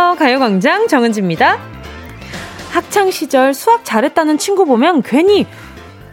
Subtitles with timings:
[0.00, 0.18] 안녕하세요.
[0.18, 1.58] 가요광장 정은지입니다.
[2.70, 5.46] 학창 시절 수학 잘했다는 친구 보면 괜히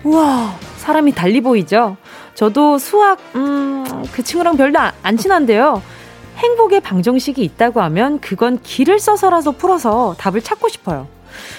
[0.04, 1.96] 우와 사람이 달리 보이죠.
[2.36, 3.68] 저도 수학 음
[4.12, 5.82] 그 친구랑 별로 안, 안 친한데요.
[6.38, 11.08] 행복의 방정식이 있다고 하면 그건 길을 써서라도 풀어서 답을 찾고 싶어요.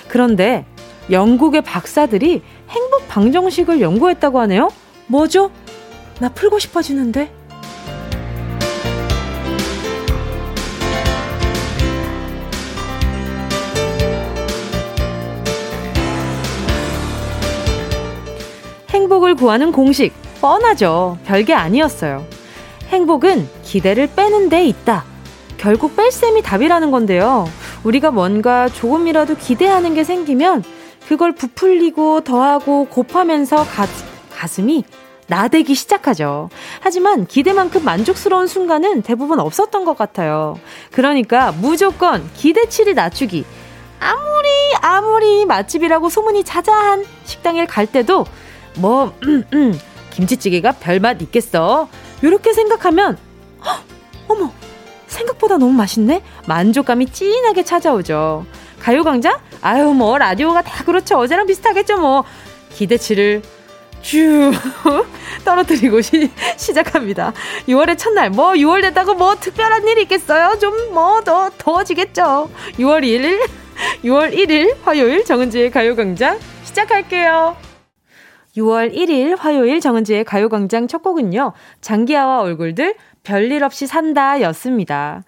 [0.08, 0.66] 그런데
[1.10, 4.68] 영국의 박사들이 행복 방정식을 연구했다고 하네요.
[5.06, 5.50] 뭐죠?
[6.20, 7.32] 나 풀고 싶어지는데.
[18.98, 21.18] 행복을 구하는 공식, 뻔하죠.
[21.24, 22.26] 별게 아니었어요.
[22.88, 25.04] 행복은 기대를 빼는 데 있다.
[25.56, 27.48] 결국 뺄셈이 답이라는 건데요.
[27.84, 30.64] 우리가 뭔가 조금이라도 기대하는 게 생기면
[31.06, 33.86] 그걸 부풀리고 더하고 곱하면서 가,
[34.32, 34.82] 가슴이
[35.28, 36.50] 나대기 시작하죠.
[36.80, 40.58] 하지만 기대만큼 만족스러운 순간은 대부분 없었던 것 같아요.
[40.90, 43.44] 그러니까 무조건 기대치를 낮추기.
[44.00, 44.48] 아무리
[44.80, 48.24] 아무리 맛집이라고 소문이 자자한 식당에 갈 때도
[48.78, 51.88] 뭐 음, 음, 김치찌개가 별맛 있겠어.
[52.22, 53.16] 이렇게 생각하면
[53.64, 53.82] 헉,
[54.28, 54.52] 어머
[55.06, 56.22] 생각보다 너무 맛있네.
[56.46, 58.44] 만족감이 찐하게 찾아오죠.
[58.80, 59.38] 가요광장?
[59.62, 61.16] 아유 뭐 라디오가 다 그렇죠.
[61.18, 62.24] 어제랑 비슷하겠죠 뭐.
[62.74, 63.42] 기대치를
[64.02, 64.52] 쭉
[65.44, 67.32] 떨어뜨리고 시, 시작합니다.
[67.66, 70.58] 6월의 첫날 뭐 6월 됐다고 뭐 특별한 일이 있겠어요?
[70.60, 72.48] 좀 뭐 더 더워지겠죠.
[72.78, 73.40] 6월 1일
[74.04, 77.56] 6월 1일 화요일 정은지의 가요광장 시작할게요.
[78.56, 81.52] 6월 1일 화요일 정은지의 가요광장 첫 곡은요.
[81.80, 85.22] 장기하와 얼굴들 별일 없이 산다 였습니다.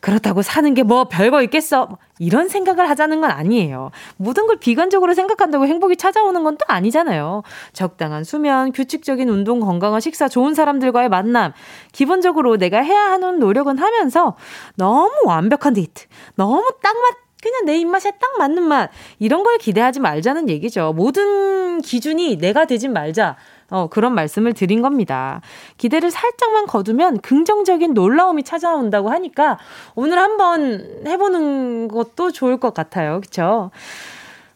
[0.00, 1.96] 그렇다고 사는 게 뭐 별거 있겠어.
[2.18, 3.90] 이런 생각을 하자는 건 아니에요.
[4.18, 7.42] 모든 걸 비관적으로 생각한다고 행복이 찾아오는 건 또 아니잖아요.
[7.72, 11.52] 적당한 수면, 규칙적인 운동, 건강한 식사, 좋은 사람들과의 만남.
[11.92, 14.36] 기본적으로 내가 해야 하는 노력은 하면서
[14.76, 16.04] 너무 완벽한 데이트,
[16.36, 18.90] 너무 딱 맞, 그냥 내 입맛에 딱 맞는 맛.
[19.18, 20.94] 이런 걸 기대하지 말자는 얘기죠.
[20.96, 23.36] 모든 기준이 내가 되진 말자.
[23.68, 25.42] 어, 그런 말씀을 드린 겁니다.
[25.76, 29.58] 기대를 살짝만 거두면 긍정적인 놀라움이 찾아온다고 하니까
[29.94, 33.20] 오늘 한번 해보는 것도 좋을 것 같아요.
[33.20, 33.70] 그쵸?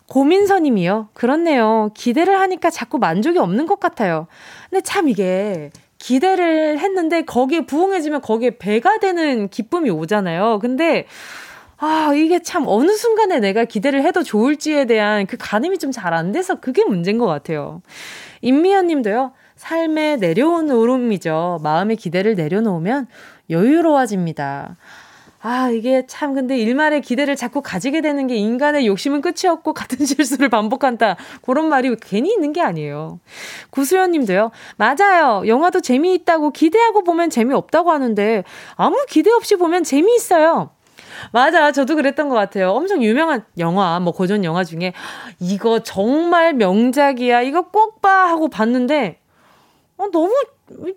[0.06, 1.10] 고민서님이요.
[1.12, 1.90] 그렇네요.
[1.92, 4.28] 기대를 하니까 자꾸 만족이 없는 것 같아요.
[4.70, 10.60] 근데 참 이게 기대를 했는데 거기에 부응해지면 거기에 배가 되는 기쁨이 오잖아요.
[10.62, 11.06] 근데
[11.80, 16.32] 아, 이게 참 어느 순간에 내가 기대를 해도 좋을지에 대한 그 가늠이 좀 잘 안
[16.32, 17.82] 돼서 그게 문제인 것 같아요.
[18.42, 21.60] 임미연 님도요, 삶의 내려온 오름이죠.
[21.62, 23.06] 마음의 기대를 내려놓으면
[23.50, 24.76] 여유로워집니다.
[25.40, 30.04] 아, 이게 참, 근데 일말의 기대를 자꾸 가지게 되는 게 인간의 욕심은 끝이 없고 같은
[30.04, 31.16] 실수를 반복한다.
[31.42, 33.20] 그런 말이 괜히 있는 게 아니에요.
[33.70, 34.50] 구수연 님도요.
[34.76, 35.44] 맞아요.
[35.46, 38.42] 영화도 재미있다고 기대하고 보면 재미없다고 하는데
[38.74, 40.70] 아무 기대 없이 보면 재미있어요.
[41.32, 41.72] 맞아.
[41.72, 42.70] 저도 그랬던 것 같아요.
[42.70, 44.92] 엄청 유명한 영화, 뭐 고전 영화 중에
[45.40, 47.42] 이거 정말 명작이야.
[47.42, 48.28] 이거 꼭 봐.
[48.28, 49.18] 하고 봤는데,
[49.96, 50.32] 어, 너무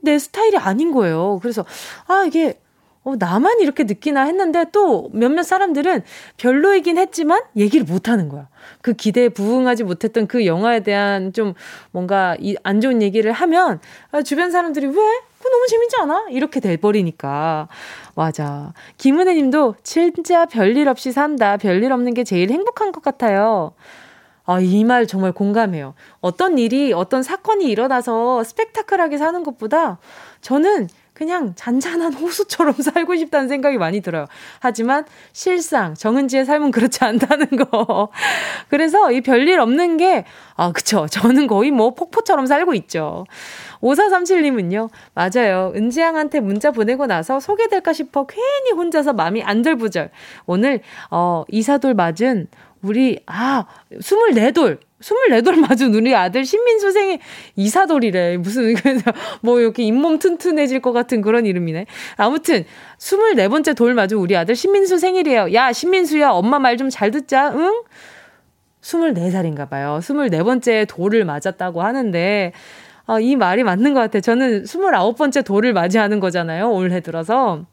[0.01, 1.39] 내 스타일이 아닌 거예요.
[1.41, 1.65] 그래서,
[2.07, 2.59] 아, 이게,
[3.03, 6.03] 어, 나만 이렇게 느끼나 했는데 또 몇몇 사람들은
[6.37, 8.47] 별로이긴 했지만 얘기를 못 하는 거야.
[8.81, 11.53] 그 기대에 부응하지 못했던 그 영화에 대한 좀
[11.91, 13.79] 뭔가 이 안 좋은 얘기를 하면
[14.11, 14.93] 아, 주변 사람들이 왜?
[14.93, 16.25] 그거 너무 재밌지 않아?
[16.29, 17.67] 이렇게 돼버리니까.
[18.15, 18.73] 맞아.
[18.97, 21.57] 김은혜 님도 진짜 별일 없이 산다.
[21.57, 23.73] 별일 없는 게 제일 행복한 것 같아요.
[24.45, 25.93] 아, 이 말 정말 공감해요.
[26.19, 29.99] 어떤 일이, 어떤 사건이 일어나서 스펙타클하게 사는 것보다
[30.41, 30.87] 저는
[31.21, 34.25] 그냥 잔잔한 호수처럼 살고 싶다는 생각이 많이 들어요.
[34.59, 38.09] 하지만 실상, 정은지의 삶은 그렇지 않다는 거.
[38.69, 41.05] 그래서 이 별일 없는 게, 아, 그쵸.
[41.05, 43.27] 저는 거의 뭐 폭포처럼 살고 있죠.
[43.81, 45.71] 5437님은요, 맞아요.
[45.75, 50.09] 은지양한테 문자 보내고 나서 소개될까 싶어 괜히 혼자서 마음이 안절부절.
[50.47, 50.81] 오늘,
[51.11, 52.47] 어, 이사돌 맞은
[52.81, 54.79] 우리, 아, 24돌.
[55.01, 57.19] 24돌 맞은 우리 아들 신민수 생이
[57.55, 58.37] 이사돌이래.
[58.37, 59.03] 무슨, 그래서
[59.41, 61.85] 뭐 이렇게 잇몸 튼튼해질 것 같은 그런 이름이네.
[62.17, 62.65] 아무튼,
[62.99, 65.53] 24번째 돌 맞은 우리 아들 신민수 생일이에요.
[65.53, 67.83] 야, 신민수야, 엄마 말 좀 잘 듣자, 응?
[68.81, 69.99] 24살인가 봐요.
[70.01, 72.53] 24번째 돌을 맞았다고 하는데,
[73.05, 74.21] 아, 이 말이 맞는 것 같아요.
[74.21, 76.71] 저는 29번째 돌을 맞이하는 거잖아요.
[76.71, 77.65] 올해 들어서.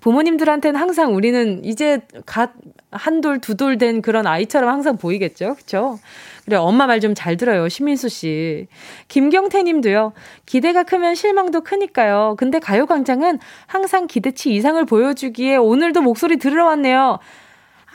[0.00, 2.52] 부모님들한테는 항상 우리는 이제 갓
[2.92, 5.54] 한 돌, 두 돌 된 그런 아이처럼 항상 보이겠죠.
[5.56, 5.98] 그쵸?
[6.44, 7.68] 그래, 엄마 말 좀 잘 들어요.
[7.68, 8.68] 신민수 씨.
[9.08, 10.12] 김경태 님도요.
[10.46, 12.36] 기대가 크면 실망도 크니까요.
[12.38, 17.18] 근데 가요 광장은 항상 기대치 이상을 보여주기에 오늘도 목소리 들으러 왔네요.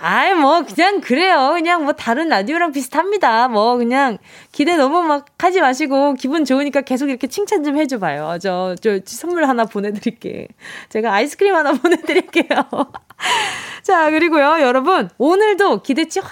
[0.04, 1.52] 아이, 뭐, 그냥 그래요.
[1.54, 3.48] 그냥 뭐 다른 라디오랑 비슷합니다.
[3.50, 4.18] 뭐, 그냥
[4.52, 8.40] 기대 너무 막 하지 마시고 기분 좋으니까 계속 이렇게 칭찬 좀 해줘봐요.
[8.42, 10.48] 저, 저 선물 하나 보내드릴게.
[10.90, 12.48] 제가 아이스크림 하나 보내드릴게요.
[13.84, 15.08] 자, 그리고요, 여러분.
[15.20, 16.32] 오늘도 기대치 확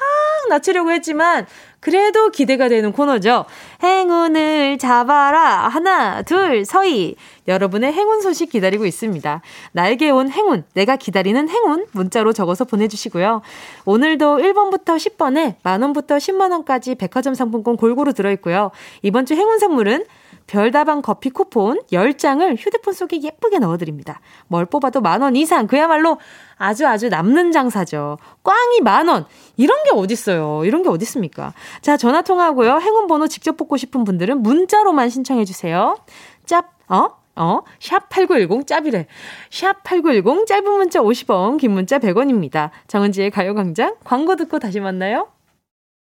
[0.50, 1.46] 낮추려고 했지만,
[1.80, 3.46] 그래도 기대가 되는 코너죠.
[3.84, 5.68] 행운을 잡아라.
[5.68, 7.16] 하나, 둘, 서희.
[7.48, 9.42] 여러분의 행운 소식 기다리고 있습니다.
[9.72, 13.42] 날개 온 행운, 내가 기다리는 행운 문자로 적어서 보내주시고요.
[13.86, 18.72] 오늘도 1번부터 10번에 만원부터 10만원까지 백화점 상품권 골고루 들어있고요.
[19.02, 20.06] 이번 주 행운 선물은
[20.50, 24.20] 별다방 커피 쿠폰 10장을 휴대폰 속에 예쁘게 넣어드립니다.
[24.48, 26.18] 뭘 뽑아도 만원 이상, 그야말로
[26.60, 28.20] 아주 아주 남는 장사죠.
[28.44, 29.26] 꽝이 만 원!
[29.58, 30.66] 이런 게 어딨어요.
[30.66, 31.54] 이런 게 어딨습니까?
[31.82, 32.80] 자, 전화 통화하고요.
[32.80, 35.98] 행운 번호 직접 뽑고 싶은 분들은 문자로만 신청해 주세요.
[36.46, 37.08] 짭, 어?
[37.36, 37.62] 어?
[37.80, 39.08] 샵8910 짭이래.
[39.50, 42.70] 샵8910 짧은 문자 50원, 긴 문자 100원입니다.
[42.88, 45.30] 정은지의 가요 광장 광고 듣고 다시 만나요.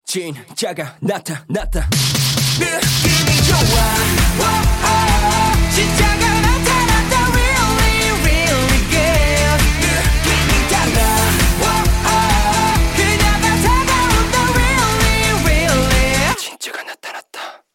[0.05, 1.89] 진짜가 나타났다.
[2.61, 4.72] 느낌이 좋아.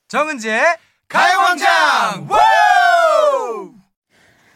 [0.08, 0.62] 정은지의
[1.10, 2.30] 가요광장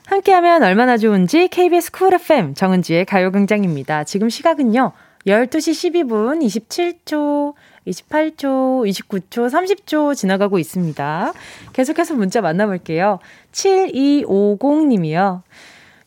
[0.06, 4.06] 함께하면 얼마나 좋은지 KBS 쿨 FM 정은지의 가요광장입니다.
[4.06, 4.94] 지금 시각은요
[5.28, 7.54] 12시 12분 27초
[7.88, 11.34] 28초, 29초, 30초 지나가고 있습니다.
[11.74, 13.20] 계속해서 문자 만나볼게요.
[13.52, 15.42] 7250님이요.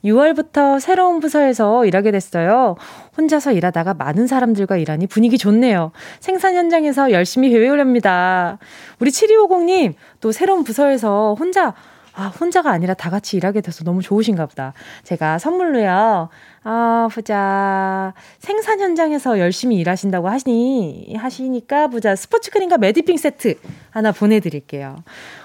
[0.05, 2.77] 6월부터 새로운 부서에서 일하게 됐어요.
[3.17, 5.93] 혼자서 일하다가 많은 사람들과 일하니 분위기 좋네요.
[6.21, 8.59] 생산 현장에서 열심히 배우렵니다.
[9.01, 11.75] 우리 7250님, 또 새로운 부서에서 혼자
[12.17, 14.73] 아, 혼자가 아니라 다 같이 일하게 돼서 너무 좋으신가 보다.
[15.03, 16.29] 제가 선물로요,
[16.63, 18.15] 아, 보자.
[18.39, 22.15] 생산 현장에서 열심히 일하신다고 하시니, 하시니까, 보자.
[22.15, 23.57] 스포츠 크림과 매디핑 세트
[23.91, 24.97] 하나 보내드릴게요.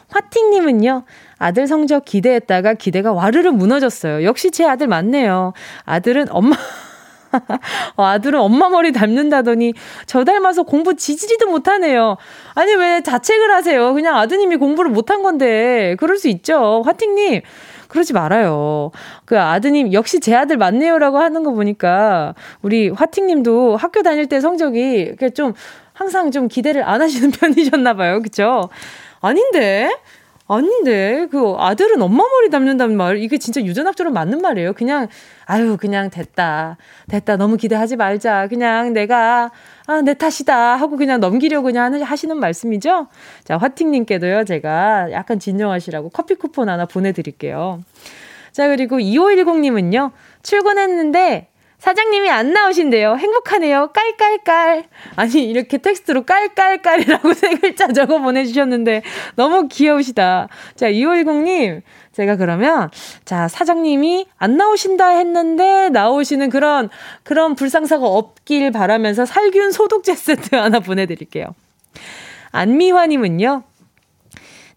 [0.09, 1.03] 화팅님은요,
[1.39, 4.23] 아들 성적 기대했다가 기대가 와르르 무너졌어요.
[4.23, 5.53] 역시 제 아들 맞네요.
[5.85, 6.55] 아들은 엄마,
[7.95, 9.73] 어, 아들은 엄마 머리 닮는다더니
[10.05, 12.17] 저 닮아서 공부 지지리도 못하네요.
[12.55, 13.93] 아니 왜 자책을 하세요?
[13.93, 16.83] 그냥 아드님이 공부를 못한 건데 그럴 수 있죠.
[16.85, 17.41] 화팅님
[17.87, 18.91] 그러지 말아요.
[19.25, 25.15] 그 아드님 역시 제 아들 맞네요라고 하는 거 보니까 우리 화팅님도 학교 다닐 때 성적이
[25.33, 25.53] 좀
[25.93, 28.21] 항상 좀 기대를 안 하시는 편이셨나 봐요.
[28.21, 28.69] 그쵸?
[29.21, 29.89] 아닌데?
[30.49, 34.73] 아닌데 그 아들은 엄마 머리 닮는다는 말 이게 진짜 유전학적으로 맞는 말이에요.
[34.73, 35.07] 그냥
[35.45, 39.51] 아유 그냥 됐다 됐다 너무 기대하지 말자 그냥 내가
[39.85, 43.07] 아 내 탓이다 하고 그냥 넘기려고 그냥 하시는 말씀이죠.
[43.43, 47.81] 자 화팅님께도요 제가 약간 진정하시라고 커피 쿠폰 하나 보내드릴게요.
[48.51, 50.11] 자 그리고 2510님은요
[50.41, 51.48] 출근했는데
[51.79, 53.15] 사장님이 안 나오신대요.
[53.15, 53.91] 행복하네요.
[53.93, 54.83] 깔깔깔.
[55.15, 59.01] 아니, 이렇게 텍스트로 깔깔깔이라고 세 글자 적어 보내주셨는데,
[59.35, 60.49] 너무 귀여우시다.
[60.75, 61.81] 자, 2510님,
[62.11, 62.91] 제가 그러면,
[63.23, 66.89] 자, 사장님이 안 나오신다 했는데, 나오시는 그런,
[67.23, 71.55] 그런 불상사가 없길 바라면서 살균 소독제 세트 하나 보내드릴게요.
[72.51, 73.63] 안미화님은요,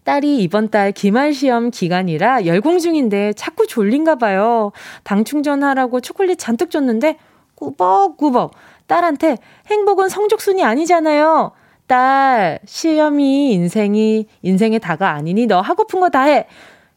[0.03, 4.71] 딸이 이번 달 기말 시험 기간이라 열공 중인데 자꾸 졸린가 봐요.
[5.03, 7.17] 당 충전하라고 초콜릿 잔뜩 줬는데
[7.55, 8.51] 꾸벅꾸벅
[8.87, 9.37] 딸한테
[9.67, 11.51] 행복은 성적순이 아니잖아요.
[11.87, 16.47] 딸, 시험이 인생이 인생의 다가 아니니 너 하고픈 거 다 해.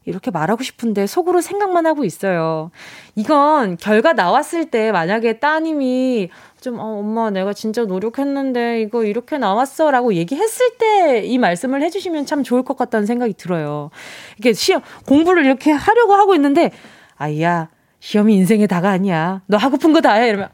[0.07, 2.71] 이렇게 말하고 싶은데 속으로 생각만 하고 있어요.
[3.15, 6.29] 이건 결과 나왔을 때 만약에 따님이
[6.61, 9.91] 좀, 어, 엄마, 내가 진짜 노력했는데, 이거 이렇게 나왔어.
[9.91, 13.89] 라고 얘기했을 때 이 말씀을 해주시면 참 좋을 것 같다는 생각이 들어요.
[14.39, 16.71] 이게 시험, 공부를 이렇게 하려고 하고 있는데,
[17.17, 19.41] 아이야, 시험이 인생의 다가 아니야.
[19.45, 20.29] 너 하고픈 거다 해.
[20.29, 20.49] 이러면,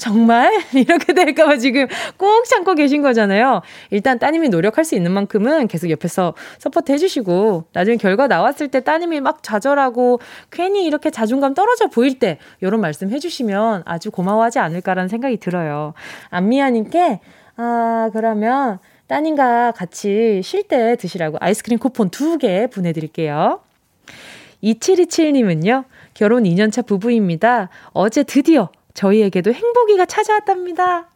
[0.00, 0.50] 정말?
[0.72, 3.60] 이렇게 될까봐 지금 꼭 참고 계신 거잖아요.
[3.90, 9.20] 일단 따님이 노력할 수 있는 만큼은 계속 옆에서 support 해주시고, 나중에 결과 나왔을 때 따님이
[9.20, 15.36] 막 좌절하고, 괜히 이렇게 자존감 떨어져 보일 때, 이런 말씀 해주시면 아주 고마워하지 않을까라는 생각이
[15.36, 15.92] 들어요.
[16.30, 17.20] 안미아님께,
[17.56, 23.60] 아, 그러면 따님과 같이 쉴 때 드시라고 아이스크림 쿠폰 두 개 보내드릴게요.
[24.64, 27.68] 2727님은요, 결혼 2년차 부부입니다.
[27.92, 31.08] 어제 드디어 저희에게도 행복이가 찾아왔답니다.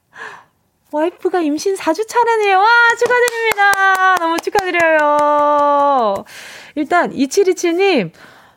[0.92, 2.58] 와이프가 임신 4주 차라네요.
[2.58, 2.66] 와,
[2.98, 4.14] 축하드립니다.
[4.20, 6.24] 너무 축하드려요.
[6.76, 8.12] 일단, 2727님,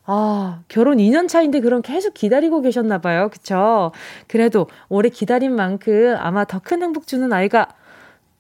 [0.06, 3.30] 아, 결혼 2년 차인데 그럼 계속 기다리고 계셨나봐요.
[3.30, 3.92] 그쵸?
[4.28, 7.68] 그래도 오래 기다린 만큼 아마 더 큰 행복 주는 아이가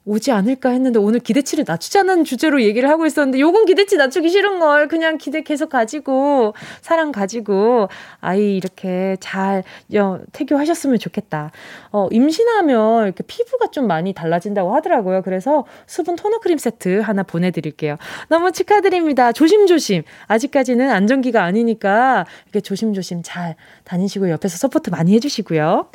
[0.08, 4.88] 오지 않을까 했는데 오늘 기대치를 낮추자는 주제로 얘기를 하고 있었는데 요건 기대치 낮추기 싫은 걸
[4.88, 7.90] 그냥 기대 계속 가지고 사랑 가지고
[8.22, 11.52] 아이 이렇게 잘 여, 태교하셨으면 좋겠다.
[11.92, 15.22] 어, 임신하면 이렇게 피부가 좀 많이 달라진다고 하더라고요.
[15.24, 17.98] 그래서 수분 토너 크림 세트 하나 보내 드릴게요.
[18.30, 19.34] 너무 축하드립니다.
[19.34, 20.04] 조심조심.
[20.28, 25.90] 아직까지는 안정기가 아니니까 이렇게 조심조심 잘 다니시고 옆에서 support 많이 해 주시고요.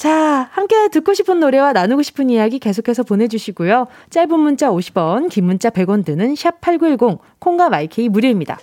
[0.00, 3.86] 자, 함께 듣고 싶은 노래와 나누고 싶은 이야기 계속해서 보내주시고요.
[4.08, 8.58] 짧은 문자 50원, 긴 문자 100원 드는 샵8910, 콩과 마이K 무료입니다.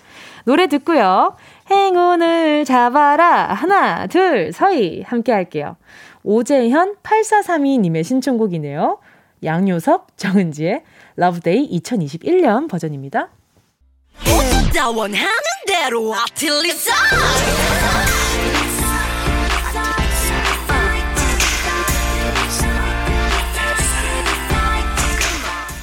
[0.45, 1.35] 노래 듣고요.
[1.69, 3.53] 행운을 잡아라.
[3.53, 5.03] 하나, 둘, 셋.
[5.03, 5.75] 함께 할게요.
[6.23, 8.97] 오재현 8432님의 신청곡이네요.
[9.43, 10.81] 양요섭, 정은지의
[11.17, 13.29] Love Day 2021년 버전입니다.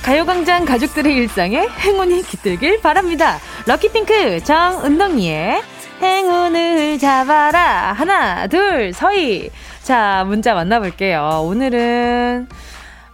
[0.04, 3.38] 가요광장 가족들의 일상에 행운이 깃들길 바랍니다.
[3.66, 5.62] 럭키핑크 정은동이의
[6.02, 7.94] 행운을 잡아라.
[7.94, 9.48] 하나, 둘, 서희.
[9.82, 11.44] 자, 문자 만나볼게요.
[11.46, 12.48] 오늘은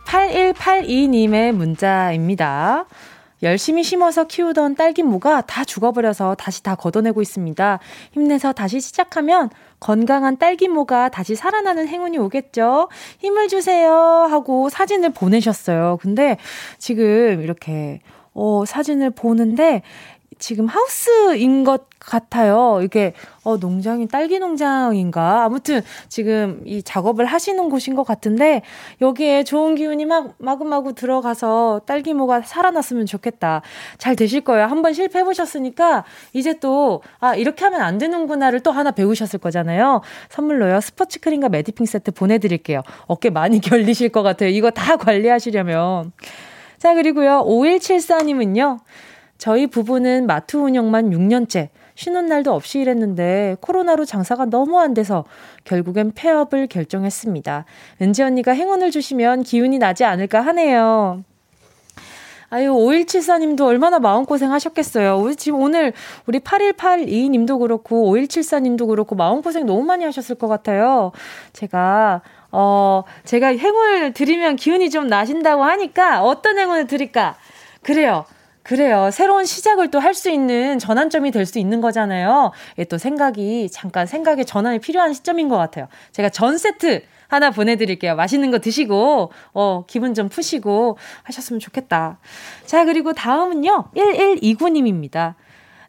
[0.04, 2.86] 8182님의 문자입니다.
[3.42, 7.78] 열심히 심어서 키우던 딸기모가 다 죽어버려서 다시 다 걷어내고 있습니다.
[8.12, 12.88] 힘내서 다시 시작하면 건강한 딸기모가 다시 살아나는 행운이 오겠죠?
[13.18, 13.92] 힘을 주세요.
[13.92, 15.98] 하고 사진을 보내셨어요.
[16.00, 16.36] 근데
[16.78, 18.00] 지금 이렇게,
[18.34, 19.82] 어, 사진을 보는데
[20.38, 22.80] 지금 하우스인 것 같아요.
[22.82, 23.12] 이게
[23.44, 28.62] 어 농장이 딸기 농장인가 아무튼 지금 이 작업을 하시는 곳인 것 같은데
[29.00, 33.62] 여기에 좋은 기운이 막 마구마구 들어가서 딸기모가 살아났으면 좋겠다.
[33.98, 34.66] 잘 되실 거예요.
[34.66, 40.00] 한번 실패해 보셨으니까 이제 또 아 이렇게 하면 안 되는구나를 또 하나 배우셨을 거잖아요.
[40.30, 42.82] 선물로요 스포츠 크림과 매디핑 세트 보내 드릴게요.
[43.06, 44.48] 어깨 많이 결리실 것 같아요.
[44.50, 46.12] 이거 다 관리하시려면.
[46.78, 48.78] 자 그리고요 5174님은요.
[49.38, 51.68] 저희 부부는 마트 운영만 6년째
[52.00, 55.24] 쉬는 날도 없이 일했는데 코로나로 장사가 너무 안 돼서
[55.64, 57.66] 결국엔 폐업을 결정했습니다.
[58.00, 61.22] 은지 언니가 행운을 주시면 기운이 나지 않을까 하네요.
[62.48, 65.18] 아유, 5174님도 얼마나 마음고생 하셨겠어요.
[65.18, 65.92] 우리 지금 오늘
[66.24, 71.12] 우리 8182님도 그렇고, 5174님도 그렇고, 마음고생 너무 많이 하셨을 것 같아요.
[71.52, 77.36] 제가, 어, 제가 행운을 드리면 기운이 좀 나신다고 하니까 어떤 행운을 드릴까?
[77.82, 78.24] 그래요.
[78.70, 79.10] 그래요.
[79.12, 82.52] 새로운 시작을 또 할 수 있는 전환점이 될 수 있는 거잖아요.
[82.78, 85.88] 예, 또 생각이, 잠깐 생각의 전환이 필요한 시점인 것 같아요.
[86.12, 88.14] 제가 전 세트 하나 보내드릴게요.
[88.14, 92.20] 맛있는 거 드시고, 어, 기분 좀 푸시고 하셨으면 좋겠다.
[92.64, 93.86] 자, 그리고 다음은요.
[93.96, 95.34] 1129님입니다.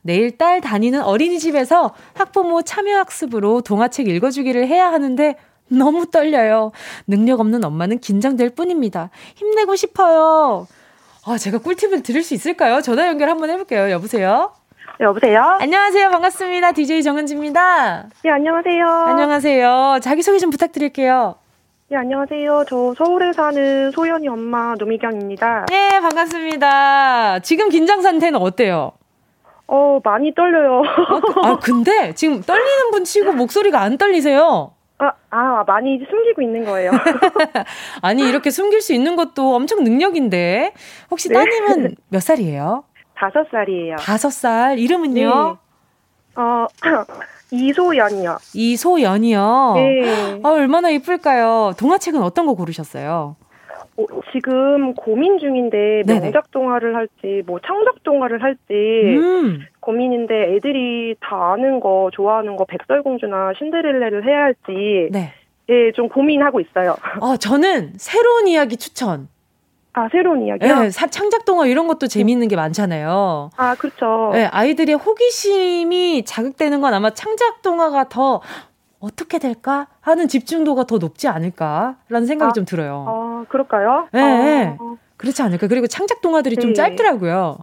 [0.02, 5.36] 내일 딸 다니는 어린이집에서 학부모 참여학습으로 동화책 읽어주기를 해야 하는데
[5.68, 6.72] 너무 떨려요.
[7.06, 9.12] 능력 없는 엄마는 긴장될 뿐입니다.
[9.36, 10.66] 힘내고 싶어요.
[11.26, 12.82] 아, 제가 꿀팁을 드릴 수 있을까요?
[12.82, 13.92] 전화 연결 한번 해볼게요.
[13.92, 14.54] 여보세요?
[15.00, 15.58] 여보세요?
[15.60, 16.10] 안녕하세요.
[16.10, 16.72] 반갑습니다.
[16.72, 18.06] DJ 정은지입니다.
[18.24, 18.88] 네, 안녕하세요.
[18.88, 20.00] 안녕하세요.
[20.02, 21.36] 자기소개 좀 부탁드릴게요.
[21.90, 22.66] 네, 안녕하세요.
[22.68, 25.66] 저 서울에 사는 소연이 엄마 노미경입니다.
[25.70, 27.40] 네, 반갑습니다.
[27.40, 28.94] 지금 긴장 상태는 어때요?
[29.68, 30.82] 어, 많이 떨려요.
[30.82, 34.72] 어, 아, 근데 지금 떨리는 분 치고 목소리가 안 떨리세요?
[35.02, 36.92] 아, 아, 많이 숨기고 있는 거예요.
[38.04, 40.74] 아니, 이렇게 숨길 수 있는 것도 엄청 능력인데.
[41.10, 41.34] 혹시 네.
[41.34, 42.84] 따님은 몇 살이에요?
[43.16, 43.96] 다섯 살이에요.
[43.98, 44.78] 다섯 살.
[44.78, 45.24] 이름은요?
[45.24, 46.42] 네.
[46.42, 46.68] 어,
[47.52, 48.38] 이소연이요.
[48.54, 49.74] 이소연이요?
[49.76, 50.40] 네.
[50.44, 51.74] 아, 얼마나 이쁠까요?
[51.78, 53.36] 동화책은 어떤 거 고르셨어요?
[54.04, 56.20] 어, 지금 고민 중인데 네네.
[56.20, 59.66] 명작 동화를 할지 뭐 창작 동화를 할지 음.
[59.80, 65.34] 고민인데 애들이 다 아는 거 좋아하는 거 백설공주나 신데렐라를 해야 할지 네.
[65.70, 66.98] 예, 좀 고민하고 있어요.
[67.22, 69.30] 어, 저는 새로운 이야기 추천.
[69.94, 70.80] 아, 새로운 이야기요?
[70.80, 73.50] 네, 창작 동화 이런 것도 재미있는 게 많잖아요.
[73.58, 74.32] 아, 그렇죠.
[74.34, 78.42] 네, 아이들의 호기심이 자극되는 건 아마 창작 동화가 더
[79.02, 83.06] 어떻게 될까 하는 집중도가 더 높지 않을까라는 생각이 아, 좀 들어요.
[83.08, 84.08] 아, 그럴까요?
[84.14, 84.78] 네, 네.
[85.18, 85.68] 그렇지 않을까.
[85.68, 86.62] 그리고 창작 동화들이 네.
[86.62, 87.58] 좀 짧더라고요.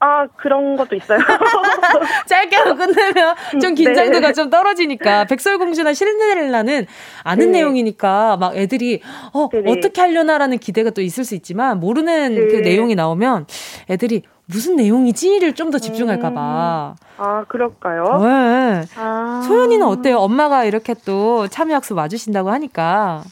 [0.00, 1.18] 아, 그런 것도 있어요.
[2.28, 4.32] 짧게 하고 끝내면 좀 긴장도가 네.
[4.34, 5.24] 좀 떨어지니까.
[5.24, 6.86] 백설공주나 신데렐라는
[7.22, 7.58] 아는 네.
[7.58, 9.00] 내용이니까 막 애들이,
[9.32, 9.70] 어, 네네.
[9.70, 12.46] 어떻게 하려나라는 기대가 또 있을 수 있지만 모르는 네.
[12.48, 13.46] 그 내용이 나오면
[13.88, 16.94] 애들이 무슨 내용이지를 좀 더 집중할까봐.
[16.98, 17.04] 음.
[17.16, 18.18] 아, 그럴까요?
[18.22, 18.82] 네.
[18.96, 19.42] 아.
[19.46, 20.18] 소연이는 어때요?
[20.18, 23.22] 엄마가 이렇게 또 참여학습 와주신다고 하니까.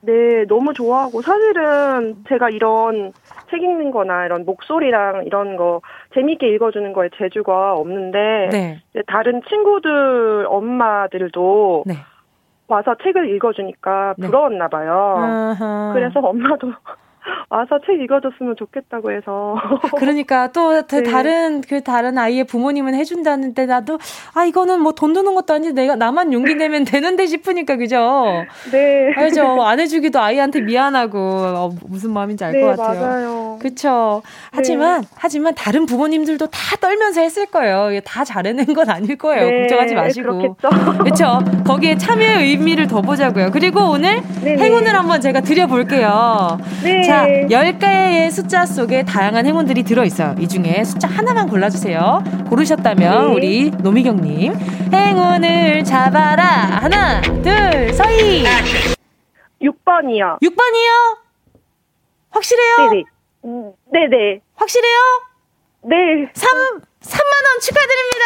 [0.00, 3.12] 네, 너무 좋아하고 사실은 제가 이런
[3.50, 5.80] 책 읽는 거나 이런 목소리랑 이런 거
[6.14, 8.82] 재미있게 읽어주는 거에 재주가 없는데 네.
[9.06, 11.94] 다른 친구들 엄마들도 네.
[12.66, 14.26] 와서 책을 읽어주니까 네.
[14.26, 15.18] 부러웠나 봐요.
[15.20, 15.92] 네.
[15.94, 16.72] 그래서 엄마도
[17.48, 19.56] 와서 책 읽어줬으면 좋겠다고 해서.
[19.98, 21.02] 그러니까 또 네.
[21.02, 23.98] 다른 그 다른 아이의 부모님은 해준다는데 나도
[24.34, 28.44] 아 이거는 뭐 돈 드는 것도 아닌데 내가 나만 용기 내면 되는데 싶으니까 그죠?
[28.70, 29.12] 네.
[29.16, 29.62] 알죠.
[29.62, 33.00] 안 해주기도 아이한테 미안하고 어, 무슨 마음인지 알것 네, 같아요.
[33.00, 33.58] 맞아요.
[33.60, 34.22] 그렇죠.
[34.52, 35.08] 하지만 네.
[35.16, 38.00] 하지만 다른 부모님들도 다 떨면서 했을 거예요.
[38.04, 39.48] 다 잘해낸 건 아닐 거예요.
[39.48, 40.56] 네, 걱정하지 마시고.
[41.02, 41.40] 그렇죠.
[41.66, 43.50] 거기에 참여의 의미를 더 보자고요.
[43.52, 44.20] 그리고 오늘.
[44.44, 46.58] 행운을 한번 제가 드려볼게요.
[46.84, 47.02] 네.
[47.12, 50.34] 자, 10개의 숫자 속에 다양한 행운들이 들어있어요.
[50.38, 52.24] 이 중에 숫자 하나만 골라주세요.
[52.48, 53.34] 고르셨다면 네.
[53.34, 54.54] 우리 노미경님
[54.94, 56.42] 행운을 잡아라.
[56.42, 58.44] 하나, 둘, 서희.
[59.60, 60.40] 6번이요.
[60.40, 61.18] 6번이요?
[62.30, 62.76] 확실해요?
[62.78, 63.04] 네네.
[63.92, 64.40] 네네.
[64.54, 64.98] 확실해요?
[65.82, 66.30] 네.
[66.32, 68.24] 3, 3만원 축하드립니다!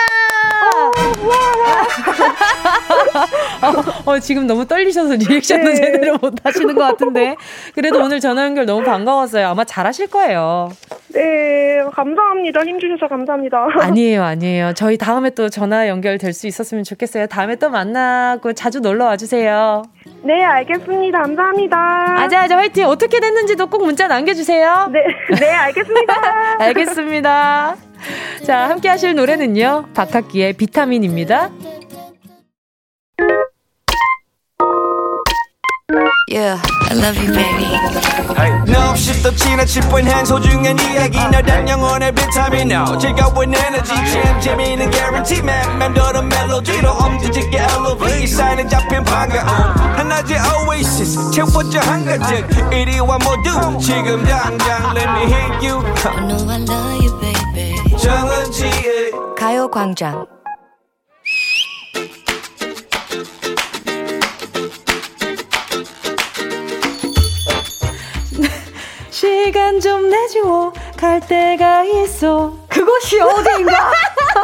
[4.06, 5.75] 어, 어, 지금 너무 떨리셔서 리액션도 네.
[5.76, 7.37] 제대로 못 하시는 것 같은데.
[7.75, 9.49] 그래도 오늘 전화 연결 너무 반가웠어요.
[9.49, 10.71] 아마 잘하실 거예요.
[11.16, 12.62] 네, 감사합니다.
[12.62, 13.66] 힘주셔서 감사합니다.
[13.80, 14.75] 아니에요, 아니에요.
[14.75, 17.26] 저희 다음에 또 전화 연결될 수 있었으면 좋겠어요.
[17.26, 19.82] 다음에 또 만나고 자주 놀러 와주세요.
[20.23, 21.23] 네, 알겠습니다.
[21.23, 21.76] 감사합니다.
[22.18, 22.87] 아자, 아자, 화이팅!
[22.87, 24.90] 어떻게 됐는지도 꼭 문자 남겨주세요.
[24.92, 25.00] 네,
[25.40, 26.14] 네, 알겠습니다.
[26.61, 27.76] 알겠습니다.
[28.44, 29.87] 자, 함께 하실 노래는요.
[29.94, 31.50] 박학기의 비타민입니다.
[36.28, 37.71] Yeah, I love you, baby.
[38.66, 41.18] No, 없이 또 지나칠 뻔한 소중한 이야기.
[41.18, 43.95] 너란 영혼의 비타민 No, 즐거운 에너지.
[43.95, 45.38] 참 재미있는 guarantee.
[45.40, 49.47] man 맴도는 멜로디로 엄지짓게 elevate 사인은 잡힌 반가움.
[49.47, 51.30] 하나의 oasis.
[51.30, 55.78] 채워져 한가득 이리와 모두 지금 당장 let me hit you.
[56.04, 57.97] I know I love you, baby.
[57.99, 60.26] 정은지의 가요광장
[69.37, 72.52] 시간 좀 내주고 갈 때가 있어.
[72.68, 73.90] 그곳이 어디인가?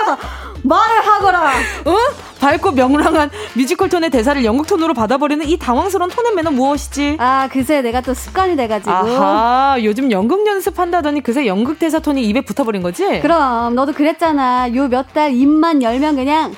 [0.64, 1.50] 말을 하거라.
[1.84, 1.96] 어?
[2.40, 7.16] 밝고 명랑한 뮤지컬 톤의 대사를 영국 톤으로 받아버리는 이 당황스러운 톤의 매너 무엇이지?
[7.20, 8.90] 아, 그새 내가 또 습관이 돼가지고.
[8.90, 13.20] 아하, 요즘 연극 연습한다더니 그새 연극 대사 톤이 입에 붙어버린 거지?
[13.20, 14.74] 그럼, 너도 그랬잖아.
[14.74, 16.54] 요 몇 달 입만 열면 그냥.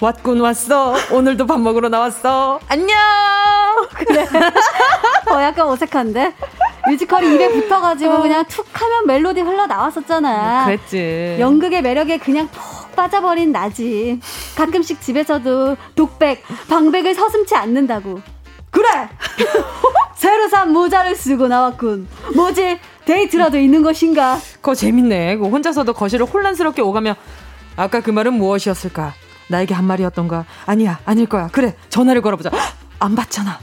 [0.00, 0.94] 왔군 왔어.
[1.12, 2.60] 오늘도 밥 먹으러 나왔어.
[2.68, 2.94] 안녕!
[3.94, 4.26] 그래.
[5.32, 6.34] 어, 약간 어색한데?
[6.88, 8.22] 뮤지컬이 입에 붙어가지고 어.
[8.22, 10.66] 그냥 툭 하면 멜로디 흘러 나왔었잖아.
[10.66, 11.36] 그랬지.
[11.38, 14.20] 연극의 매력에 그냥 푹 빠져버린 나지.
[14.56, 18.20] 가끔씩 집에서도 독백, 방백을 서슴지 않는다고.
[18.70, 18.88] 그래!
[20.16, 22.08] 새로 산 모자를 쓰고 나왔군.
[22.34, 22.78] 뭐지?
[23.04, 24.38] 데이트라도 있는 것인가?
[24.56, 25.36] 그거 재밌네.
[25.36, 27.14] 그 혼자서도 거실을 혼란스럽게 오가며
[27.76, 29.12] 아까 그 말은 무엇이었을까?
[29.48, 30.44] 나에게 한 말이었던가?
[30.66, 31.48] 아니야, 아닐 거야.
[31.52, 32.50] 그래, 전화를 걸어보자.
[32.98, 33.58] 안 받잖아.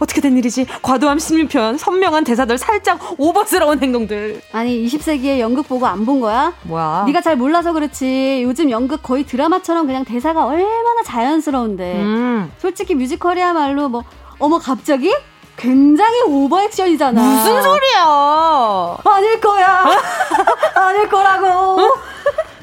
[0.00, 0.66] 어떻게 된 일이지?
[0.82, 4.40] 과도함 심리편, 선명한 대사들, 살짝 오버스러운 행동들.
[4.52, 6.52] 아니 20세기에 연극 보고 안 본 거야?
[6.62, 7.04] 뭐야?
[7.06, 8.40] 네가 잘 몰라서 그렇지.
[8.42, 11.94] 요즘 연극 거의 드라마처럼 그냥 대사가 얼마나 자연스러운데.
[12.00, 12.50] 음.
[12.58, 14.02] 솔직히 뮤지컬이야말로 뭐
[14.38, 15.14] 어머 갑자기?
[15.58, 17.20] 굉장히 오버 액션이잖아.
[17.22, 18.96] 무슨 소리야?
[19.04, 19.84] 아닐 거야.
[20.74, 21.90] 아닐 거라고.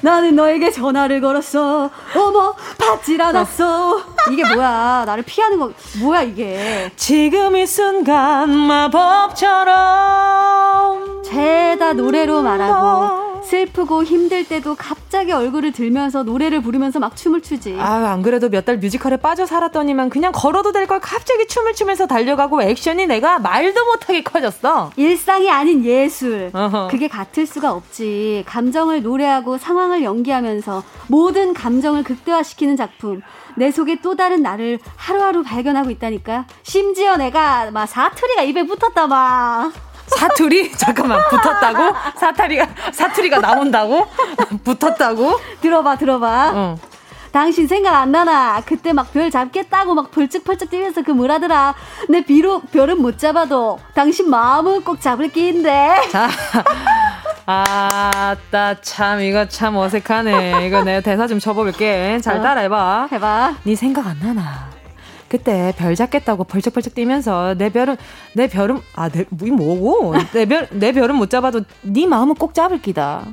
[0.02, 1.91] 나는 너에게 전화를 걸었어.
[2.15, 4.02] 어머, 받질 않았어.
[4.31, 5.03] 이게 뭐야?
[5.05, 6.91] 나를 피하는 거 뭐야 이게?
[6.95, 8.49] 지금 이 순간
[9.77, 17.77] 마법처럼 죄다 노래로 말하고 슬프고 힘들 때도 갑자기 얼굴을 들면서 노래를 부르면서 막 춤을 추지.
[17.79, 22.07] 아, 안 그래도 몇 달 뮤지컬에 빠져 살았더니만 그냥 걸어도 될 걸 갑자기 춤을 추면서
[22.07, 24.91] 달려가고 액션이 내가 말도 못하게 커졌어.
[24.97, 26.49] 일상이 아닌 예술.
[26.53, 26.89] 어허.
[26.91, 28.43] 그게 같을 수가 없지.
[28.47, 33.21] 감정을 노래하고 상황을 연기하면서 모든 감정을 극대화시키는 작품.
[33.57, 36.45] 내 속에 또 다른 나를 하루하루 발견하고 있다니까.
[36.61, 39.71] 심지어 내가 막 사투리가 입에 붙었다 막.
[40.05, 40.71] 사투리?
[40.77, 41.95] 잠깐만, 붙었다고?
[42.19, 44.07] 사투리가, 사투리가 나온다고?
[44.63, 45.39] 붙었다고?
[45.61, 46.51] 들어봐, 들어봐.
[46.55, 46.77] 어.
[47.31, 48.61] 당신 생각 안 나나?
[48.65, 51.73] 그때 막 별 잡겠다고 막 벌쩍벌쩍 뛰면서 그 뭐라더라.
[52.09, 55.97] 내 비록 별은 못 잡아도 당신 마음은 꼭 잡을 끼인데.
[56.11, 56.29] 자.
[57.47, 60.67] 아따 참 이거 참 어색하네.
[60.67, 62.19] 이거 내가 대사 좀 쳐볼게.
[62.21, 62.41] 잘 어.
[62.41, 63.07] 따라해봐.
[63.13, 63.55] 해봐.
[63.63, 64.67] 네 생각 안 나나?
[65.29, 67.95] 그때 별 잡겠다고 벌쩍벌쩍 뛰면서 내 별은
[68.33, 73.23] 내 별은 아내 뭐고 내 별 내 별은 못 잡아도 네 마음은 꼭 잡을 기다.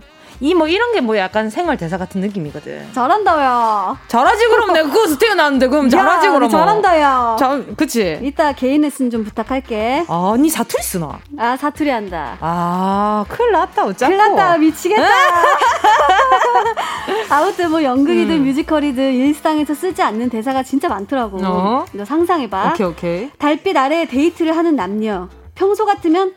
[0.40, 2.92] 이 뭐 이런 게 뭐 약간 생활 대사 같은 느낌이거든.
[2.92, 3.97] 잘한다 야.
[4.09, 6.49] 잘하지 그럼 내가 그거서 태어났는데 그럼 잘하지 그럼.
[6.51, 7.37] 잘한다 야.
[7.38, 8.18] 자, 그치.
[8.23, 10.05] 이따 개인 레슨 좀 부탁할게.
[10.09, 11.18] 아, 니 사투리 쓰나?
[11.38, 12.37] 아 사투리 한다.
[12.40, 14.11] 아, 큰일 났다 어쩌고.
[14.11, 15.05] 큰일 났다 미치겠다.
[17.31, 18.44] 아무튼 뭐 연극이든 음.
[18.44, 21.38] 뮤지컬이든 일상에서 쓰지 않는 대사가 진짜 많더라고.
[21.44, 21.85] 어?
[21.92, 22.73] 너 상상해봐.
[22.75, 23.31] 오케이 오케이.
[23.38, 25.29] 달빛 아래 데이트를 하는 남녀.
[25.55, 26.35] 평소 같으면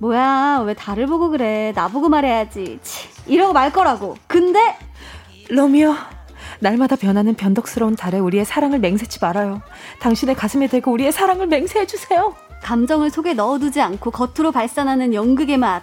[0.00, 1.72] 뭐야, 왜 달을 보고 그래.
[1.74, 2.80] 나보고 말해야지.
[2.82, 4.16] 치, 이러고 말 거라고.
[4.26, 4.76] 근데,
[5.50, 5.94] 로미오.
[6.58, 9.60] 날마다 변하는 변덕스러운 달에 우리의 사랑을 맹세치 말아요.
[10.00, 12.34] 당신의 가슴에 대고 우리의 사랑을 맹세해주세요.
[12.62, 15.82] 감정을 속에 넣어두지 않고 겉으로 발산하는 연극의 맛.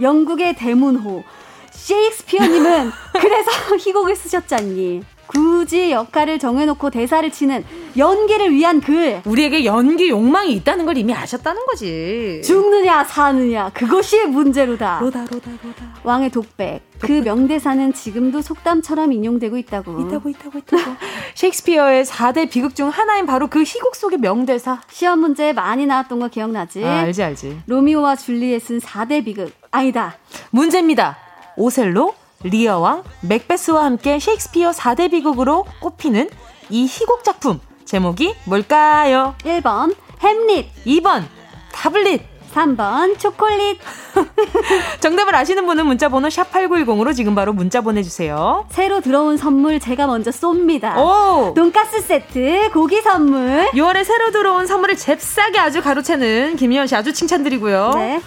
[0.00, 1.24] 영국의 대문호.
[1.70, 2.90] 셰익스피어님은
[3.20, 5.02] 그래서 희곡을 쓰셨잖니.
[5.28, 7.64] 굳이 역할을 정해놓고 대사를 치는
[7.96, 9.20] 연기를 위한 글.
[9.24, 12.40] 우리에게 연기 욕망이 있다는 걸 이미 아셨다는 거지.
[12.44, 14.98] 죽느냐 사느냐 그것이 문제로다.
[15.00, 15.94] 로다 로다 로다.
[16.02, 16.82] 왕의 독백.
[16.98, 20.00] 그 명대사는 지금도 속담처럼 인용되고 있다고.
[20.00, 20.82] 있다고 있다고 있다고.
[21.36, 24.80] 셰익스피어의 4대 비극 중 하나인 바로 그 희곡 속의 명대사.
[24.90, 26.84] 시험 문제에 많이 나왔던 거 기억나지?
[26.84, 27.60] 아, 알지 알지.
[27.66, 29.52] 로미오와 줄리엣은 4대 비극.
[29.70, 30.16] 아니다.
[30.50, 31.18] 문제입니다.
[31.56, 36.28] 오셀로, 리어왕, 맥베스와 함께 셰익스피어 4대 비극으로 꼽히는
[36.70, 39.34] 이 희곡 작품 제목이 뭘까요?
[39.44, 41.24] 1번 햄릿 2번
[41.72, 42.22] 타블릿
[42.54, 43.78] 3번 초콜릿
[45.00, 48.66] 정답을 아시는 분은 문자 번호 샵8910으로 지금 바로 문자 보내주세요.
[48.70, 50.96] 새로 들어온 선물 제가 먼저 쏩니다.
[50.96, 51.52] 오!
[51.54, 53.68] 돈가스 세트, 고기 선물.
[53.72, 57.90] 6월에 새로 들어온 선물을 잽싸게 아주 가로채는 김희연 씨 아주 칭찬드리고요.
[57.96, 58.20] 네.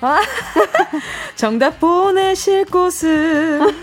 [0.00, 0.20] 아,
[1.36, 3.74] 정답 보내실 곳은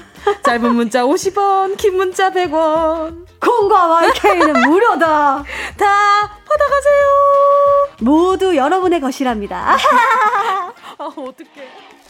[0.44, 3.26] 짧은 문자 50원, 긴 문자 100원.
[3.40, 5.44] 콩과 YK는 무료다.
[5.78, 7.02] 다 받아가세요.
[8.02, 9.76] 모두 여러분의 것이랍니다.
[10.98, 11.68] 아, 어떡해.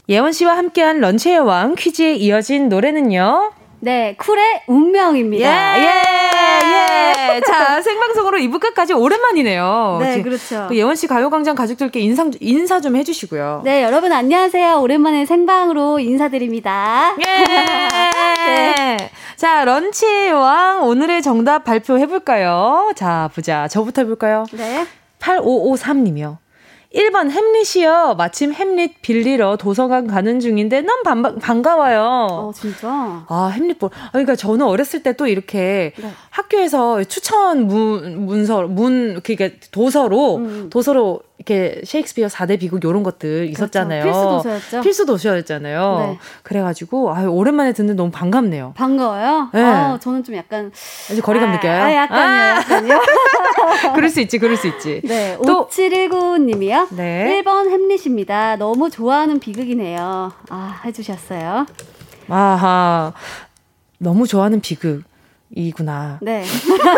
[0.09, 3.53] 예원 씨와 함께한 런치의 왕 퀴즈에 이어진 노래는요.
[3.83, 5.79] 네, 쿨의 운명입니다.
[5.79, 7.41] 예, 예, 예.
[7.41, 9.97] 자, 생방송으로 2부 끝까지 오랜만이네요.
[10.01, 10.69] 네, 그렇죠.
[10.71, 13.61] 예원 씨 가요광장 가족들께 인사, 인사 좀 해주시고요.
[13.65, 14.79] 네, 여러분 안녕하세요.
[14.79, 17.15] 오랜만에 생방으로 인사드립니다.
[17.25, 17.45] 예.
[18.45, 19.11] 네.
[19.35, 22.91] 자, 런치의 왕 오늘의 정답 발표해볼까요?
[22.95, 23.67] 자, 보자.
[23.67, 24.45] 저부터 해볼까요?
[24.53, 24.85] 네.
[25.19, 26.37] 8553님이요.
[26.93, 28.15] 1번 햄릿이요.
[28.17, 32.27] 마침 햄릿 빌리러 도서관 가는 중인데 너무 반, 반가워요.
[32.30, 33.23] 어, 진짜?
[33.30, 33.89] 아, 햄릿 볼.
[33.93, 36.10] 아, 그러니까 저는 어렸을 때 또 이렇게 네.
[36.30, 40.69] 학교에서 추천 문, 문서, 문, 그러니까 도서로, 음.
[40.71, 43.51] 도서로 이렇게 셰익스피어 4대 비극 요런 것들 그렇죠.
[43.51, 44.04] 있었잖아요.
[44.04, 44.82] 필수 도서였죠.
[44.82, 45.97] 필수 도서였잖아요.
[45.99, 46.19] 네.
[46.43, 48.73] 그래가지고 아 오랜만에 듣는 너무 반갑네요.
[48.75, 49.49] 반가워요?
[49.54, 49.62] 네.
[49.63, 50.71] 아, 저는 좀 약간
[51.12, 51.73] 이제 거리감 아, 느껴요.
[51.82, 52.47] 아, 약간요, 아.
[52.58, 52.99] 약간요.
[53.95, 55.01] 그럴 수 있지, 그럴 수 있지.
[55.04, 56.80] 네, 또 5719님이요.
[56.91, 57.41] 네.
[57.43, 58.55] 1번 햄릿입니다.
[58.57, 60.31] 너무 좋아하는 비극이네요.
[60.49, 61.65] 아, 해주셨어요.
[62.29, 63.13] 아하,
[63.97, 65.03] 너무 좋아하는 비극.
[65.53, 66.17] 이구나.
[66.21, 66.43] 네.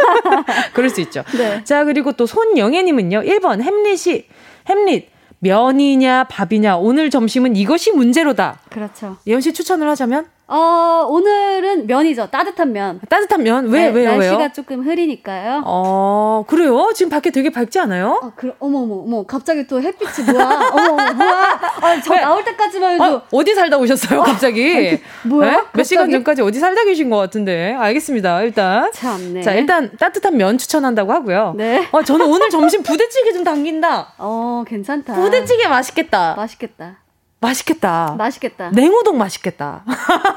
[0.74, 1.24] 그럴 수 있죠.
[1.36, 1.64] 네.
[1.64, 3.22] 자, 그리고 또 손영애님은요.
[3.22, 4.28] 1번 햄릿이,
[4.70, 5.14] 햄릿.
[5.44, 8.60] 면이냐 밥이냐 오늘 점심은 이것이 문제로다.
[8.70, 9.18] 그렇죠.
[9.28, 10.26] 예원 씨 추천을 하자면?
[10.56, 12.28] 어, 오늘은 면이죠.
[12.30, 13.00] 따뜻한 면.
[13.10, 13.70] 따뜻한 면?
[13.70, 14.50] 왜, 네, 왜요, 날씨가 왜요?
[14.54, 15.64] 조금 흐리니까요.
[15.66, 16.92] 어, 그래요?
[16.94, 18.20] 지금 밖에 되게 밝지 않아요?
[18.22, 20.70] 어, 그, 어머머, 어머, 갑자기 또 햇빛이 뭐야?
[20.74, 21.60] 어머, 뭐야?
[21.82, 22.22] 아, 저 왜?
[22.22, 23.04] 나올 때까지만 해도.
[23.04, 25.00] 아, 어디 살다 오셨어요, 어, 갑자기?
[25.24, 25.52] 뭐야?
[25.52, 25.64] 네?
[25.74, 27.74] 몇 시간 전까지 어디 살다 계신 것 같은데.
[27.74, 28.92] 알겠습니다, 일단.
[28.92, 29.42] 참네.
[29.42, 31.56] 자, 일단 따뜻한 면 추천한다고 하고요.
[31.58, 31.88] 네.
[31.92, 34.14] 어, 저는 오늘 점심 부대찌개 좀 당긴다.
[34.20, 35.16] 어, 괜찮다.
[35.16, 36.36] 부대찌개 맛있겠다.
[36.38, 36.98] 맛있겠다.
[37.44, 38.16] 맛있겠다.
[38.18, 38.70] 맛있겠다.
[38.72, 39.84] 냉우동 맛있겠다.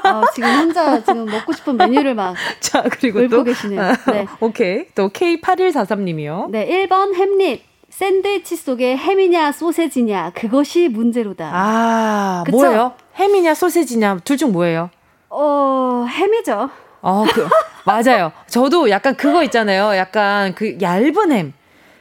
[0.03, 2.35] 아, 지금 혼자 지금 먹고 싶은 메뉴를 막.
[2.59, 3.43] 자, 그리고 또.
[3.43, 3.81] 계시네요.
[4.11, 4.27] 네.
[4.39, 4.85] 오케이.
[4.95, 6.49] 또 K8143님이요.
[6.51, 7.63] 네, 1번 햄릿.
[7.89, 11.49] 샌드위치 속에 햄이냐 소세지냐 그것이 문제로다.
[11.51, 12.57] 아, 그쵸?
[12.57, 12.93] 뭐예요?
[13.15, 14.89] 햄이냐 소세지냐 둘 중 뭐예요?
[15.29, 16.69] 어, 햄이죠.
[17.01, 17.47] 어, 그,
[17.85, 18.31] 맞아요.
[18.47, 19.95] 저도 약간 그거 있잖아요.
[19.97, 21.53] 약간 그 얇은 햄.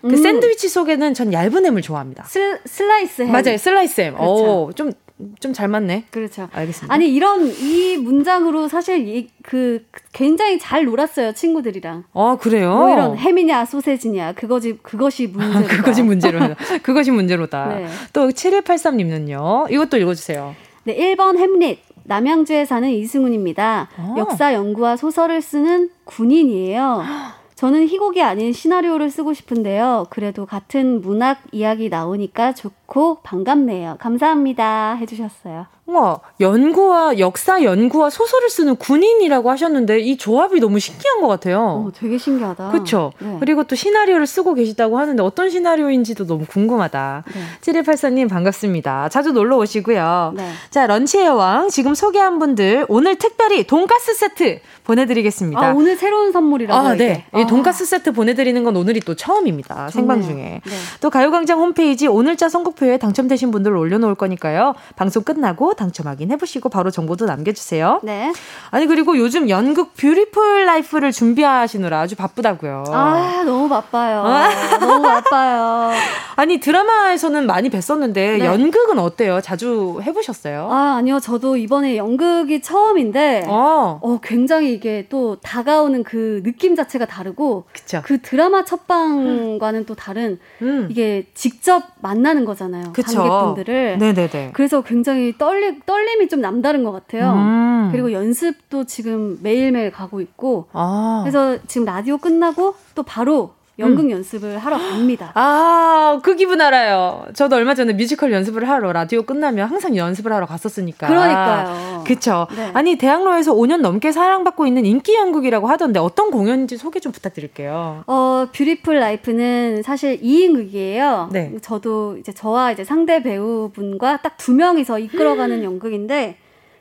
[0.09, 0.23] 그 음.
[0.23, 2.25] 샌드위치 속에는 전 얇은 햄을 좋아합니다.
[2.25, 3.33] 슬, 슬라이스 햄.
[3.33, 3.57] 맞아요.
[3.57, 4.14] 슬라이스 햄.
[4.14, 4.66] 그렇죠.
[4.66, 4.92] 오, 좀,
[5.40, 6.05] 좀 잘 맞네.
[6.11, 6.49] 그렇죠.
[6.53, 6.92] 알겠습니다.
[6.92, 12.05] 아니, 이런, 이 문장으로 사실 이, 그, 굉장히 잘 놀았어요, 친구들이랑.
[12.12, 12.75] 아, 그래요?
[12.77, 15.69] 뭐 이런 햄이냐, 소세지냐, 그거지, 그것이 문제로다.
[15.77, 16.55] 그것이 문제로다.
[16.83, 17.69] 그것이 문제로다.
[17.69, 17.87] 네.
[18.12, 19.71] 또 7183님은요.
[19.73, 20.55] 이것도 읽어주세요.
[20.85, 21.81] 네, 1번 햄릿.
[22.05, 23.88] 남양주에 사는 이승훈입니다.
[23.97, 24.14] 아.
[24.16, 27.03] 역사 연구와 소설을 쓰는 군인이에요.
[27.57, 30.07] 저는 희곡이 아닌 시나리오를 쓰고 싶은데요.
[30.11, 33.97] 그래도 같은 문학 이야기 나오니까 좋고 반갑네요.
[33.99, 34.95] 감사합니다.
[34.97, 35.66] 해주셨어요.
[35.87, 41.87] 우와, 연구와 역사 연구와 소설을 쓰는 군인이라고 하셨는데 이 조합이 너무 신기한 것 같아요.
[41.87, 42.70] 어, 되게 신기하다.
[42.72, 43.12] 그렇죠.
[43.20, 43.37] 네.
[43.38, 47.25] 그리고 또 시나리오를 쓰고 계시다고 하는데 어떤 시나리오인지도 너무 궁금하다.
[47.33, 47.40] 네.
[47.61, 49.09] 7184님 반갑습니다.
[49.11, 50.33] 자주 놀러 오시고요.
[50.37, 50.51] 네.
[50.70, 55.68] 자, 런치의 왕 지금 소개한 분들 오늘 특별히 돈가스 세트 보내드리겠습니다.
[55.68, 56.88] 아, 오늘 새로운 선물이라고.
[56.88, 57.27] 아, 네.
[57.31, 57.46] 아.
[57.46, 59.90] 돈가스 세트 보내드리는 건 오늘이 또 처음입니다.
[59.90, 60.61] 생방 중에.
[60.64, 60.72] 네.
[61.01, 64.75] 또 가요광장 홈페이지 오늘자 선곡표에 당첨되신 분들 올려놓을 거니까요.
[64.96, 68.01] 방송 끝나고 당첨 확인해보시고 바로 정보도 남겨주세요.
[68.03, 68.33] 네.
[68.71, 72.85] 아니 그리고 요즘 연극 Beautiful Life를 준비하시느라 아주 바쁘다고요.
[72.89, 74.25] 아 너무 바빠요.
[74.81, 75.93] 너무 바빠요.
[76.37, 78.45] 아니 드라마에서는 많이 뵀었는데 네.
[78.45, 79.41] 연극은 어때요?
[79.41, 80.69] 자주 해보셨어요?
[80.71, 87.07] 아 아니요, 저도 이번에 연극이 처음인데 어, 어 굉장히 이게 또 다가오는 그 느낌 자체가
[87.07, 88.03] 다르고 그쵸.
[88.05, 89.87] 그 드라마 첫방과는 음.
[89.87, 90.89] 또 다른 음.
[90.91, 92.93] 이게 직접 만나는 거잖아요.
[92.93, 93.23] 그쵸.
[93.23, 93.99] 관객분들을.
[93.99, 94.51] 네네네.
[94.53, 97.33] 그래서 굉장히 떨리 떨림이 좀 남다른 것 같아요.
[97.33, 97.88] 음.
[97.92, 101.20] 그리고 연습도 지금 매일매일 가고 있고 아.
[101.24, 104.11] 그래서 지금 라디오 끝나고 또 바로 연극 음.
[104.11, 105.33] 연습을 하러 갑니다.
[105.35, 107.27] 아, 그 기분 알아요.
[107.35, 111.07] 저도 얼마 전에 뮤지컬 연습을 하러 라디오 끝나면 항상 연습을 하러 갔었으니까.
[111.09, 112.03] 그러니까요.
[112.07, 112.47] 그쵸.
[112.57, 112.71] 네.
[112.73, 118.05] 아니, 대학로에서 5년 넘게 사랑받고 있는 인기 연극이라고 하던데 어떤 공연인지 소개 좀 부탁드릴게요.
[118.07, 121.31] 어, Beautiful Life는 사실 2인극이에요.
[121.33, 121.53] 네.
[121.61, 126.37] 저도 이제 저와 이제 상대 배우분과 딱 두 명이서 이끌어가는 연극인데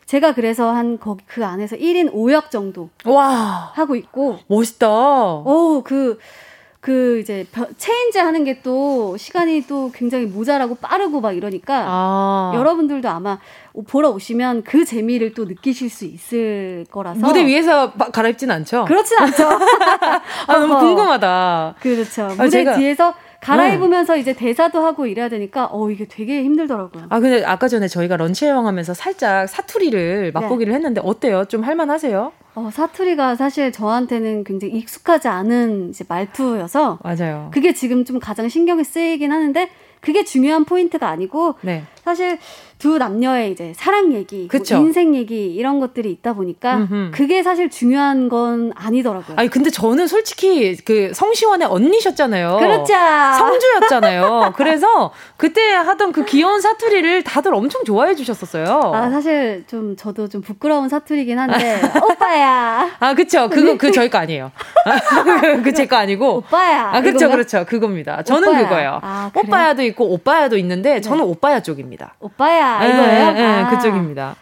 [0.06, 4.88] 제가 그래서 한 그 안에서 1인 5역 정도 와 하고 있고 멋있다.
[4.88, 6.20] 어, 그
[6.86, 7.46] 그 이제
[7.78, 12.52] 체인지 하는 게 또 시간이 또 굉장히 모자라고 빠르고 막 이러니까 아.
[12.56, 13.38] 여러분들도 아마
[13.88, 18.86] 보러 오시면 그 재미를 또 느끼실 수 있을 거라서 무대 위에서 갈아입진 않죠?
[18.86, 19.48] 그렇진 않죠.
[20.48, 21.76] 아, 너무 궁금하다.
[21.80, 22.24] 그렇죠.
[22.24, 22.76] 아, 무대 제가...
[22.78, 23.14] 뒤에서
[23.46, 24.20] 갈아입으면서 네.
[24.20, 27.06] 이제 대사도 하고 이래야 되니까 어 이게 되게 힘들더라고요.
[27.10, 30.76] 아 근데 아까 전에 저희가 런치 여행 하면서 살짝 사투리를 맛보기를 네.
[30.76, 31.46] 했는데 어때요?
[31.46, 32.32] 좀 할만하세요?
[32.56, 37.50] 어, 사투리가 사실 저한테는 굉장히 익숙하지 않은 이제 말투여서 맞아요.
[37.54, 41.84] 그게 지금 좀 가장 신경이 쓰이긴 하는데 그게 중요한 포인트가 아니고 네.
[42.06, 42.38] 사실
[42.78, 47.12] 두 남녀의 이제 사랑 얘기, 뭐 인생 얘기 이런 것들이 있다 보니까 음흠.
[47.14, 49.38] 그게 사실 중요한 건 아니더라고요.
[49.38, 52.58] 아니 근데 저는 솔직히 그 성시원의 언니셨잖아요.
[52.58, 52.94] 그렇죠.
[53.40, 54.54] 성주였잖아요.
[54.56, 58.92] 그래서 그때 하던 그 귀여운 사투리를 다들 엄청 좋아해 주셨었어요.
[58.94, 62.90] 아 사실 좀 저도 좀 부끄러운 사투리긴 한데 오빠야.
[63.00, 63.50] 아 그쵸.
[63.50, 64.52] 그거 그 저희 거 아니에요.
[65.64, 66.38] 그제 거 아니고.
[66.38, 66.92] 오빠야.
[66.94, 68.22] 아 그렇죠 그렇죠 그겁니다.
[68.22, 68.64] 저는 오빠야.
[68.64, 69.00] 그거예요.
[69.02, 71.30] 아, 오빠야도 있고 오빠야도 있는데 저는 네.
[71.32, 71.95] 오빠야 쪽입니다.
[72.20, 72.80] 오빠야.
[72.80, 73.32] 아, 이거예요?
[73.32, 73.70] 네, 아.
[73.70, 74.36] 그쪽입니다.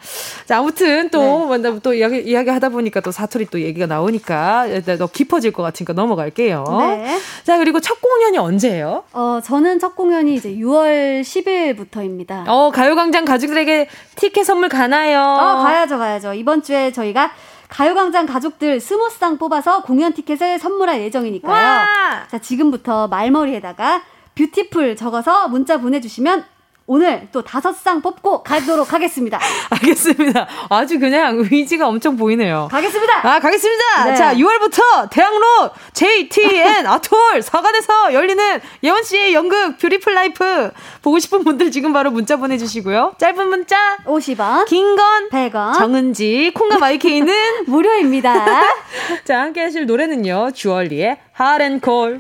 [0.46, 1.80] 자, 아무튼 또, 네.
[1.82, 4.66] 또 이야기, 이야기 하다 보니까 또 사투리 또 얘기가 나오니까
[4.98, 6.63] 더 깊어질 것 같으니까 넘어갈게요.
[6.80, 7.20] 네.
[7.44, 9.04] 자, 그리고 첫 공연이 언제예요?
[9.13, 12.46] 어, 저는 첫 공연이 이제 6월 10일부터입니다.
[12.48, 15.22] 어, 가요광장 가족들에게 티켓 선물 가나요?
[15.22, 16.34] 어, 가야죠, 가야죠.
[16.34, 17.32] 이번 주에 저희가
[17.70, 21.52] 가요광장 가족들 스무 쌍 뽑아서 공연 티켓을 선물할 예정이니까요.
[21.52, 22.28] 와!
[22.30, 24.04] 자, 지금부터 말머리에다가
[24.36, 26.46] beautiful 적어서 문자 보내주시면
[26.86, 29.39] 오늘 또 다섯 쌍 뽑고 가도록 하겠습니다.
[29.72, 30.48] 알겠습니다.
[30.69, 32.67] 아주 그냥 의지가 엄청 보이네요.
[32.69, 33.19] 가겠습니다.
[33.28, 34.04] 아, 가겠습니다.
[34.06, 34.15] 네.
[34.15, 40.71] 자, 6월부터 대학로 JTN 아트홀 4관에서 열리는 예원 씨의 연극 Beautiful Life
[41.02, 43.15] 보고 싶은 분들 지금 바로 문자 보내 주시고요.
[43.17, 48.46] 짧은 문자 50원, 긴 건 100원, 정은지, 콩과 마이케이는 무료입니다.
[49.24, 50.52] 자, 함께 하실 노래는요.
[50.54, 52.19] 주얼리의 하렌콜.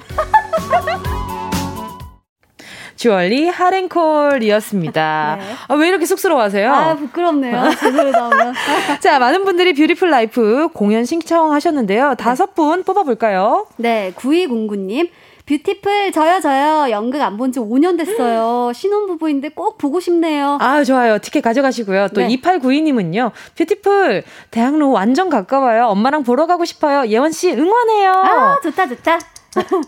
[3.07, 5.37] 주얼리 하렌콜이었습니다.
[5.41, 5.45] 네.
[5.67, 6.73] 아, 왜 이렇게 쑥스러워하세요?
[6.73, 7.69] 아, 부끄럽네요.
[7.77, 8.53] 제대로 나오면.
[9.01, 12.09] 자, 많은 분들이 Beautiful Life 공연 신청하셨는데요.
[12.11, 12.15] 네.
[12.15, 13.67] 다섯 분 뽑아볼까요?
[13.75, 15.09] 네, 9209님.
[15.45, 21.17] beautiful 저요 저요 연극 안 본 지 5년 됐어요 신혼부부인데 꼭 보고 싶네요 아 좋아요
[21.19, 22.29] 티켓 가져가시고요 또 네.
[22.29, 29.19] 2892님은요 beautiful 대학로 완전 가까워요 엄마랑 보러 가고 싶어요 예원 씨 응원해요 아 좋다 좋다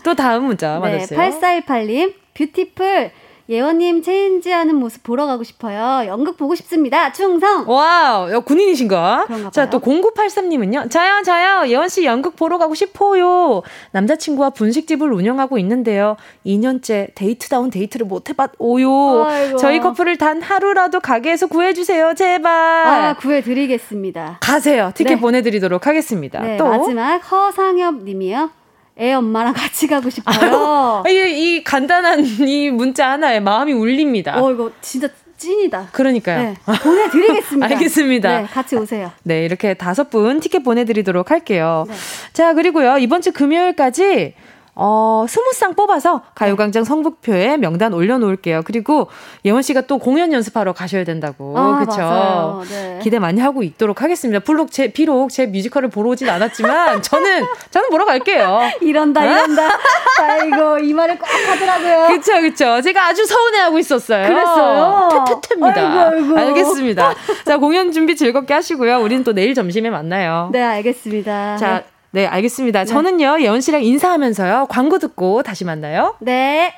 [0.04, 3.10] 또 다음 문자 맞았어요 네 8418님 beautiful
[3.48, 6.04] 예원님 change하는 모습 보러 가고 싶어요.
[6.08, 7.12] 연극 보고 싶습니다.
[7.12, 7.64] 충성.
[7.68, 9.28] wow, 군인이신가?
[9.52, 10.90] 자, 또 0983님은요.
[10.90, 11.68] 저요, 저요.
[11.68, 13.62] 예원 씨 연극 보러 가고 싶어요.
[13.92, 16.16] 남자친구와 분식집을 운영하고 있는데요.
[16.44, 19.24] 2년째 데이트다운 데이트를 못 해봤어요.
[19.24, 19.58] 아이고.
[19.58, 22.14] 저희 커플을 단 하루라도 가게에서 구해주세요.
[22.14, 22.52] 제발.
[22.52, 24.38] 아, 구해드리겠습니다.
[24.40, 24.90] 가세요.
[24.92, 25.20] 티켓 네.
[25.20, 26.40] 보내드리도록 하겠습니다.
[26.40, 28.50] 네, 또 마지막 허상엽 님이요.
[28.98, 31.02] 애 엄마랑 같이 가고 싶어요.
[31.04, 34.40] 아, 이, 이 간단한 이 문자 하나에 마음이 울립니다.
[34.42, 35.88] 어, 이거 진짜 찐이다.
[35.92, 36.38] 그러니까요.
[36.38, 37.66] 네, 보내드리겠습니다.
[37.76, 38.40] 알겠습니다.
[38.40, 39.12] 네, 같이 오세요.
[39.22, 41.84] 네, 이렇게 다섯 분 티켓 보내드리도록 할게요.
[41.88, 41.94] 네.
[42.32, 44.34] 자, 그리고요, 이번 주 금요일까지
[44.78, 48.60] 어, 스무 쌍 뽑아서 가요광장 성북표에 명단 올려놓을게요.
[48.66, 49.08] 그리고
[49.46, 51.54] 예원 씨가 또 공연 연습하러 가셔야 된다고.
[51.58, 52.62] 아, 그쵸?
[52.68, 53.00] 네.
[53.02, 54.38] 기대 많이 하고 있도록 하겠습니다.
[54.40, 58.60] 비록 제, 비록 제 뮤지컬을 보러 오진 않았지만, 저는, 저는 보러 갈게요.
[58.82, 59.62] 이런다, 이런다.
[60.20, 62.08] 아이고, 이 말을 꼭 하더라고요.
[62.08, 62.82] 그쵸, 그쵸.
[62.82, 64.28] 제가 아주 서운해하고 있었어요.
[64.28, 65.08] 그랬어요?
[65.26, 65.80] 퇴퇴퇴입니다.
[65.80, 66.38] 아이고, 아이고.
[66.38, 67.14] 알겠습니다.
[67.46, 68.98] 자, 공연 준비 즐겁게 하시고요.
[69.00, 70.50] 우리는 또 내일 점심에 만나요.
[70.52, 71.56] 네, 알겠습니다.
[71.56, 72.80] 자, 네, 알겠습니다.
[72.80, 72.84] 네.
[72.86, 76.16] 저는요, 예원 씨랑 인사하면서요, 광고 듣고 다시 만나요.
[76.20, 76.72] 네.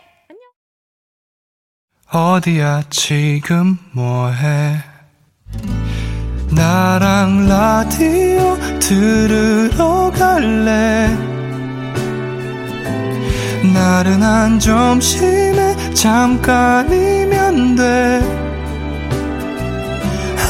[2.11, 2.35] 안녕.
[2.35, 4.77] 어디야, 지금 뭐해?
[6.55, 11.09] 나랑 라디오 들으러 갈래?
[13.75, 18.48] 나른한 점심에 잠깐이면 돼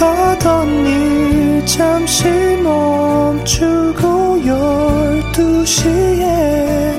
[0.05, 2.25] 하던 일 잠시
[2.63, 6.95] 멈추고 열두 시에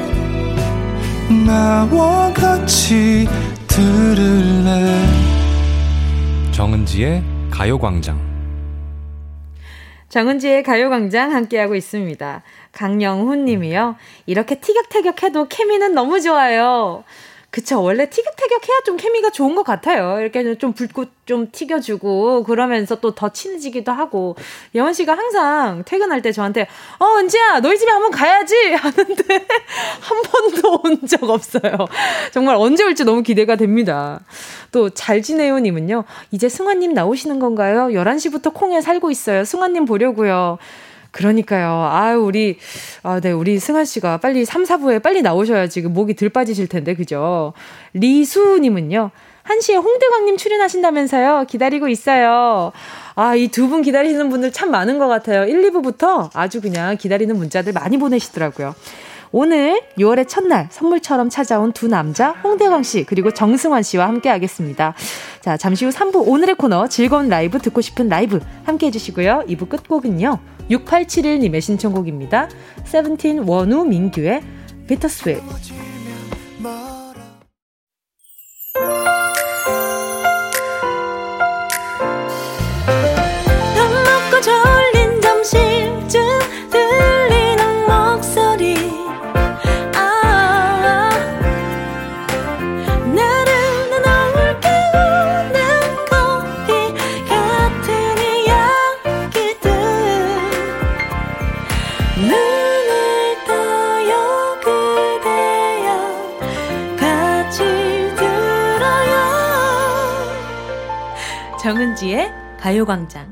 [1.45, 3.27] 나와 같이
[3.67, 5.01] 들을래
[6.51, 8.29] 정은지의 가요광장
[10.09, 12.41] 정은지의 가요광장 함께하고 있습니다.
[12.71, 13.95] 강영훈 님이요.
[14.25, 17.03] 이렇게 티격태격 해도 케미는 너무 좋아요.
[17.51, 17.81] 그쵸.
[17.81, 20.19] 원래 티격태격 해야 좀 케미가 좋은 것 같아요.
[20.21, 24.35] 이렇게 좀 불꽃 좀 튀겨주고, 그러면서 또 더 친해지기도 하고.
[24.75, 26.67] 예원 씨가 항상 퇴근할 때 저한테,
[26.99, 28.55] 어, 은지야, 너희 집에 한번 가야지!
[28.75, 29.45] 하는데,
[29.99, 31.87] 한 번도 온 적 없어요.
[32.31, 34.19] 정말 언제 올지 너무 기대가 됩니다.
[34.71, 37.87] 또, 잘 지내요 님은요, 이제 승환님 나오시는 건가요?
[37.93, 39.43] 11시부터 콩에 살고 있어요.
[39.43, 40.59] 승환님 보려고요.
[41.11, 41.89] 그러니까요.
[41.91, 42.57] 아유, 우리,
[43.03, 46.93] 아, 네, 우리 승환 씨가 빨리 3, 4부에 빨리 나오셔야 지금 목이 들 빠지실 텐데,
[46.95, 47.53] 그죠?
[47.93, 49.11] 리수님은요,
[49.47, 51.45] 1시에 홍대광님 출연하신다면서요?
[51.47, 52.71] 기다리고 있어요.
[53.15, 55.45] 아, 이 두 분 기다리는 분들 참 많은 것 같아요.
[55.45, 58.75] 1, 2부부터 아주 그냥 기다리는 문자들 많이 보내시더라고요.
[59.31, 64.95] 오늘 6월의 첫날 선물처럼 찾아온 두 남자 홍대광 씨 그리고 정승환 씨와 함께 하겠습니다.
[65.41, 69.43] 자, 잠시 후 3부 오늘의 코너 즐거운 라이브 듣고 싶은 라이브 함께 해 주시고요.
[69.47, 70.39] 2부 끝곡은요.
[70.71, 72.49] 6871님의 신청곡입니다.
[72.85, 74.41] 세븐틴 원우 민규의
[74.87, 75.78] Bittersweet.
[111.69, 113.31] 정은지의 가요광장.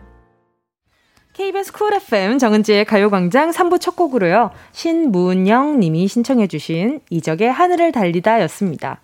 [1.33, 4.51] KBS 쿨 FM 정은지의 가요광장 3부 첫 곡으로요.
[4.73, 9.01] 신문영 님이 신청해주신 이적의 하늘을 달리다 였습니다.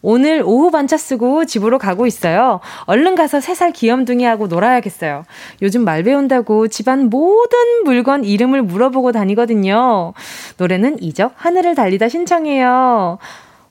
[0.00, 2.60] 오늘 오후 반차 쓰고 집으로 가고 있어요.
[2.84, 5.24] 얼른 가서 3살 귀염둥이하고 놀아야겠어요.
[5.60, 10.12] 요즘 말 배운다고 집안 모든 물건 이름을 물어보고 다니거든요.
[10.56, 13.18] 노래는 이적 하늘을 달리다 신청해요.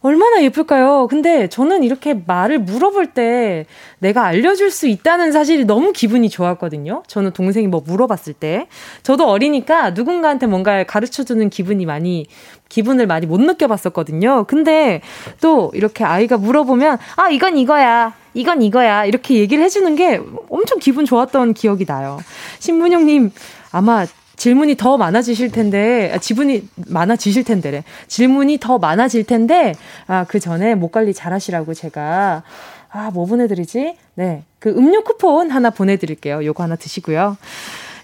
[0.01, 1.07] 얼마나 예쁠까요?
[1.09, 3.65] 근데 저는 이렇게 말을 물어볼 때
[3.99, 7.03] 내가 알려줄 수 있다는 사실이 너무 기분이 좋았거든요.
[7.07, 8.67] 저는 동생이 뭐 물어봤을 때.
[9.03, 12.27] 저도 어리니까 누군가한테 뭔가 가르쳐주는 기분이 많이,
[12.69, 14.45] 기분을 많이 못 느껴봤었거든요.
[14.47, 15.01] 근데
[15.41, 18.13] 또 이렇게 아이가 물어보면, 아, 이건 이거야.
[18.33, 19.05] 이건 이거야.
[19.05, 22.19] 이렇게 얘기를 해주는 게 엄청 기분 좋았던 기억이 나요.
[22.59, 23.31] 신문영님,
[23.71, 24.05] 아마
[24.37, 27.83] 질문이 더 많아지실 텐데, 아, 지분이 많아지실 텐데래.
[28.07, 29.73] 질문이 더 많아질 텐데,
[30.05, 32.43] 아, 그 전에 목 관리 잘 하시라고 제가,
[32.89, 33.95] 아, 뭐 보내 드리지?
[34.15, 34.43] 네.
[34.59, 36.45] 그 음료 쿠폰 하나 보내 드릴게요.
[36.45, 37.35] 요거 하나 드시고요.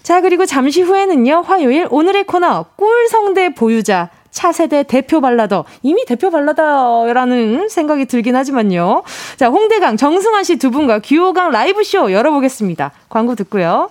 [0.02, 4.10] 자, 그리고 잠시 후에는요, 화요일 오늘의 코너, 꿀성대 보유자.
[4.30, 5.64] 차세대 대표 발라더.
[5.82, 9.04] 이미 대표 발라더라는 생각이 들긴 하지만요.
[9.36, 12.90] 자, 홍대강, 정승환 씨 두 분과 귀호강 라이브쇼 열어보겠습니다.
[13.08, 13.90] 광고 듣고요.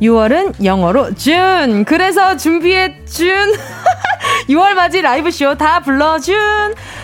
[0.00, 1.84] 6월은 영어로 준.
[1.84, 3.52] 그래서 준비해 준.
[4.48, 6.34] 6월 맞이 라이브 쇼 다 불러준.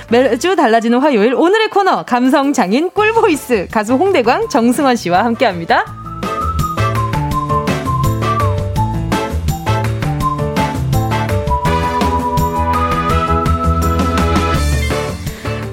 [0.09, 5.85] 매주 달라지는 화요일 오늘의 코너 감성 장인 꿀보이스 가수 홍대광 정승환 씨와 함께합니다.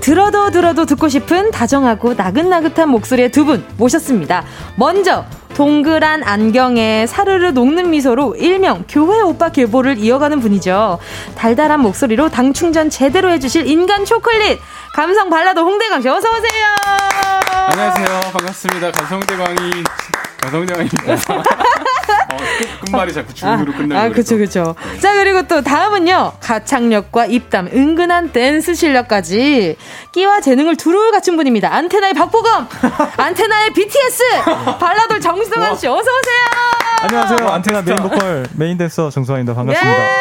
[0.02, 4.44] 들어도 들어도 듣고 싶은 다정하고 나긋나긋한 목소리의 두 분 모셨습니다.
[4.78, 11.00] 먼저 동그란 안경에 사르르 녹는 미소로 일명 교회 오빠 계보를 이어가는 분이죠.
[11.36, 14.60] 달달한 목소리로 당 충전 제대로 해주실 인간 초콜릿
[14.96, 16.66] 감성 발라드 홍대광 씨 어서 오세요.
[17.70, 18.20] 안녕하세요.
[18.34, 18.92] 반갑습니다.
[18.92, 19.84] 감성대광이
[20.42, 21.44] 감성대광입니다.
[22.34, 22.38] 어,
[22.86, 24.02] 끝, 말이 자꾸 중으로 아, 끝나고.
[24.02, 24.76] 아, 그쵸, 그쵸.
[24.94, 25.00] 네.
[25.00, 26.34] 자, 그리고 또 다음은요.
[26.40, 29.78] 가창력과 입담, 은근한 댄스 실력까지
[30.12, 31.74] 끼와 재능을 두루 갖춘 분입니다.
[31.74, 32.68] 안테나의 박보검!
[33.18, 34.24] 안테나의 BTS!
[34.80, 36.73] 발라돌 정승환 씨, 어서오세요!
[37.04, 37.50] 안녕하세요.
[37.50, 39.54] 안테나 메인 보컬 메인 댄서 정승환입니다.
[39.56, 40.04] 반갑습니다.
[40.06, 40.14] 예!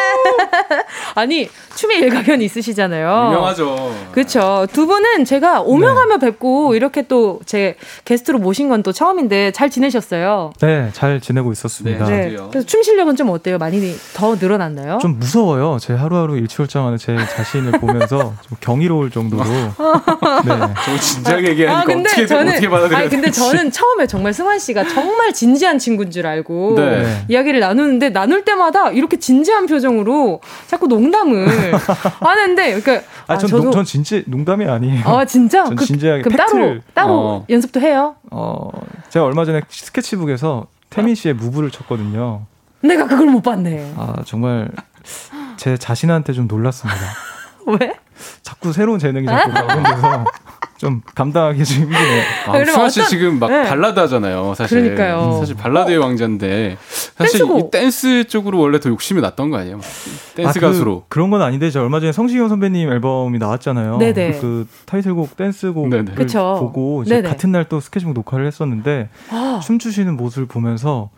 [1.15, 3.27] 아니, 춤에 일가견 있으시잖아요.
[3.31, 3.95] 유명하죠.
[4.11, 4.67] 그렇죠.
[4.73, 6.25] 두 분은 제가 오며 가며 네.
[6.27, 7.75] 뵙고 이렇게 또 제
[8.05, 10.51] 게스트로 모신 건 또 처음인데 잘 지내셨어요?
[10.59, 12.05] 네, 잘 지내고 있었습니다.
[12.05, 12.37] 네, 네.
[12.49, 13.57] 그래서 춤 실력은 좀 어때요?
[13.57, 14.97] 많이 더 늘어났나요?
[15.01, 15.77] 좀 무서워요.
[15.79, 19.43] 제 하루하루 일취월장하는 제 자신을 보면서 좀 경이로울 정도로.
[19.45, 20.73] 네.
[20.85, 24.59] 저 진지하게 얘기하니까 아, 근데 어떻게, 저는, 어떻게 받아들여야 아니, 근데 저는 처음에 정말 승환
[24.59, 27.25] 씨가 정말 진지한 친구인 줄 알고 네.
[27.27, 31.47] 이야기를 나누는데 나눌 때마다 이렇게 진지한 표정으로 자꾸 농담을
[32.19, 35.03] 하는데 그러니까 아, 전, 아, 저도 전 진짜 농담이 아니에요.
[35.05, 35.63] 아 진짜?
[35.65, 37.45] 전 그, 진지하게 그럼 따로 따로 어.
[37.49, 38.15] 연습도 해요?
[38.31, 38.69] 어
[39.09, 42.45] 제가 얼마 전에 스케치북에서 태민 씨의 Move를 쳤거든요.
[42.81, 43.93] 내가 그걸 못 봤네.
[43.97, 44.69] 아 정말
[45.57, 46.99] 제 자신한테 좀 놀랐습니다.
[47.79, 47.93] 왜?
[48.41, 50.25] 자꾸 새로운 재능이 자꾸 나오면서
[50.77, 52.23] 좀 감당하기 좀 힘드네요.
[52.47, 53.09] 아, 수아 씨 어떤...
[53.09, 53.63] 지금 막 네.
[53.63, 54.53] 발라드 하잖아요.
[54.55, 54.81] 사실.
[54.81, 55.37] 그러니까요.
[55.39, 56.01] 사실 발라드의 어.
[56.01, 56.77] 왕자인데
[57.15, 57.59] 사실 댄스고.
[57.59, 59.79] 이 댄스 쪽으로 원래 더 욕심이 났던 거 아니에요?
[60.35, 61.05] 댄스 아, 그, 가수로.
[61.07, 63.97] 그 런 건 아닌데 저 얼마 전에 성시경 선배님 앨범이 나왔잖아요.
[63.97, 64.39] 네네.
[64.41, 65.89] 그 타이틀곡 댄스곡
[66.59, 69.61] 보고 이제 같은 날 또 스케치북 녹화를 했었는데 아.
[69.63, 71.11] 춤추시는 모습을 보면서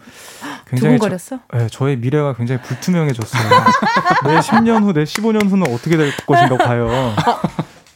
[0.69, 1.09] 굉장히 저,
[1.57, 3.43] 네, 저의 미래가 굉장히 불투명해졌어요.
[4.25, 6.87] 내 10년 후, 내 15년 후는 어떻게 될 것인가 봐요.
[6.95, 7.41] 아,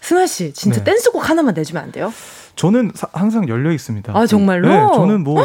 [0.02, 0.84] 승아 씨, 진짜 네.
[0.84, 2.14] 댄스곡 하나만 내주면 안 돼요?
[2.56, 4.12] 저는 사, 항상 열려 있습니다.
[4.16, 4.68] 아 정말로?
[4.68, 5.42] 네, 저는 뭐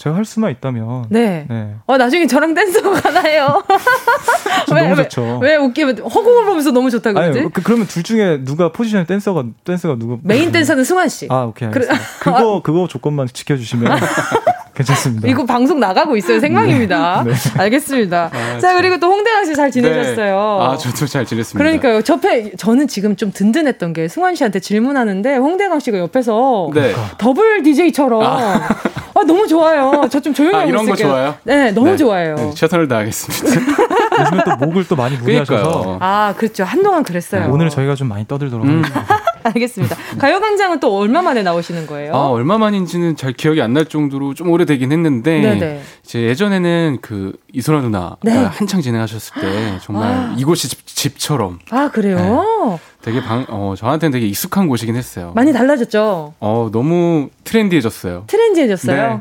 [0.00, 1.06] 제가 할 수만 있다면.
[1.10, 1.46] 네.
[1.50, 1.74] 네.
[1.84, 3.62] 어, 나중에 저랑 댄스곡 하나 해요.
[4.74, 5.38] 왜, 너무 좋죠.
[5.42, 7.40] 왜, 왜 웃기면 허공을 보면서 너무 좋다 그러지?
[7.40, 10.18] 아니, 그, 러면 둘 중에 누가 포지션 댄서가 댄서가 누구?
[10.22, 11.28] 메인 댄서는 승환 씨.
[11.28, 11.70] 아 오케이.
[11.70, 11.86] 그래,
[12.20, 13.92] 그거 그거 조건만 지켜주시면
[14.84, 15.28] 괜찮습니다.
[15.28, 16.40] 이거 방송 나가고 있어요.
[16.40, 17.22] 생방입니다.
[17.26, 17.32] 네.
[17.54, 17.60] 네.
[17.60, 18.30] 알겠습니다.
[18.32, 20.58] 아, 자 그리고 또 홍대광 씨 잘 지내셨어요?
[20.60, 20.66] 네.
[20.66, 21.58] 아 저도 잘 지냈습니다.
[21.58, 22.00] 그러니까요.
[22.08, 26.94] 옆에 저는 지금 좀 든든했던 게 승환 씨한테 질문하는데 홍대광 씨가 옆에서 네.
[27.18, 28.68] 더블 DJ처럼 아.
[29.12, 30.08] 아, 너무 좋아요.
[30.10, 31.08] 저 좀 조용히 아, 이런 있을게요.
[31.08, 31.34] 거 좋아요?
[31.44, 31.96] 네, 너무 네.
[31.96, 32.34] 좋아요.
[32.36, 33.60] 네, 최선을 다하겠습니다.
[34.20, 36.64] 요즘에 또 목을 또 많이 무리하셔서 아 그렇죠.
[36.64, 37.42] 한동안 그랬어요.
[37.42, 38.82] 네, 오늘 저희가 좀 많이 떠들도록 음.
[38.84, 39.16] 하겠습니다.
[39.42, 39.96] 알겠습니다.
[40.18, 42.14] 가요광장은 또 얼마 만에 나오시는 거예요?
[42.14, 45.80] 아 얼마 만인지는 잘 기억이 안 날 정도로 좀 오래되긴 했는데 네네.
[46.02, 48.32] 제 예전에는 그 이소라 누나 네.
[48.32, 50.34] 한창 진행하셨을 때 정말 아.
[50.36, 52.16] 이곳이 집, 처럼 아 그래요?
[52.16, 52.78] 네.
[53.02, 55.32] 되게 방, 어, 저한테는 되게 익숙한 곳이긴 했어요.
[55.34, 56.34] 많이 달라졌죠?
[56.40, 58.24] 어, 너무 트렌디해졌어요.
[58.26, 59.14] 트렌디해졌어요?
[59.14, 59.20] 네.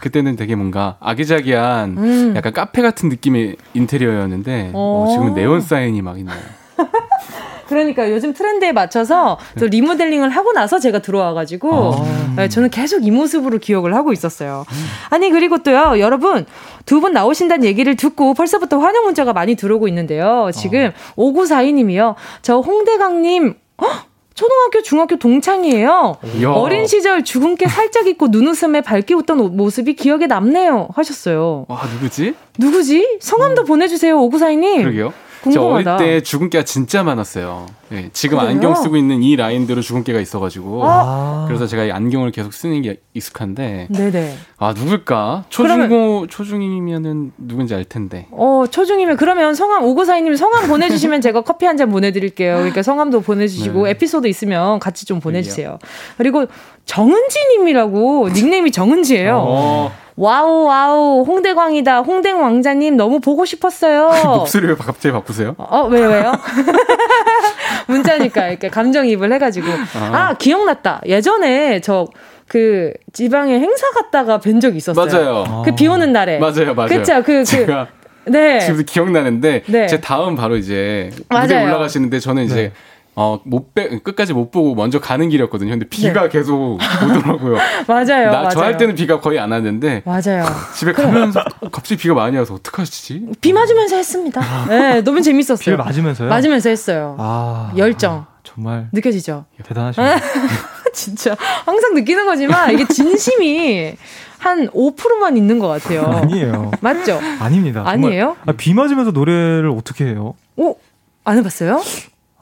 [0.00, 2.34] 그때는 되게 뭔가 아기자기한 음.
[2.36, 6.36] 약간 카페 같은 느낌의 인테리어였는데, 어, 지금은 네온 사인이 막 있네요.
[7.68, 12.34] 그러니까 요즘 트렌드에 맞춰서 또 리모델링을 하고 나서 제가 들어와가지고 아.
[12.36, 14.64] 네, 저는 계속 이 모습으로 기억을 하고 있었어요.
[15.10, 16.46] 아니 그리고 또요 여러분
[16.86, 20.50] 두 분 나오신다는 얘기를 듣고 벌써부터 환영 문자가 많이 들어오고 있는데요.
[20.54, 21.22] 지금 어.
[21.32, 22.14] 5942님이요.
[22.42, 23.86] 저 홍대강님 어?
[24.34, 26.16] 초등학교, 중학교 동창이에요.
[26.42, 26.50] 야.
[26.50, 30.88] 어린 시절 주근깨 살짝 입고 눈웃음에 밝게 웃던 모습이 기억에 남네요.
[30.92, 31.66] 하셨어요.
[31.68, 32.34] 와, 누구지?
[32.58, 33.18] 누구지?
[33.20, 33.66] 성함도 음.
[33.66, 34.82] 보내주세요, 오구사이님.
[34.82, 35.12] 그러게요.
[35.44, 35.94] 궁금하다.
[35.96, 37.66] 어릴 때 주근깨가 진짜 많았어요.
[37.90, 38.50] 네, 지금 그래요?
[38.50, 41.44] 안경 쓰고 있는 이 라인대로 주근깨가 있어가지고 아.
[41.46, 43.88] 그래서 제가 이 안경을 계속 쓰는 게 익숙한데.
[43.90, 44.36] 네네.
[44.58, 45.44] 아 누굴까?
[45.50, 48.26] 초중고 초중이면은 누군지 알 텐데.
[48.32, 52.54] 어 초중이면 그러면 성함 오구사이님 성함 보내주시면 제가 커피 한 잔 보내드릴게요.
[52.56, 53.90] 그러니까 성함도 보내주시고 네.
[53.90, 55.78] 에피소드 있으면 같이 좀 보내주세요.
[56.16, 56.46] 그리고
[56.84, 59.42] 정은지님이라고 닉네임이 정은지예요.
[59.46, 59.92] 어.
[60.16, 64.10] wow wow 홍대광이다 홍댕 왕자님 너무 보고 싶었어요.
[64.38, 65.54] 목소리 왜 갑자기 바꾸세요?
[65.58, 66.32] 어 왜요 왜요?
[67.88, 75.04] 문자니까 이렇게 감정이입을 해가지고 아, 아 기억났다 예전에 저그 지방에 행사 갔다가 뵌 적이 있었어요.
[75.06, 75.62] 맞아요.
[75.64, 76.38] 그 비 오는 날에.
[76.38, 76.88] 맞아요, 맞아요.
[76.88, 77.88] 그쵸, 그, 그, 제가
[78.26, 78.60] 네.
[78.60, 79.86] 지금 기억나는데 네.
[79.88, 82.72] 제 다음 바로 이제 무대 올라가시는데 저는 이제 네.
[83.16, 85.70] 어, 못 빼, 끝까지 못 보고 먼저 가는 길이었거든요.
[85.70, 86.28] 근데 비가 네.
[86.30, 87.56] 계속 오더라고요.
[87.86, 88.30] 맞아요.
[88.32, 90.02] 나, 저 할 때는 비가 거의 안 왔는데.
[90.04, 90.44] 맞아요.
[90.74, 93.26] 집에 가면서 갑자기 비가 많이 와서 어떡하시지?
[93.40, 94.66] 비 맞으면서 했습니다.
[94.68, 95.76] 네, 너무 재밌었어요.
[95.76, 96.28] 비 맞으면서요?
[96.28, 97.14] 맞으면서 했어요.
[97.18, 97.72] 아.
[97.76, 98.26] 열정.
[98.26, 98.88] 아, 정말.
[98.92, 99.44] 느껴지죠?
[99.64, 100.16] 대단하십니다.
[100.92, 101.36] 진짜.
[101.66, 103.94] 항상 느끼는 거지만 이게 진심이
[104.38, 106.02] 한 5%만 있는 것 같아요.
[106.04, 106.70] 아니에요.
[106.80, 107.20] 맞죠?
[107.40, 107.82] 아닙니다.
[107.86, 108.36] 아니에요?
[108.46, 110.34] 아, 비 맞으면서 노래를 어떻게 해요?
[110.56, 110.76] 오,
[111.24, 111.80] 안 해봤어요?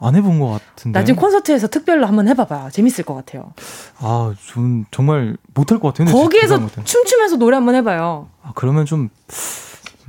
[0.03, 0.99] 안 해본 것 같은데.
[0.99, 2.69] 나중에 콘서트에서 특별로 한번 해봐봐.
[2.71, 3.53] 재밌을 것 같아요.
[3.99, 6.13] 아, 전 정말 못할 것 같아요.
[6.13, 8.27] 거기에서 춤추면서 노래 한번 해봐요.
[8.43, 9.09] 아, 그러면 좀,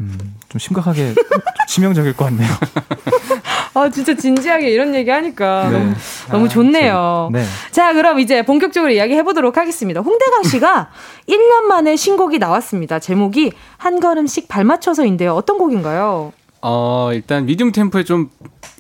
[0.00, 1.24] 음, 좀 심각하게 좀
[1.68, 2.48] 치명적일 것 같네요.
[3.74, 5.78] 아, 진짜 진지하게 이런 얘기 하니까 네.
[5.78, 5.94] 너무,
[6.30, 7.30] 너무 아, 좋네요.
[7.32, 7.44] 네.
[7.70, 10.00] 자, 그럼 이제 본격적으로 이야기 해보도록 하겠습니다.
[10.00, 10.90] 홍대강 씨가
[11.28, 12.98] 1년 만에 신곡이 나왔습니다.
[12.98, 15.34] 제목이 한 걸음씩 발맞춰서인데요.
[15.34, 16.32] 어떤 곡인가요?
[16.62, 18.30] 어, 일단 미디움 템포에 좀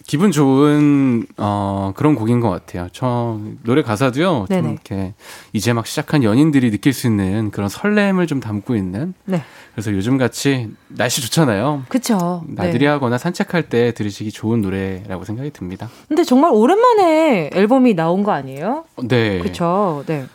[0.06, 2.88] 기분 좋은 어 그런 곡인 것 같아요.
[2.92, 4.46] 저 노래 가사도요.
[4.50, 4.62] 네네.
[4.62, 5.14] 좀 이렇게
[5.54, 9.14] 이제 막 시작한 연인들이 느낄 수 있는 그런 설렘을 좀 담고 있는.
[9.24, 9.42] 네.
[9.72, 11.84] 그래서 요즘 같이 날씨 좋잖아요.
[11.88, 12.44] 그렇죠.
[12.48, 15.88] 나들이 하거나 산책할 때 들으시기 좋은 노래라고 생각이 듭니다.
[16.06, 18.84] 근데 정말 오랜만에 앨범이 나온 거 아니에요?
[19.04, 19.38] 네.
[19.38, 20.04] 그렇죠.
[20.06, 20.26] 네.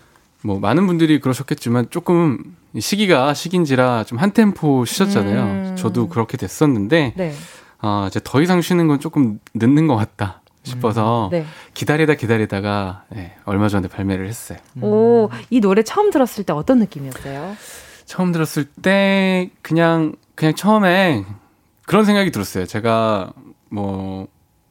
[0.41, 5.41] 뭐 많은 분들이 그러셨겠지만 조금 시기가 시기인지라 좀 한 템포 쉬셨잖아요.
[5.43, 5.75] 음.
[5.77, 7.13] 저도 그렇게 됐었는데.
[7.15, 7.33] 네.
[7.81, 10.41] 아, 이제 더 이상 쉬는 건 조금 늦는 것 같다.
[10.63, 11.45] 싶어서 음, 네.
[11.73, 14.59] 기다리다 기다리다가 네, 얼마 전에 발매를 했어요.
[14.77, 14.83] 음.
[14.83, 17.55] 오, 이 노래 처음 들었을 때 어떤 느낌이었어요?
[18.05, 21.25] 처음 들었을 때 그냥 그냥 처음에
[21.85, 22.65] 그런 생각이 들었어요.
[22.65, 23.31] 제가
[23.69, 24.27] 뭐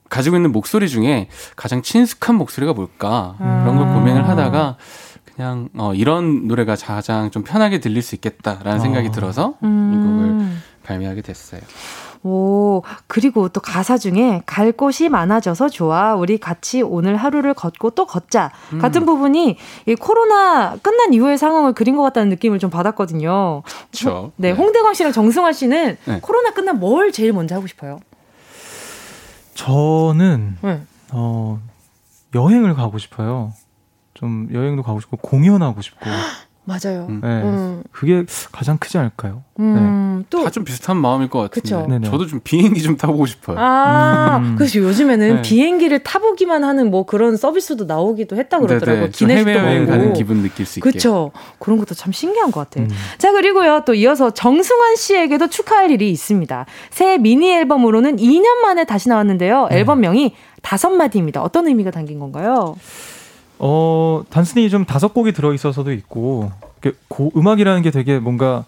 [0.08, 4.76] 가지고 있는 목소리 중에 가장 친숙한 목소리가 뭘까 그런 걸 고민을 하다가
[5.24, 9.12] 그냥 어, 이런 노래가 가장 좀 편하게 들릴 수 있겠다라는 생각이 어.
[9.12, 9.92] 들어서 음.
[9.94, 11.60] 이 곡을 발매하게 됐어요.
[12.22, 16.14] 오, 그리고 또 가사 중에 갈 곳이 많아져서 좋아.
[16.14, 18.50] 우리 같이 오늘 하루를 걷고 또 걷자.
[18.72, 18.78] 음.
[18.78, 19.56] 같은 부분이
[19.86, 23.62] 이 코로나 끝난 이후의 상황을 그린 것 같다는 느낌을 좀 받았거든요.
[23.90, 24.32] 그렇죠.
[24.36, 26.20] 네, 네, 홍대광 씨랑 정승환 씨는 네.
[26.20, 28.00] 코로나 끝난 뭘 제일 먼저 하고 싶어요?
[29.54, 30.82] 저는 네.
[31.12, 31.60] 어,
[32.34, 33.52] 여행을 가고 싶어요.
[34.14, 36.00] 좀 여행도 가고 싶고 공연하고 싶고
[36.68, 37.06] 맞아요.
[37.08, 37.20] 음.
[37.22, 37.28] 네.
[37.28, 37.82] 음.
[37.90, 39.42] 그게 가장 크지 않을까요?
[39.58, 40.18] 음.
[40.20, 40.26] 네.
[40.28, 42.06] 또다 좀 비슷한 마음일 것 같은데.
[42.06, 43.56] 저도 좀 비행기 좀 타보고 싶어요.
[43.58, 44.54] 아, 음.
[44.56, 45.42] 그래서 요즘에는 네.
[45.42, 49.08] 비행기를 타보기만 하는 뭐 그런 서비스도 나오기도 했다 그러더라고요.
[49.08, 50.90] 기내식도 해외여행 가는 기분 느낄 수 있게.
[50.90, 51.30] 그렇죠.
[51.58, 52.84] 그런 것도 참 신기한 것 같아요.
[52.84, 52.90] 음.
[53.16, 56.66] 자 그리고요 또 이어서 정승환 씨에게도 축하할 일이 있습니다.
[56.90, 59.68] 새 미니 앨범으로는 2년 만에 다시 나왔는데요.
[59.70, 59.78] 네.
[59.78, 61.40] 앨범명이 다섯 마디입니다.
[61.40, 62.76] 어떤 의미가 담긴 건가요?
[63.58, 66.50] 어, 단순히 좀 다섯 곡이 들어있어서도 있고,
[67.08, 68.64] 고, 음악이라는 게 되게 뭔가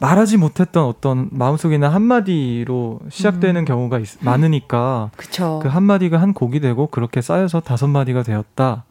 [0.00, 3.64] 말하지 못했던 어떤 마음속에 있는 한마디로 시작되는 음.
[3.64, 5.60] 경우가 있, 많으니까, 그쵸.
[5.62, 8.84] 그 한마디가 한 곡이 되고, 그렇게 쌓여서 다섯 마디가 되었다.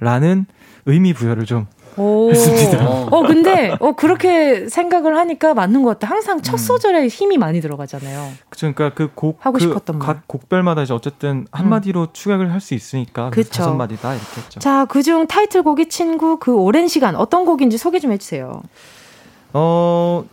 [0.00, 0.46] 라는
[0.86, 1.66] 의미 부여를 좀
[1.96, 2.30] 오.
[2.30, 3.06] 했습니다.
[3.10, 6.12] 어, 근데, 어, 그렇게 생각을 하니까 맞는 것 같아.
[6.12, 6.58] 항상 첫 음.
[6.58, 8.32] 소절에 힘이 많이 들어가잖아요.
[8.50, 12.06] 그러니까 그 곡, 하고 그 싶었던 각 곡별마다 이제 어쨌든 한마디로 음.
[12.12, 13.30] 추격을 할 수 있으니까.
[13.30, 14.14] 그 다섯 마디다.
[14.14, 14.60] 이렇게 했죠.
[14.60, 18.62] 자, 그중 타이틀곡이 친구 그 오랜 시간 어떤 곡인지 소개 좀 해주세요.
[19.52, 20.24] 어,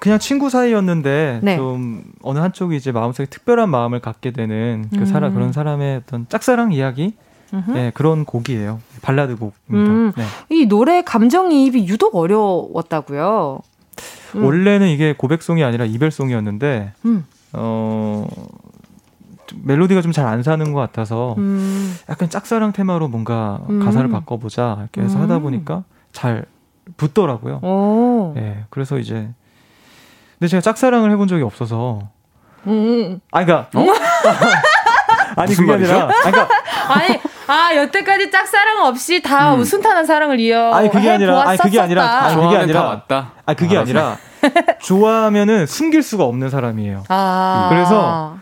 [0.00, 1.56] 그냥 친구 사이였는데 네.
[1.56, 5.34] 좀 어느 한쪽이 이제 마음속에 특별한 마음을 갖게 되는 그 사람, 음.
[5.34, 7.14] 그런 사람의 어떤 짝사랑 이야기
[7.68, 8.80] 네, 그런 곡이에요.
[9.02, 9.92] 발라드 곡입니다.
[9.92, 10.24] 음, 네.
[10.50, 13.60] 이 노래 감정이입이 유독 어려웠다고요?
[14.36, 14.44] 음.
[14.44, 17.24] 원래는 이게 고백송이 아니라 이별송이었는데, 음.
[17.54, 18.26] 어,
[19.64, 21.96] 멜로디가 좀 잘 안 사는 것 같아서 음.
[22.10, 23.82] 약간 짝사랑 테마로 뭔가 음.
[23.82, 25.42] 가사를 바꿔보자 이렇게 해서 하다 음.
[25.42, 26.44] 보니까 잘
[26.98, 27.56] 붙더라고요.
[27.62, 28.32] 오.
[28.34, 29.30] 네, 그래서 이제
[30.38, 32.08] 근데 제가 짝사랑을 해본 적이 없어서.
[32.66, 33.20] 음.
[33.32, 33.70] 아, 그니까.
[33.74, 33.86] 어?
[35.36, 36.48] 아니 그게 아니라, 아니, 그러니까
[36.88, 39.64] 아니 아 여태까지 짝사랑 없이 다 음.
[39.64, 43.32] 순탄한 사랑을 이어 아니 그게 아니라 아니 그게 아니라 아니 그게 아니라 맞다.
[43.46, 44.16] 아 그게 아, 아니라
[44.82, 47.04] 좋아하면은 숨길 수가 없는 사람이에요.
[47.08, 47.68] 아.
[47.70, 48.36] 그래서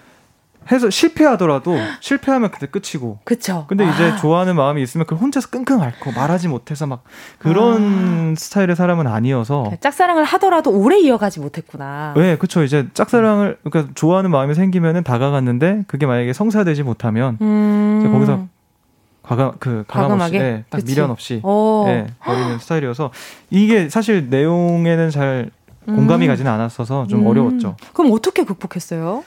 [0.71, 3.19] 해서 실패하더라도 실패하면 그때 끝이고.
[3.25, 3.65] 그쵸.
[3.69, 3.91] 근데 아.
[3.91, 7.03] 이제 좋아하는 마음이 있으면 그걸 혼자서 끙끙 앓고 말하지 못해서 막
[7.39, 8.35] 그런 아.
[8.37, 9.73] 스타일의 사람은 아니어서.
[9.81, 12.15] 짝사랑을 하더라도 오래 이어가지 못했구나.
[12.17, 12.63] 네, 그쵸.
[12.63, 18.09] 이제 짝사랑을, 그러니까 좋아하는 마음이 생기면은 다가갔는데 그게 만약에 성사되지 못하면 음.
[18.13, 18.47] 거기서
[19.23, 20.93] 과감 그 가감 없이 네, 딱 그치.
[20.93, 21.43] 미련 없이
[21.87, 23.11] 네, 버리는 스타일이어서
[23.51, 25.51] 이게 사실 내용에는 잘
[25.85, 26.29] 공감이 음.
[26.29, 27.27] 가지는 않았어서 좀 음.
[27.27, 27.77] 어려웠죠.
[27.93, 29.25] 그럼 어떻게 극복했어요?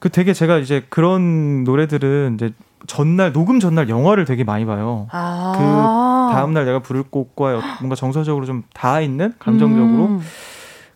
[0.00, 2.52] 그 되게 제가 이제 그런 노래들은 이제
[2.86, 5.06] 전날 녹음 전날 영화를 되게 많이 봐요.
[5.12, 10.06] 아~ 그 다음 날 내가 부를 곡과 뭔가 정서적으로 좀 닿아 있는 감정적으로.
[10.06, 10.20] 음.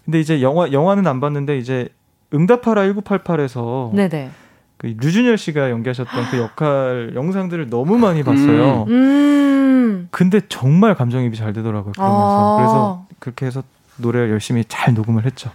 [0.04, 1.88] 근데 이제 영화 영화는 안 봤는데 이제
[2.32, 4.30] 응답하라 1988에서 네네.
[4.78, 8.84] 그 류준열 씨가 연기하셨던 그 역할 영상들을 너무 많이 봤어요.
[8.88, 8.92] 음.
[8.92, 10.08] 음.
[10.10, 11.92] 근데 정말 감정입이 잘 되더라고요.
[11.92, 13.62] 그러면서 아~ 그래서 그렇게 해서
[13.96, 15.50] 노래를 열심히 잘 녹음을 했죠.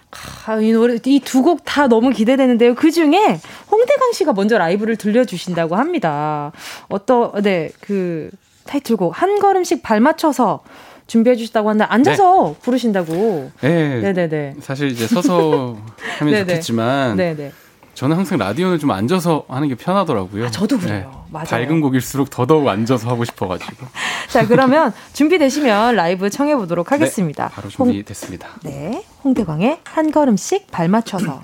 [0.46, 2.76] 아, 이 노래 이 두 곡 다 너무 기대되는데요.
[2.76, 3.40] 그 중에
[3.72, 6.52] 홍대강 씨가 먼저 라이브를 들려주신다고 합니다.
[6.88, 8.32] 어떤 네그
[8.66, 10.62] 타이틀곡 한 걸음씩 발맞춰서
[11.08, 12.60] 준비해 주셨다고 하는데 앉아서 네.
[12.62, 13.52] 부르신다고.
[13.62, 14.56] 네, 네, 네.
[14.62, 15.78] 사실 이제 서서
[16.20, 17.18] 하면 좋겠지만.
[17.18, 17.52] 네네.
[17.96, 20.46] 저는 항상 라디오는 좀 앉아서 하는 게 편하더라고요.
[20.46, 21.12] 아, 저도 그래요.
[21.12, 21.19] 네.
[21.32, 21.46] 맞아요.
[21.46, 23.88] 밝은 곡일수록 더더욱 앉아서 하고 싶어가지고.
[24.30, 27.50] 자, 그러면 준비되시면 라이브 청해보도록 네, 하겠습니다.
[27.50, 28.48] 네, 바로 준비됐습니다.
[28.48, 29.04] 홍, 네.
[29.24, 31.44] 홍대광의 한 걸음씩 발맞춰서.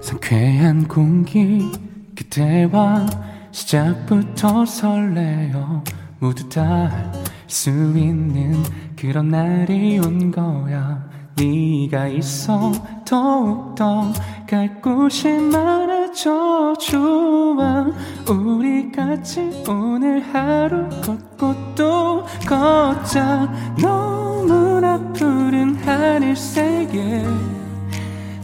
[0.00, 1.70] 상쾌한 공기
[2.16, 3.06] 그때와
[3.50, 5.82] 시작부터 설레요
[6.18, 7.12] 모두 다
[7.48, 8.62] 수 있는
[8.94, 11.02] 그런 날이 온 거야.
[11.36, 12.72] 네가 있어
[13.06, 14.12] 더욱더
[14.48, 16.74] 갈 곳이 많아져.
[16.78, 17.86] 좋아
[18.28, 23.50] 우리 같이 오늘 하루 걷고 또 걷자.
[23.80, 27.24] 너무나 푸른 하늘색에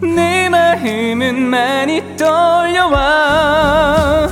[0.00, 4.28] 내 마음은 많이 떨려와.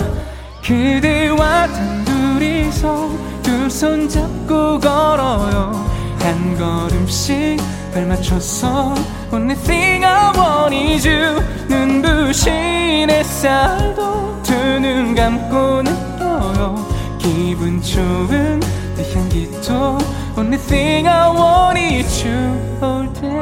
[0.65, 5.73] 그대와 단둘이서 두 손 잡고 걸어요.
[6.21, 7.59] 한 걸음씩
[7.93, 8.95] 발 맞춰서
[9.33, 11.43] Only thing I want is you.
[11.69, 16.87] 눈부신 햇살도 두 눈 감고 느껴요.
[17.19, 18.61] 기분 좋은
[18.97, 19.99] 내 향기도
[20.37, 23.33] Only thing I want is you all day.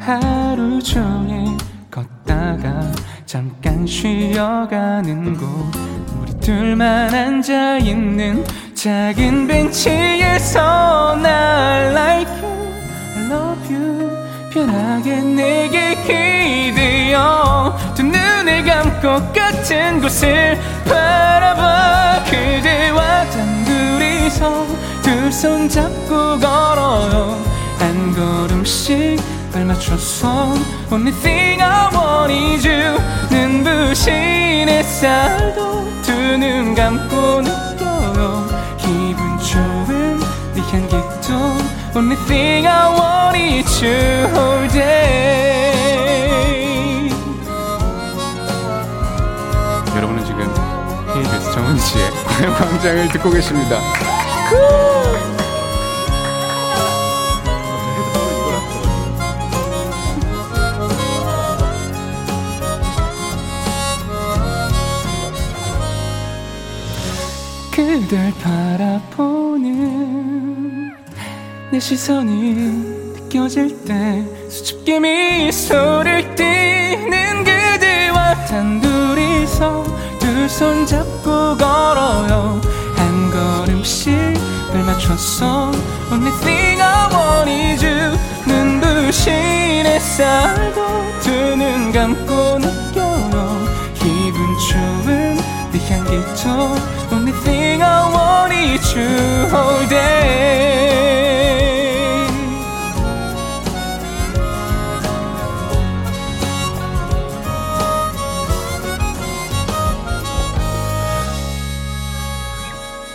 [0.00, 1.56] 하루 종일
[1.90, 2.90] 걷다가
[3.24, 5.46] 잠깐 쉬어가는 곳
[6.42, 12.74] 둘만 앉아있는 작은 벤치에서 날 like you,
[13.16, 14.10] I love you.
[14.50, 22.24] 편하게 내게 기대어 두 눈을 감고 같은 곳을 바라봐.
[22.24, 24.66] 그대와 단둘이서
[25.02, 27.40] 두 손 잡고 걸어요.
[27.78, 29.20] 한 걸음씩
[29.52, 30.54] 발 맞춰서
[30.92, 32.98] Only thing I want is you
[33.30, 40.20] 눈부신 햇살도 두 눈 감고 느껴요 기분 좋은
[40.54, 41.32] 네 향기도
[41.96, 44.82] Only thing I want is you all day
[49.96, 50.40] 여러분은 지금
[51.14, 52.10] KBS 정은지의
[52.58, 53.78] 광장을 듣고 계십니다
[68.12, 68.30] 그댈
[69.16, 70.92] 바라보는
[71.70, 72.52] 내 시선이
[73.14, 79.84] 느껴질 때 수줍게 미소를 띠는 그대와 단둘이서
[80.18, 82.60] 두 손 잡고 걸어요.
[82.96, 84.12] 한 걸음씩
[84.70, 85.72] 발 맞춰서
[86.12, 88.14] Only thing I want is you.
[88.46, 89.32] 눈부신
[89.86, 90.82] 햇살도
[91.22, 93.66] 두 눈 감고 느껴요.
[93.94, 94.36] 기분
[94.68, 95.36] 좋은
[95.72, 96.76] 네 향기도
[97.10, 97.61] Only thing
[98.64, 100.62] Is you all day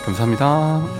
[0.04, 0.97] 감사합니다.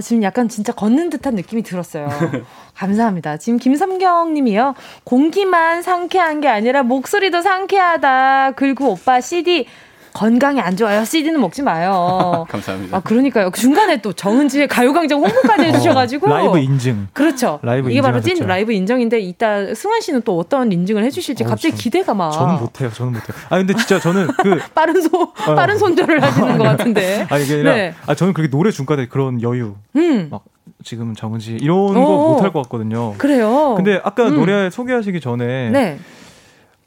[0.00, 2.08] 아, 지금 약간 진짜 걷는 듯한 느낌이 들었어요.
[2.74, 3.36] 감사합니다.
[3.36, 4.74] 지금 김삼경 님이요.
[5.04, 8.52] 공기만 상쾌한 게 아니라 목소리도 상쾌하다.
[8.56, 9.66] 그리고 오빠 CD
[10.12, 11.04] 건강에 안 좋아요.
[11.04, 12.46] CD는 먹지 마요.
[12.50, 12.96] 감사합니다.
[12.96, 13.50] 아, 그러니까요.
[13.52, 16.26] 중간에 또 정은지의 가요광장 홍보까지 해주셔가지고.
[16.26, 17.08] 어, 라이브 인증.
[17.12, 17.58] 그렇죠.
[17.62, 21.72] 라이브 이게 바로 찐 라이브 인정인데, 이따 승환 씨는 또 어떤 인증을 해주실지 어, 갑자기
[21.72, 22.32] 전, 기대가 막.
[22.32, 22.90] 저는 못해요.
[22.92, 23.36] 저는 못해요.
[23.48, 24.58] 아, 근데 진짜 저는 그.
[24.74, 25.54] 빠른 소, 어.
[25.54, 27.26] 빠른 손절을 하시는 것 같은데.
[27.30, 27.74] 아니, 이게 아니라.
[27.74, 27.94] 네.
[28.06, 29.74] 아, 저는 그렇게 노래 중간에 그런 여유.
[29.96, 30.28] 음.
[30.30, 30.44] 막
[30.84, 33.14] 지금은 정은지 이런 거 못할 것 같거든요.
[33.18, 33.74] 그래요.
[33.76, 34.36] 근데 아까 음.
[34.36, 35.70] 노래 소개하시기 전에.
[35.70, 35.98] 네.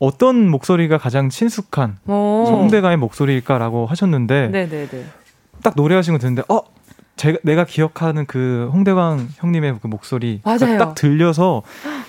[0.03, 5.05] 어떤 목소리가 가장 친숙한 성대가의 목소리일까라고 하셨는데 네네네.
[5.63, 6.59] 딱 노래하신 거 듣는데 어
[7.15, 11.61] 제가 내가 기억하는 그 홍대광 형님의 그 목소리 딱 들려서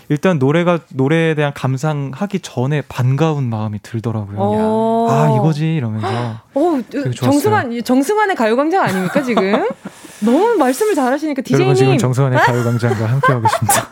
[0.08, 4.38] 일단 노래가 노래에 대한 감상하기 전에 반가운 마음이 들더라고요.
[4.38, 5.06] 어.
[5.08, 6.08] 아 이거지 이러면서.
[6.54, 6.80] 어,
[7.14, 9.68] 정승환 정승환의 가요광장 아닙니까 지금?
[10.24, 11.60] 너무 말씀을 잘하시니까 디제이님.
[11.66, 13.88] 여러분 지금 정승환의 가요광장과 함께하고 계십니다.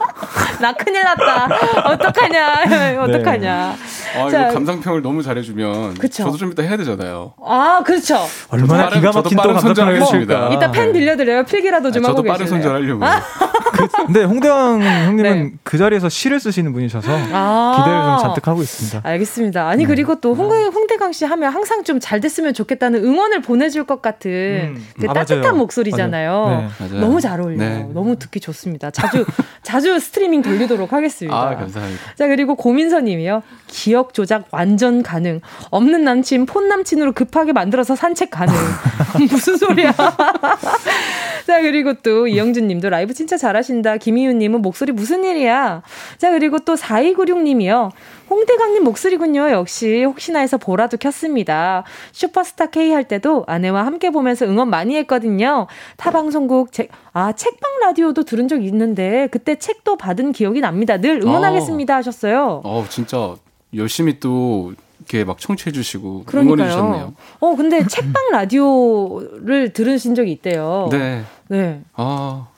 [0.61, 1.49] 나 큰일 났다.
[1.91, 3.03] 어떡하냐.
[3.03, 3.77] 어떡하냐.
[4.15, 4.21] 네.
[4.21, 6.25] 아, 자, 이거 감상평을 너무 잘해주면 그쵸?
[6.25, 7.33] 저도 좀 이따 해야 되잖아요.
[7.45, 8.21] 아, 그렇죠.
[8.49, 10.51] 얼마나 기가 막힌 또 감상평이십니까.
[10.53, 11.45] 이따 펜 빌려드려요.
[11.45, 12.39] 필기라도 좀 아, 하고 계시네요.
[12.39, 13.05] 저도 빠른 손절하려고.
[13.05, 13.23] 아?
[13.73, 15.51] 그, 근데 홍대왕 형님은 네.
[15.63, 19.01] 그 자리에서 시를 쓰시는 분이셔서 아~ 기대를 좀 잔뜩 하고 있습니다.
[19.09, 19.67] 알겠습니다.
[19.69, 19.89] 아니 네.
[19.89, 24.31] 그리고 또 홍대, 홍대강 씨 하면 항상 좀 잘 됐으면 좋겠다는 응원을 보내줄 것 같은
[24.77, 24.87] 음.
[25.01, 25.57] 그 아, 따뜻한 맞아요.
[25.57, 25.83] 목소
[26.23, 26.71] 리잖아요.
[26.79, 27.01] 네.
[27.01, 27.59] 너무 잘 어울려요.
[27.59, 27.89] 네.
[27.93, 28.91] 너무 듣기 좋습니다.
[28.91, 29.25] 자주
[29.63, 31.37] 자주 스트리밍 돌리도록 하겠습니다.
[31.37, 32.03] 아, 감사합니다.
[32.17, 33.43] 자 그리고 고민서 님이요.
[33.67, 35.41] 기억 조작 완전 가능.
[35.71, 38.55] 없는 남친 폰 남친으로 급하게 만들어서 산책 가능.
[39.31, 39.93] 무슨 소리야?
[41.47, 43.97] 자, 그리고 또 이영준 님도 라이브 진짜 잘하신다.
[43.97, 45.83] 김희윤 님은 목소리 무슨 일이야?
[46.19, 47.91] 자, 그리고 또 4296 님이요.
[48.33, 49.51] 홍대광님 목소리군요.
[49.51, 51.85] 역시 혹시나 해서 보라도 켰습니다.
[52.13, 55.67] 슈퍼스타 K 할 때도 아내와 함께 보면서 응원 많이 했거든요.
[55.99, 60.97] 타 방송국 책, 아 책방 라디오도 들은 적 있는데 그때 책도 받은 기억이 납니다.
[60.97, 62.63] 늘 응원하겠습니다 하셨어요.
[62.65, 63.35] 어 진짜
[63.75, 67.13] 열심히 또 이렇게 막 청취해 주시고 응원해 주셨네요.
[67.41, 70.89] 어 근데 책방 라디오를 들으신 적이 있대요.
[70.91, 71.23] 네.
[71.49, 71.83] 네.
[71.93, 72.49] 아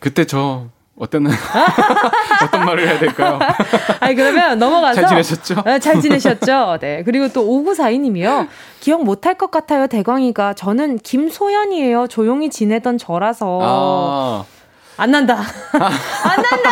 [0.00, 0.66] 그때 저
[1.00, 1.26] 어떤
[2.44, 3.38] 어떤 말을 해야 될까요?
[4.00, 5.62] 아니 그러면 넘어가서 잘 지내셨죠?
[5.64, 6.76] 네, 잘 지내셨죠.
[6.78, 7.02] 네.
[7.04, 8.48] 그리고 또 5942님이요.
[8.80, 10.52] 기억 못할 것 같아요, 대광이가.
[10.54, 12.06] 저는 김소연이에요.
[12.08, 13.58] 조용히 지내던 저라서.
[13.62, 14.44] 아.
[14.98, 15.36] 안 난다.
[15.72, 16.70] 안 난다.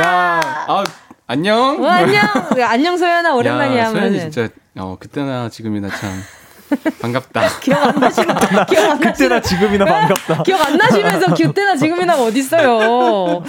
[0.00, 0.84] 야, 아
[1.26, 1.84] 안녕.
[1.84, 2.22] 어, 안녕.
[2.66, 3.90] 안녕 소연아 오랜만이야.
[3.90, 4.48] 소연이 진짜
[4.78, 6.10] 어 그때나 지금이나 참
[7.00, 7.42] 반갑다.
[7.60, 8.36] 기억 안 나시면
[8.68, 10.42] 기억 안 그때나 지금이나 반갑다.
[10.44, 12.78] 기억 안 나시면서 그때나 지금이나 어딨어요.
[12.82, 13.42] 어...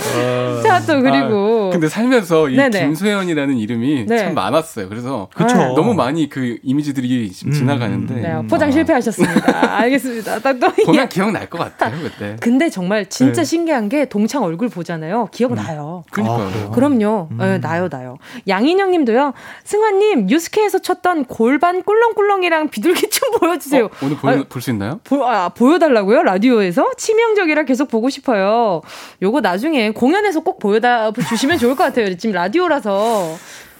[0.63, 2.79] 자, 또 그리고 아, 근데 살면서 이 네네.
[2.79, 4.17] 김소연이라는 이름이 네.
[4.17, 4.89] 참 많았어요.
[4.89, 5.55] 그래서 그쵸.
[5.75, 7.51] 너무 많이 그 이미지들이 음.
[7.51, 9.77] 지나가는데 네, 포장 실패하셨습니다.
[9.79, 10.39] 알겠습니다.
[10.39, 12.35] 딱또 보면 기억 날 것 같아요, 그때.
[12.39, 13.45] 근데 정말 진짜 네.
[13.45, 15.27] 신기한 게 동창 얼굴 보잖아요.
[15.31, 15.55] 기억 음.
[15.55, 16.03] 나요.
[16.11, 16.67] 그러니까요.
[16.67, 17.27] 아, 그럼요.
[17.31, 17.37] 음.
[17.37, 18.17] 네, 나요, 나요.
[18.47, 19.33] 양인영 님도요.
[19.63, 23.85] 승환님, 뉴스케에서 쳤던 골반 꿀렁꿀렁이랑 비둘기 좀 보여주세요.
[23.85, 24.99] 어, 오늘 볼 수 있나요?
[25.03, 26.23] 보, 아, 보여달라고요?
[26.23, 26.91] 라디오에서?
[26.97, 28.81] 치명적이라 계속 보고 싶어요.
[29.21, 32.15] 요거 나중에 공연에서 꼭 보여다 주시면 좋을 것 같아요.
[32.17, 33.35] 지금 라디오라서.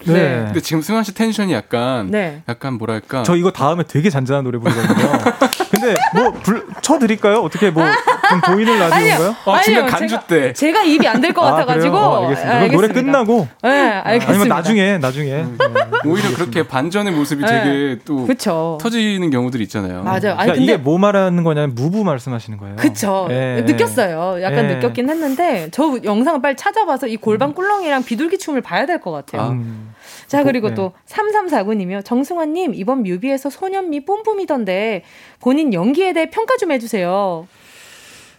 [0.05, 0.13] 네.
[0.13, 0.43] 네.
[0.45, 2.41] 근데 지금 승환 씨 텐션이 약간 네.
[2.49, 5.07] 약간 뭐랄까 저 이거 다음에 되게 잔잔한 노래 부르거든요.
[5.71, 7.37] 근데 뭐 불, 쳐드릴까요?
[7.39, 9.35] 어떻게 뭐좀 보이는 라디오인가요?
[9.45, 12.59] 어, 아니요, 간주 제가, 때 제가 입이 안 될 것 같아가지고 어, 알겠습니다.
[12.59, 14.29] 네, 노래 끝나고 네, 알겠습니다.
[14.29, 16.09] 아니면 나중에 나중에 음, 네.
[16.09, 17.47] 오히려 그렇게 반전의 모습이 네.
[17.63, 18.77] 되게 또 그쵸.
[18.81, 20.03] 터지는 경우들이 있잖아요.
[20.03, 20.17] 맞아요.
[20.17, 22.75] 아니, 그러니까 근데 이게 뭐 말하는 거냐면 무부 말씀하시는 거예요.
[22.75, 23.25] 그쵸.
[23.29, 23.61] 네.
[23.61, 24.41] 느꼈어요.
[24.41, 24.75] 약간 네.
[24.75, 27.53] 느꼈긴 했는데 저 영상을 빨리 찾아봐서 이 골반 음.
[27.53, 29.49] 꿀렁이랑 비둘기 춤을 봐야 될 것 같아요.
[29.51, 29.92] 음.
[30.27, 30.75] 자, 그리고 네.
[30.75, 32.03] 또 3349님이요.
[32.03, 35.03] 정승환님, 이번 뮤비에서 소년미 뿜뿜이던데
[35.39, 37.47] 본인 연기에 대해 평가 좀 해주세요.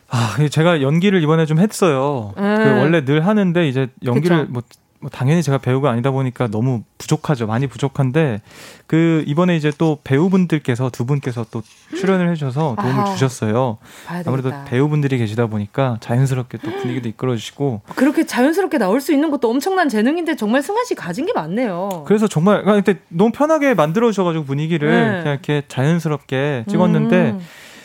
[0.08, 2.34] 아, 제가 연기를 이번에 좀 했어요.
[2.36, 2.56] 음.
[2.56, 4.52] 그 원래 늘 하는데 이제 연기를 그쵸?
[4.52, 4.62] 뭐
[5.04, 7.46] 뭐 당연히 제가 배우가 아니다 보니까 너무 부족하죠.
[7.46, 8.40] 많이 부족한데
[8.86, 11.62] 그 이번에 이제 또 배우분들께서 두 분께서 또
[11.94, 13.76] 출연을 해주셔서 도움을 아, 주셨어요.
[14.24, 19.90] 아무래도 배우분들이 계시다 보니까 자연스럽게 또 분위기도 이끌어주시고 그렇게 자연스럽게 나올 수 있는 것도 엄청난
[19.90, 22.04] 재능인데 정말 승환 씨 가진 게 많네요.
[22.06, 25.18] 그래서 정말 그때 너무 편하게 만들어 주셔가지고 분위기를 네.
[25.18, 27.40] 그냥 이렇게 자연스럽게 찍었는데 음.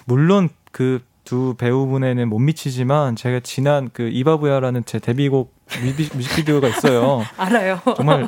[0.06, 5.54] 물론 그 두 배우분에는 못 미치지만 제가 지난 그 이바부야라는 제 데뷔곡
[6.14, 7.26] 뮤직비디오가 있어요.
[7.38, 7.80] 알아요.
[7.96, 8.28] 정말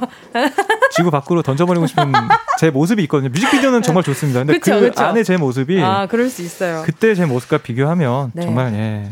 [0.92, 2.12] 지구 밖으로 던져버리고 싶은
[2.60, 3.30] 제 모습이 있거든요.
[3.30, 4.40] 뮤직비디오는 정말 좋습니다.
[4.42, 5.04] 근데 그쵸, 그 그쵸.
[5.04, 6.84] 안에 제 모습이 아 그럴 수 있어요.
[6.86, 8.44] 그때 제 모습과 비교하면 네.
[8.44, 9.10] 정말 예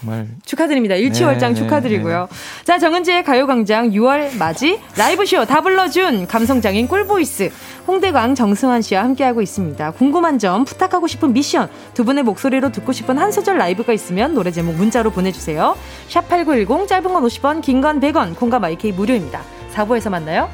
[0.00, 0.94] 정말 축하드립니다.
[0.94, 2.28] 일취월장 네, 축하드리고요.
[2.30, 7.50] 네, 자, 정은지의 가요광장 6월 맞이 라이브쇼 다 불러준 감성장인 꿀보이스
[7.86, 9.90] 홍대광 정승환 씨와 함께하고 있습니다.
[9.92, 14.50] 궁금한 점, 부탁하고 싶은 미션, 두 분의 목소리로 듣고 싶은 한 소절 라이브가 있으면 노래
[14.52, 15.76] 제목 문자로 보내주세요.
[16.08, 19.40] 샵 8910 짧은 건 50원, 긴 건 100원, 콩과 마이케이 무료입니다.
[19.74, 20.48] 4부에서 만나요.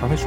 [0.00, 0.26] 다음에 주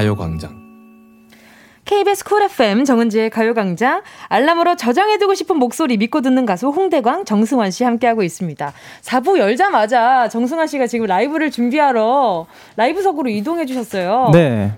[0.00, 0.58] 가요광장
[1.84, 7.84] KBS 쿨 FM 정은지의 가요광장 알람으로 저장해두고 싶은 목소리 믿고 듣는 가수 홍대광 정승환 씨
[7.84, 8.72] 함께하고 있습니다.
[9.02, 12.46] 4부 열자마자 정승환 씨가 지금 라이브를 준비하러
[12.76, 14.30] 라이브석으로 이동해 주셨어요.
[14.32, 14.72] 네.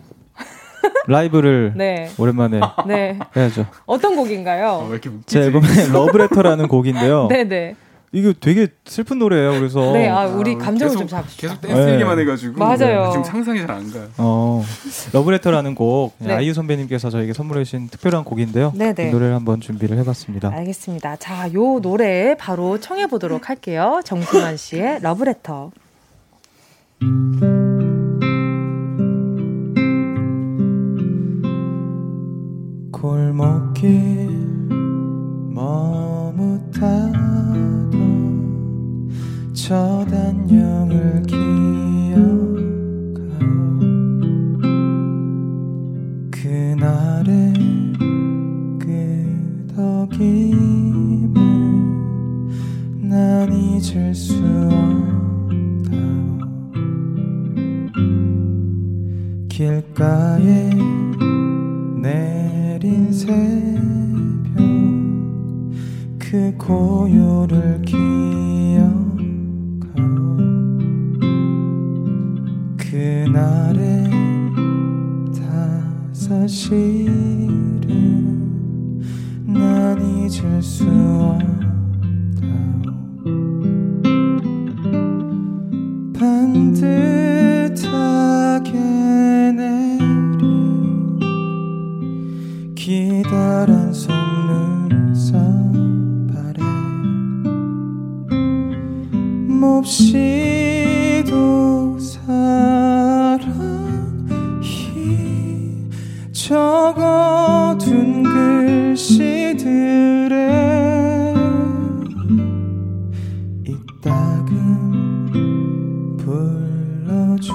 [1.06, 2.10] 라이브를 네.
[2.18, 3.18] 오랜만에 네.
[3.36, 3.66] 해야죠.
[3.86, 4.88] 어떤 곡인가요?
[4.90, 4.90] 어,
[5.26, 7.28] 제 앨범에 러브레터라는 곡인데요.
[7.28, 7.76] 네네.
[8.12, 8.18] 네.
[8.20, 9.52] 이거 되게 슬픈 노래예요.
[9.58, 11.40] 그래서 네, 아, 우리 아, 감정을 좀 잡읍시다.
[11.40, 11.94] 계속 댄스 네.
[11.94, 13.10] 얘기만 해가지고 맞아요.
[13.12, 14.06] 지금 상상이 잘 안 가요.
[14.18, 14.62] 어,
[15.14, 16.34] 러브레터라는 곡 네.
[16.34, 18.72] 아이유 선배님께서 저에게 선물해주신 특별한 곡인데요.
[18.76, 19.08] 네 네.
[19.08, 20.50] 이 노래를 한번 준비를 해봤습니다.
[20.52, 21.16] 알겠습니다.
[21.16, 24.00] 자, 요 노래 바로 청해 보도록 할게요.
[24.04, 25.70] 정승환 씨의 러브레터.
[32.92, 34.28] 골목길
[35.54, 37.12] 머뭇하
[39.54, 41.42] 첫 안녕을 기억하오.
[46.30, 47.52] 그날의
[49.68, 51.34] 끄덕임을
[53.02, 54.42] 난 잊을 수
[55.84, 56.00] 없다오.
[59.50, 60.70] 길가에
[62.00, 64.56] 내린 새벽
[66.18, 69.11] 그 고요를 기억
[73.02, 74.04] 그날의
[75.34, 75.42] 다
[76.12, 77.10] 사실은
[79.44, 82.46] 난 잊을 수 없다
[86.16, 87.90] 반듯하게
[89.56, 91.18] 내린
[92.76, 95.40] 기다란 속눈썹
[96.36, 96.62] 아래
[99.58, 100.52] 몹시도
[101.98, 102.81] 사
[106.52, 109.64] 적어둔 글씨들에
[113.66, 114.58] 이따금
[116.18, 117.52] 불러주던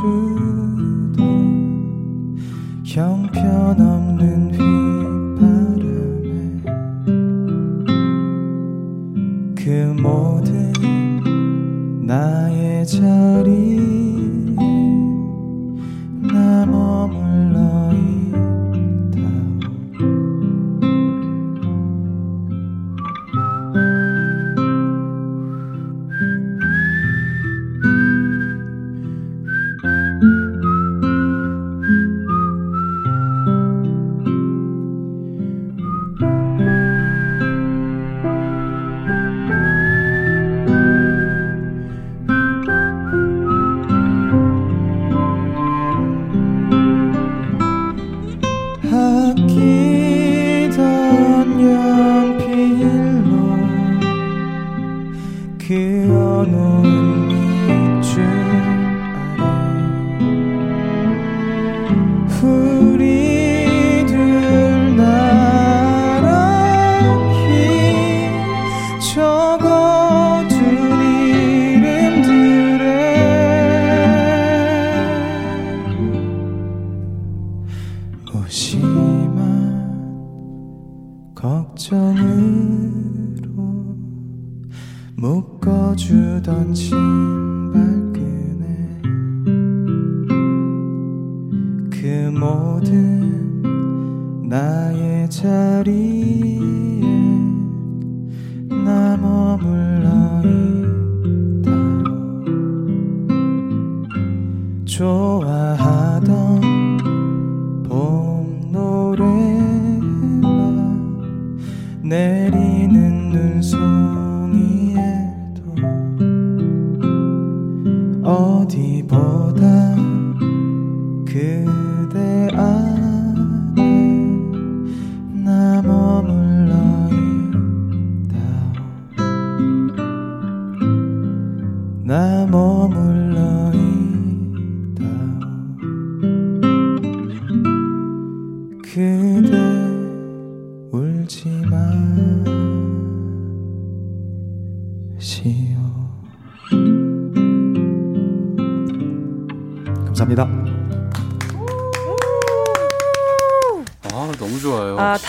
[2.84, 4.07] 형편없는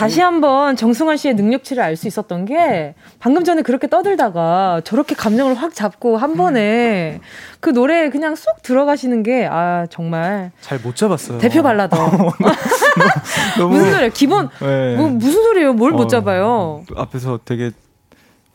[0.09, 5.55] 다시 한번 정승환 씨의 능력치를 알 수 있었던 게 방금 전에 그렇게 떠들다가 저렇게 감정을
[5.55, 7.21] 확 잡고 한 번에
[7.61, 11.39] 그 노래에 그냥 쏙 들어가시는 게 아 정말 잘 못 잡았어요.
[11.39, 11.97] 대표 발라더.
[13.59, 14.09] 너무, 무슨 소리야?
[14.11, 14.97] 기본 네.
[14.97, 15.73] 뭐 무슨 소리예요?
[15.75, 16.85] 뭘못 어, 잡아요?
[16.97, 17.71] 앞에서 되게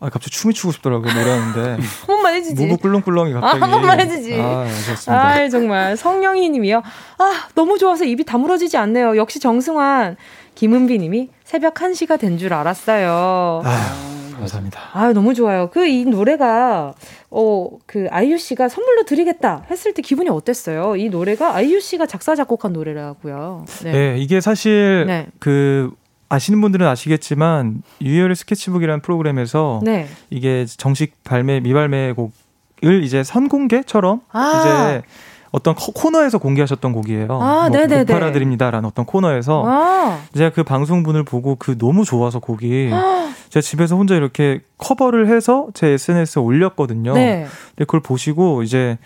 [0.04, 4.00] 아 갑자기 춤이 추고 싶더라고요 노래하는데 한 번만 해주지 무브 꿀렁꿀렁이 갑자기 아, 한 번만
[4.02, 6.84] 해주지 아 좋습니다 아 정말 성영희님이요
[7.20, 10.18] 아 너무 좋아서 입이 다물어지지 않네요 역시 정승환
[10.56, 13.62] 김은비님이 새벽 1 시가 된 줄 알았어요.
[13.64, 14.80] 아, 감사합니다.
[14.94, 15.70] 아, 너무 좋아요.
[15.72, 16.94] 그 이 노래가
[17.32, 20.96] 어, 그 아이유 씨가 선물로 드리겠다 했을 때 기분이 어땠어요?
[20.96, 23.66] 이 노래가 아이유 씨가 작사 작곡한 노래라고요.
[23.84, 25.28] 네, 네 이게 사실 네.
[25.40, 25.92] 그
[26.34, 30.08] 아시는 분들은 아시겠지만 유열의 스케치북이라는 프로그램에서 네.
[30.32, 35.04] 이게 정식 발매 미발매 곡을 이제 선공개처럼 아~ 이제
[35.52, 37.28] 어떤 코너에서 공개하셨던 곡이에요.
[37.40, 38.06] 아, 뭐 네네네.
[38.06, 40.22] 팔아드립니다라는 어떤 코너에서 아.
[40.36, 42.90] 제가 그 방송분을 보고 그 너무 좋아서 곡이
[43.50, 47.14] 제가 집에서 혼자 이렇게 커버를 해서 제 SNS에 올렸거든요.
[47.14, 47.46] 네.
[47.76, 48.98] 근데 그걸 보시고 이제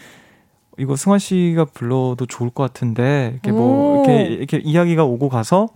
[0.78, 5.68] 이거 승환 씨가 불러도 좋을 것 같은데 이렇게 뭐 이렇게 이렇게 이야기가 오고 가서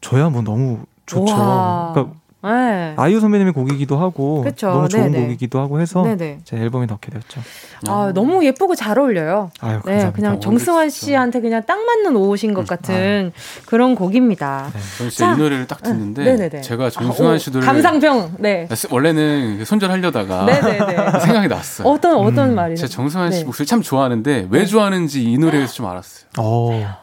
[0.00, 1.32] 저야 뭐 너무 좋죠.
[1.34, 1.92] 우와.
[1.94, 2.94] 그러니까 네.
[2.96, 4.68] 아이유 선배님의 곡이기도 하고 그쵸.
[4.68, 5.24] 너무 좋은 네네.
[5.24, 6.38] 곡이기도 하고 해서 네네.
[6.44, 7.40] 제 앨범에 넣게 되었죠.
[7.88, 9.50] 아, 너무 예쁘고 잘 어울려요.
[9.60, 13.30] 아유, 네, 그냥 정승환 씨한테 그냥 딱 맞는 옷인 것 같은 아유.
[13.66, 14.70] 그런 곡입니다.
[14.72, 15.08] 네.
[15.08, 16.60] 이 노래를 딱 듣는데 네네네.
[16.60, 18.36] 제가 정승환 씨 노래 감상평.
[18.38, 18.68] 네.
[18.88, 20.46] 원래는 손절하려다가
[21.20, 21.88] 생각이 났어요.
[21.88, 22.54] 어떤 어떤 음.
[22.54, 22.86] 말이죠?
[22.86, 23.44] 제가 정승환 씨 네.
[23.46, 24.64] 목소리 참 좋아하는데 왜 네.
[24.64, 26.28] 좋아하는지 이 노래에서 좀 알았어요.
[26.38, 26.72] 오.
[26.72, 26.96] 어.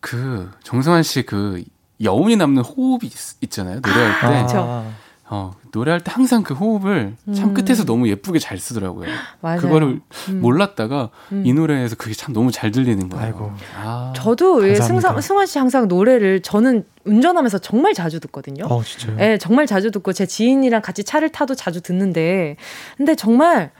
[0.00, 1.62] 그 정승환 씨그
[2.00, 4.54] 여운이 남는 호흡이 있, 잖아요 노래할 때.
[4.56, 4.92] 아,
[5.34, 7.54] 어, 노래할 때 항상 그 호흡을 참 음.
[7.54, 9.08] 끝에서 너무 예쁘게 잘 쓰더라고요.
[9.40, 9.60] 맞아요.
[9.60, 10.40] 그거를 음.
[10.42, 11.42] 몰랐다가 음.
[11.46, 13.24] 이 노래에서 그게 참 너무 잘 들리는 거예요.
[13.24, 13.52] 아이고.
[13.82, 18.66] 아, 저도 왜 승상, 승환 씨 항상 노래를 저는 운전하면서 정말 자주 듣거든요.
[18.66, 19.16] 어, 진짜요?
[19.16, 22.56] 네, 정말 자주 듣고 제 지인이랑 같이 차를 타도 자주 듣는데
[22.98, 23.70] 근데 정말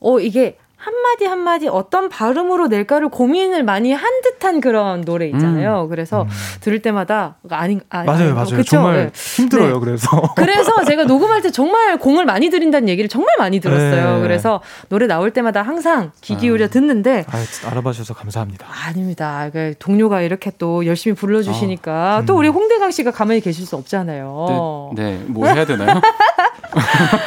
[0.00, 5.84] 어 이게 한마디 한마디 어떤 발음으로 낼까를 고민을 많이 한 듯한 그런 노래 있잖아요.
[5.84, 5.88] 음.
[5.88, 6.28] 그래서 음.
[6.60, 8.56] 들을 때마다 아닌 아, 맞아요, 아, 맞아요.
[8.56, 8.76] 그쵸?
[8.76, 9.10] 정말 네.
[9.14, 9.74] 힘들어요.
[9.74, 9.80] 네.
[9.80, 14.16] 그래서 그래서 제가 녹음할 때 정말 공을 많이 들인다는 얘기를 정말 많이 들었어요.
[14.16, 14.20] 네.
[14.20, 14.60] 그래서
[14.90, 16.68] 노래 나올 때마다 항상 귀 기울여 아.
[16.68, 18.66] 듣는데 아, 알아봐 주셔서 감사합니다.
[18.86, 19.48] 아닙니다.
[19.52, 22.26] 그 동료가 이렇게 또 열심히 불러주시니까 아, 음.
[22.26, 24.90] 또 우리 홍대강 씨가 가만히 계실 수 없잖아요.
[24.96, 25.24] 네, 네.
[25.28, 25.98] 뭐 해야 되나요?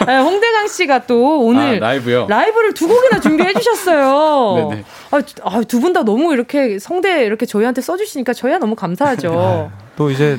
[0.06, 2.28] 네, 홍대강 씨가 또 오늘 아, 라이브요.
[2.28, 4.70] 라이브를 두 곡이나 준비해 주셨어요.
[4.70, 4.84] 네네.
[5.12, 9.72] 아, 아 두분 다 너무 이렇게 성대 이렇게 저희한테 써주시니까 저희야 너무 감사하죠.
[9.96, 10.38] 또 이제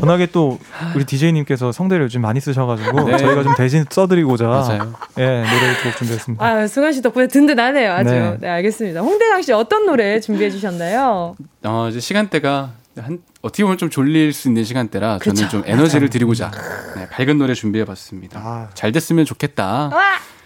[0.00, 0.58] 워낙에 또
[0.94, 3.16] 우리 DJ님께서 성대를 요즘 많이 쓰셔가지고 네.
[3.16, 4.94] 저희가 좀 대신 써드리고자 맞아요.
[5.18, 6.44] 예 노래를 두곡 준비했습니다.
[6.44, 8.10] 아 승환 씨 덕분에 든든하네요 아주.
[8.10, 9.00] 네, 네 알겠습니다.
[9.00, 11.36] 홍대강 씨 어떤 노래 준비해 주셨나요?
[11.64, 15.34] 어 이제 시간대가 한 어떻게 보면 좀 졸릴 수 있는 시간대라 그쵸?
[15.34, 16.50] 저는 좀 에너지를 드리고자
[16.96, 18.40] 네, 밝은 노래 준비해봤습니다.
[18.40, 18.70] 아.
[18.74, 19.90] 잘 됐으면 좋겠다.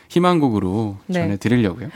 [0.08, 1.20] 희망곡으로 네.
[1.20, 1.90] 전해드리려고요.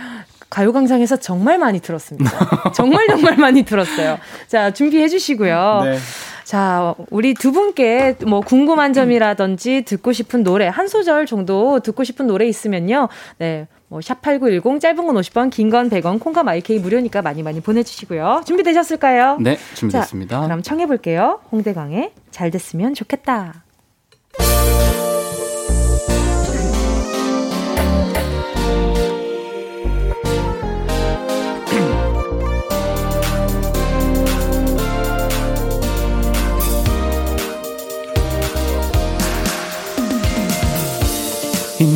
[0.50, 2.72] 가요광장에서 정말 많이 들었습니다.
[2.72, 4.18] 정말 정말 많이 들었어요.
[4.46, 5.80] 자 준비해 주시고요.
[5.84, 5.98] 네.
[6.44, 12.26] 자, 우리 두 분께 뭐 궁금한 점이라든지 듣고 싶은 노래, 한 소절 정도 듣고 싶은
[12.26, 13.08] 노래 있으면요.
[13.38, 13.68] 네.
[13.92, 18.40] 뭐, 샵8910, 짧은 건 50원, 긴 건 100원, 콩과 마이케이 무료니까 많이 많이 보내주시고요.
[18.46, 19.36] 준비되셨을까요?
[19.38, 20.40] 네, 준비됐습니다.
[20.40, 21.40] 자, 그럼 청해볼게요.
[21.52, 23.64] 홍대광의 잘 됐으면 좋겠다.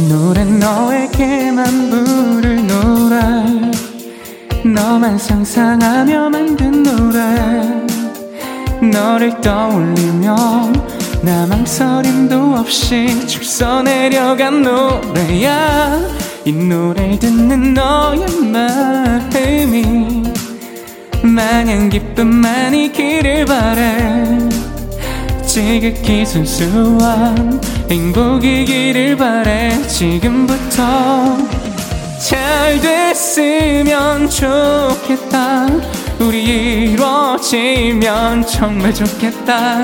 [0.09, 3.17] 노래 너에게만 부를 노래.
[4.65, 7.21] 너만 상상하며 만든 노래.
[8.89, 10.87] 너를 떠올리면
[11.23, 16.01] 나 망설임도 없이 줄서 내려간 노래야.
[16.45, 20.23] 이 노래를 듣는 너의 마음이
[21.23, 24.39] 마냥 기쁨만이기를 바래.
[25.45, 31.37] 지극히 순수한 행복이기를 바래 지금부터
[32.18, 35.66] 잘 됐으면 좋겠다.
[36.18, 39.82] 우리 이루어지면 정말 좋겠다.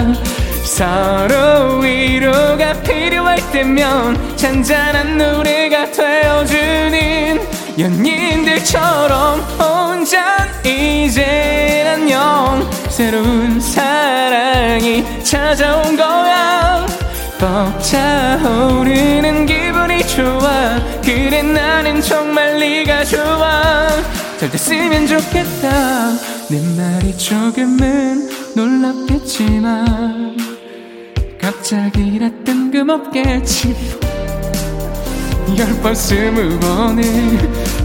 [0.64, 7.40] 서로 위로가 필요할 때면 잔잔한 노래가 되어주는
[7.78, 16.86] 연인들처럼 혼자 이제 안녕 새로운 사랑이 찾아온 거야
[17.42, 20.78] 벅차오르는 기분이 좋아.
[21.02, 23.88] 그래 나는 정말 네가 좋아.
[24.38, 26.12] 잘 됐으면 좋겠다.
[26.48, 30.36] 내 말이 조금은 놀랍겠지만
[31.40, 33.74] 갑자기라 뜬금없겠지
[35.58, 37.02] 열번 스무 번을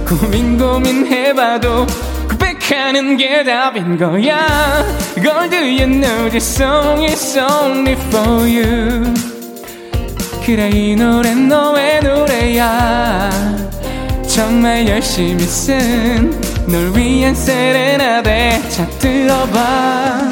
[0.06, 1.88] 고민 고민해봐도
[2.30, 4.86] 고백하는 게 답인 거야.
[5.16, 9.37] Girl do you know this song is only for you
[10.48, 13.30] 그래 이 노래 너의 노래야.
[14.30, 18.62] 정말 열심히 쓴 널 위한 세레나데.
[18.70, 20.32] 자 들어봐.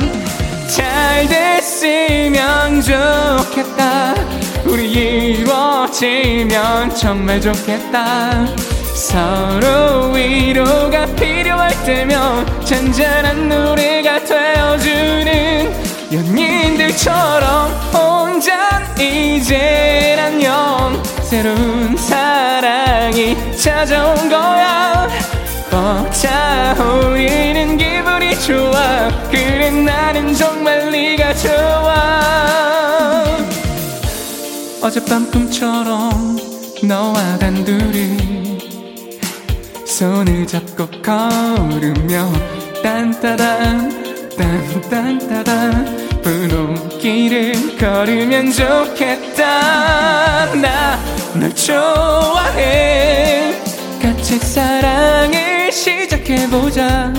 [0.69, 4.15] 잘 됐으면 좋겠다.
[4.63, 4.89] 우리
[5.33, 8.45] 이루어지면 정말 좋겠다.
[8.93, 15.73] 서로 위로가 필요할 때면 잔잔한 노래가 되어주는
[16.13, 25.07] 연인들처럼 혼자 이제 안녕 새로운 사랑이 찾아온 거야.
[25.69, 29.09] 벅차오르는 기분이 좋아.
[29.29, 32.15] 그래 나는 정말 네가 좋아.
[34.81, 36.37] 어젯밤 꿈처럼
[36.83, 38.59] 너와 단둘이
[39.85, 42.29] 손을 잡고 걸으며
[42.83, 44.05] 딴따단
[44.37, 46.74] 딴딴따단 분홍
[47.05, 50.55] 길을 걸으면 좋겠다.
[50.55, 50.99] 나
[51.35, 53.53] 널 좋아해.
[54.01, 57.13] 같이 사랑을 시작해보자.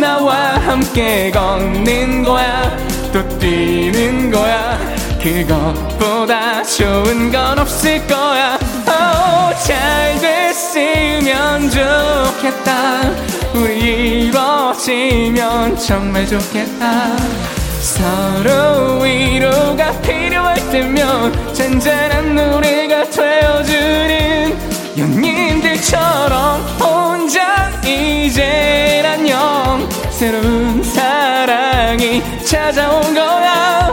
[0.00, 2.76] 나와 함께 걷는 거야.
[3.12, 4.78] 또 뛰는 거야.
[5.20, 8.56] 그것보다 좋은 건 없을 거야.
[8.86, 13.10] Oh, 잘 됐으면 좋겠다.
[13.54, 24.56] 우리 이루어지면 정말 좋겠다 서로 위로가 필요할 때면 잔잔한 노래가 되어주는
[24.96, 33.92] 연인들처럼 혼자 이젠 안녕 새로운 사랑이 찾아온 거야.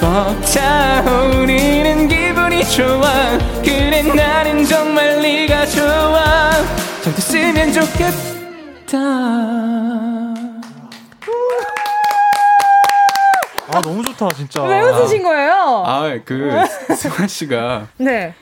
[0.00, 3.36] 벅차오르는 기분이 좋아.
[3.64, 6.52] 그래 나는 정말 네가 좋아.
[7.02, 8.16] 잘 됐으면 좋겠다
[13.76, 14.62] 아 너무 좋다 진짜.
[14.62, 15.84] 왜 웃으신 거예요?
[15.86, 16.64] 아그
[16.96, 18.34] 승환 씨가 네.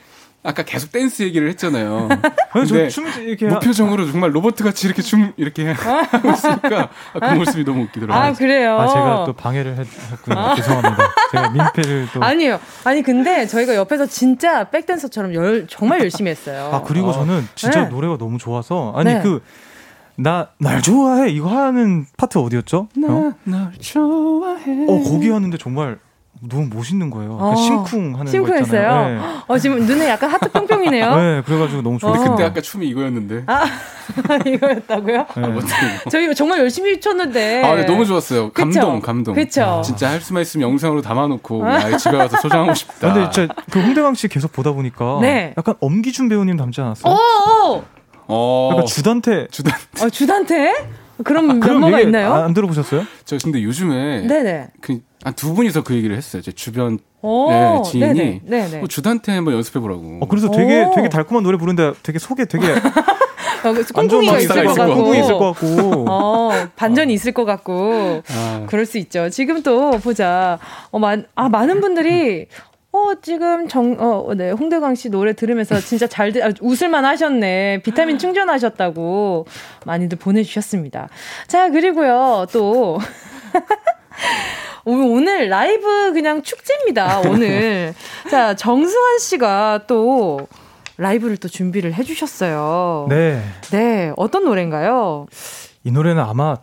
[0.43, 2.07] 아까 계속 댄스 얘기를 했잖아요.
[2.51, 7.65] 아니, 저춤 이렇게 무표정으로 정말 로버트 같이 이렇게 춤 이렇게 하고 있으니까 아, 그 모습이
[7.65, 8.23] 너무 웃기더라고요.
[8.23, 8.79] 아 그래요?
[8.79, 9.87] 아 제가 또 방해를 했,
[10.21, 10.53] 군요 아.
[10.55, 10.97] 죄송합니다.
[11.31, 12.59] 제가 민폐를 또 아니요.
[12.83, 16.69] 아니 근데 저희가 옆에서 진짜 백댄서처럼 열, 정말 열심히 했어요.
[16.71, 17.13] 아 그리고 어.
[17.13, 17.89] 저는 진짜 네.
[17.89, 19.21] 노래가 너무 좋아서 아니 네.
[19.23, 19.41] 그
[20.17, 22.87] 나 날 좋아해 이거 하는 파트 어디였죠?
[22.95, 23.33] 나날
[23.81, 24.85] 좋아해.
[24.87, 25.97] 어 거기 하는데 정말
[26.41, 27.37] 너무 멋있는 거예요.
[27.39, 28.59] 어, 심쿵 하는 심쿵했어요.
[28.59, 29.07] 거 있잖아요.
[29.19, 29.25] 네.
[29.47, 31.15] 어 지금 눈에 약간 하트 뿅뿅이네요.
[31.15, 32.27] 네, 그래가지고 너무 좋았어요.
[32.27, 32.31] 어.
[32.31, 33.43] 그때 아까 춤이 이거였는데.
[33.47, 33.65] 아
[34.45, 35.17] 이거였다고요?
[35.17, 35.43] 네.
[35.43, 37.63] 아, 저희 정말 열심히 췄는데.
[37.63, 38.51] 아, 네, 너무 좋았어요.
[38.51, 39.01] 감동, 그쵸?
[39.01, 39.33] 감동.
[39.35, 39.81] 그쵸?
[39.83, 43.09] 진짜 할 수만 있으면 영상으로 담아놓고 아, 집에 가서 소장하고 싶다.
[43.09, 45.53] 아, 근데 진짜 그 홍대광 씨 계속 보다 보니까 네.
[45.57, 47.11] 약간 엄기준 배우님 닮지 않았어요?
[47.13, 47.83] 어.
[48.27, 48.69] 어.
[48.71, 49.47] 약간 주단태.
[49.51, 50.05] 주단태.
[50.05, 50.73] 어, 주단태?
[51.23, 52.33] 그럼 아, 면모가 있나요?
[52.33, 53.05] 안 들어보셨어요?
[53.23, 54.67] 저 근데 요즘에 네네.
[54.81, 54.99] 그,
[55.35, 56.41] 두 분이서 그 얘기를 했어요.
[56.41, 58.41] 제 주변 네, 지인이 네네.
[58.43, 58.77] 네네.
[58.79, 60.19] 뭐 주단태 한번 연습해 보라고.
[60.21, 62.67] 어, 그래서 되게 되게 달콤한 노래 부르는데 되게 속에 되게
[63.93, 68.65] 꽁꽁이가 있을 것 같고, 꽁꽁이 있을 것 같고, 어, 반전이 있을 것 같고, 아.
[68.67, 69.29] 그럴 수 있죠.
[69.29, 70.59] 지금 또 보자.
[70.91, 72.47] 어, 많, 아, 많은 분들이
[72.95, 77.81] 어, 지금 정, 어, 네, 홍대광 씨 노래 들으면서 진짜 잘, 아, 웃을만 하셨네.
[77.83, 79.45] 비타민 충전하셨다고
[79.85, 81.09] 많이들 보내주셨습니다.
[81.47, 82.97] 자, 그리고요, 또.
[84.85, 87.93] 오늘 라이브 그냥 축제입니다, 오늘.
[88.31, 90.47] 자, 정승환 씨가 또
[90.97, 93.07] 라이브를 또 준비를 해주셨어요.
[93.09, 93.41] 네.
[93.71, 95.25] 네, 어떤 노래인가요?
[95.83, 96.55] 이 노래는 아마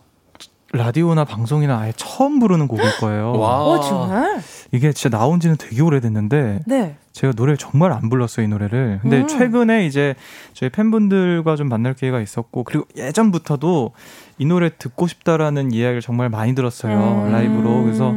[0.72, 3.32] 라디오나 방송이나 아예 처음 부르는 곡일 거예요.
[3.32, 3.62] 와.
[3.62, 4.40] 어, 정말?
[4.72, 6.96] 이게 진짜 나온 지는 되게 오래됐는데 네.
[7.12, 9.00] 제가 노래를 정말 안 불렀어요, 이 노래를.
[9.02, 9.28] 근데 음.
[9.28, 10.14] 최근에 이제
[10.54, 13.92] 저희 팬분들과 좀 만날 기회가 있었고 그리고 예전부터도
[14.38, 17.26] 이 노래 듣고 싶다라는 이야기를 정말 많이 들었어요.
[17.26, 17.32] 음.
[17.32, 17.82] 라이브로.
[17.82, 18.14] 그래서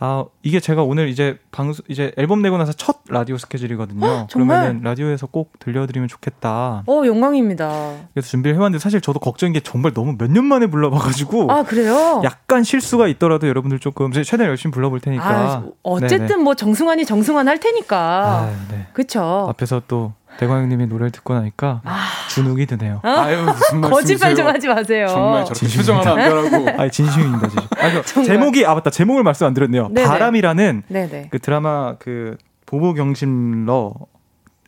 [0.00, 4.06] 아, 이게 제가 오늘 이제 방송, 이제 앨범 내고 나서 첫 라디오 스케줄이거든요.
[4.06, 6.84] 헉, 그러면은 라디오에서 꼭 들려드리면 좋겠다.
[6.86, 7.94] 어, 영광입니다.
[8.14, 11.50] 그래서 준비를 해왔는데 사실 저도 걱정인 게 정말 너무 몇 년 만에 불러봐가지고.
[11.50, 12.20] 아, 그래요?
[12.24, 15.26] 약간 실수가 있더라도 여러분들 조금 최대한 열심히 불러볼 테니까.
[15.28, 16.42] 아, 어쨌든 네네.
[16.44, 17.98] 뭐 정승환이 정승환 할 테니까.
[17.98, 18.86] 아, 네.
[18.92, 19.46] 그쵸.
[19.50, 21.98] 앞에서 또 대광 형님이 노래를 듣고 나니까 아.
[22.30, 23.00] 주눅이 드네요.
[23.02, 23.20] 아.
[23.22, 25.06] 아유 무슨 거짓말 좀 하지 마세요.
[25.08, 26.68] 정말 저렇게 표정 하나 안 변하고.
[26.80, 27.48] 아니 진심입니다.
[27.48, 27.68] 진심.
[27.78, 29.88] 아니, 제목이 아 맞다 제목을 말씀 안 드렸네요.
[29.90, 30.06] 네네.
[30.06, 31.28] 바람이라는 네네.
[31.30, 32.36] 그 드라마 그
[32.66, 33.92] 보보 경심러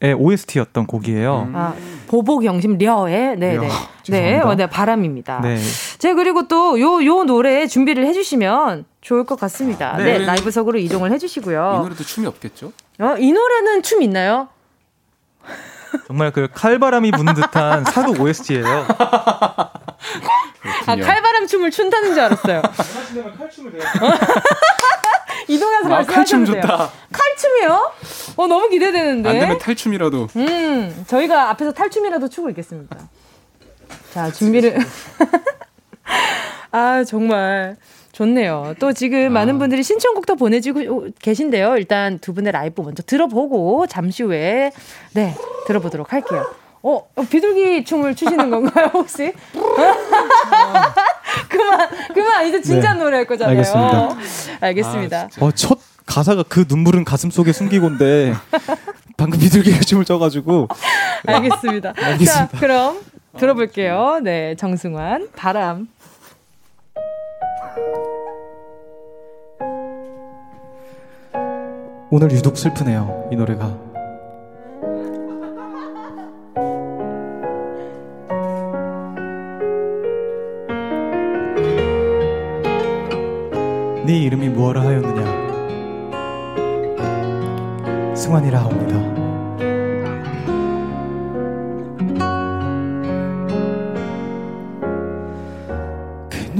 [0.02, 1.48] 의 OST였던 곡이에요.
[1.50, 1.52] 음.
[1.54, 1.74] 아,
[2.08, 3.68] 보보경심려의 네네 네.
[4.08, 5.40] 네, 어, 네 바람입니다.
[5.42, 5.58] 네.
[5.98, 9.96] 제가 그리고 또 요 요 노래 준비를 해주시면 좋을 것 같습니다.
[9.98, 11.74] 네, 네 라이브석으로 이동을 해주시고요.
[11.76, 12.72] 이 노래도 춤이 없겠죠?
[12.98, 14.48] 어, 이 노래는 춤 있나요?
[16.06, 18.86] 정말 그 칼바람이 부는 듯한 사극 OST예요.
[20.86, 22.62] 아 칼바람 춤을 춘다는 줄 알았어요.
[25.48, 26.60] 이동해서 아, 말씀하셔도 돼요.
[26.62, 26.90] 좋다.
[27.12, 27.92] 칼춤이요?
[28.36, 29.28] 어 너무 기대되는데.
[29.28, 30.28] 안 되면 탈춤이라도.
[30.36, 32.96] 음 저희가 앞에서 탈춤이라도 추고 있겠습니다.
[34.14, 34.78] 자 준비를.
[36.72, 37.76] 아 정말
[38.20, 38.74] 좋네요.
[38.78, 39.30] 또 지금 아.
[39.30, 41.78] 많은 분들이 신청곡도 보내주고 계신데요.
[41.78, 44.72] 일단 두 분의 라이브 먼저 들어보고 잠시 후에
[45.14, 45.34] 네
[45.66, 46.44] 들어보도록 할게요.
[46.82, 49.32] 어, 어 비둘기 춤을 추시는 건가요 혹시?
[51.48, 53.00] 그만 그만 이제 진짜 네.
[53.00, 53.56] 노래 할 거잖아요.
[53.56, 54.16] 알겠습니다.
[54.60, 55.28] 알겠습니다.
[55.40, 58.34] 아, 어, 첫 가사가 그 눈물은 가슴 속에 숨기고인데
[59.16, 60.68] 방금 비둘기가 춤을 춰가지고
[61.26, 61.94] 알겠습니다.
[61.96, 62.48] 알겠습니다.
[62.48, 63.00] 자 그럼
[63.38, 64.20] 들어볼게요.
[64.22, 65.88] 네 정승환 바람.
[72.12, 73.78] 오늘 유독 슬프네요, 이 노래가.
[84.06, 85.22] 네 이름이 무엇라 하였느냐?
[88.16, 89.19] 승환이라 합니다.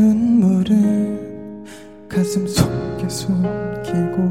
[0.00, 1.66] 눈물을
[2.08, 4.30] 가슴 속에 숨기고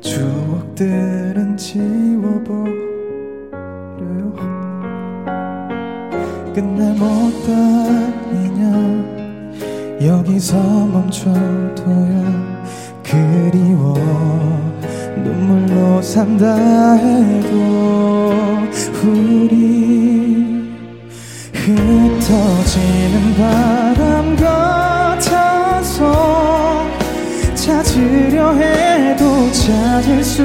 [0.00, 2.72] 추억들은 지워버려요.
[6.54, 8.64] 끝날 못하느냐?
[10.02, 10.56] 여기서
[10.86, 12.54] 멈춰둬야
[13.02, 13.92] 그리워.
[15.22, 17.60] 눈물로 산다 해도
[19.04, 19.89] 우리
[21.76, 26.00] 흩어지는 바람 같아서
[27.54, 30.44] 찾으려 해도 찾을 수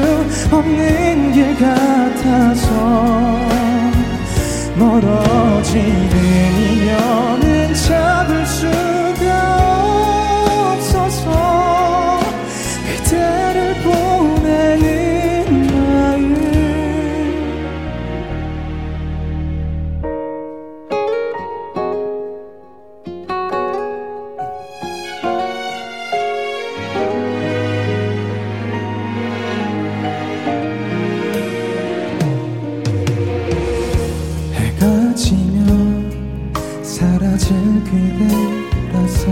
[0.52, 2.70] 없는 길 같아서
[4.78, 6.16] 멀어지는
[6.62, 8.95] 인연은 잡을 수
[37.86, 39.24] 그대라서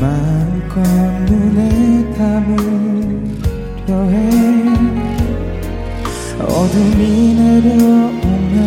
[0.00, 0.80] 마음껏
[1.26, 1.60] 눈에
[2.16, 4.14] 담으려 해.
[6.40, 8.60] 어둠이 내려오면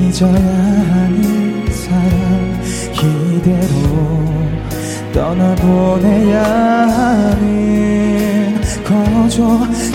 [0.00, 2.08] 잊어야 하는 사람
[2.94, 3.78] 이대로
[5.12, 6.42] 떠나보내야
[6.88, 7.46] 하는
[8.84, 9.42] 거죠.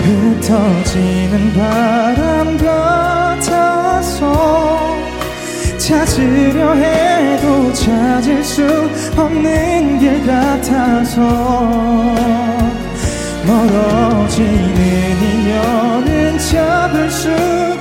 [0.02, 4.22] 흩어지는 바람 같아서
[5.84, 8.64] 찾으려 해도 찾을 수
[9.18, 11.20] 없는 길 같아서
[13.46, 14.72] 멀어지는
[15.22, 17.73] 인연은 잡을 수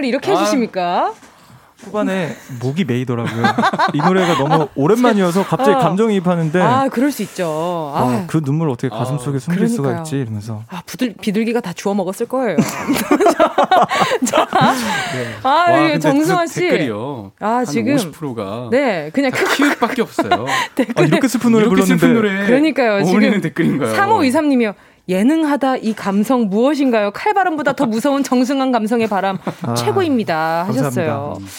[0.00, 0.38] 인증을 이렇게 아.
[0.38, 1.12] 해주십니까?
[1.78, 3.42] 후반에 목이 메이더라고요.
[3.94, 5.78] 이 노래가 너무 오랜만이어서 갑자기 어.
[5.78, 6.60] 감정이입하는데.
[6.60, 7.90] 아, 그럴 수 있죠.
[7.94, 8.02] 아.
[8.04, 9.76] 와, 그 눈물 어떻게 가슴 속에 아, 숨길 그러니까요.
[9.76, 10.62] 수가 있지 이러면서.
[10.68, 12.58] 아, 부들, 비둘기가 다 주워 먹었을 거예요.
[14.26, 14.46] 자,
[15.14, 15.34] 네.
[15.42, 16.60] 아, 와, 정승환 씨.
[16.60, 17.32] 댓글이요.
[17.40, 20.44] 아, 지금 50%가 네, 그냥 키읔밖에 없어요.
[20.96, 21.98] 아, 이렇게 슬픈 노래 이렇게 불렀는데.
[21.98, 23.04] 슬픈 노래 그러니까요.
[23.04, 23.96] 지금 댓글인가요?
[23.96, 24.74] 3523님이요.
[25.10, 27.10] 예능하다 이 감성 무엇인가요?
[27.10, 31.06] 칼바람보다 더 무서운 정승한 감성의 바람 아, 최고입니다 하셨어요.
[31.06, 31.50] 감사합니다.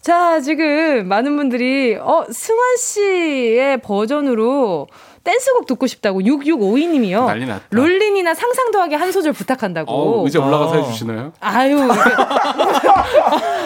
[0.00, 4.86] 자, 지금 많은 분들이 어 승환 씨의 버전으로
[5.24, 7.26] 댄스곡 듣고 싶다고 6652님이요.
[7.26, 7.64] 난리 났다.
[7.70, 9.92] 롤린이나 상상 더하기 한 소절 부탁한다고.
[10.22, 10.74] 어, 이제 올라가서 어.
[10.82, 11.32] 해주시나요?
[11.40, 11.78] 아유.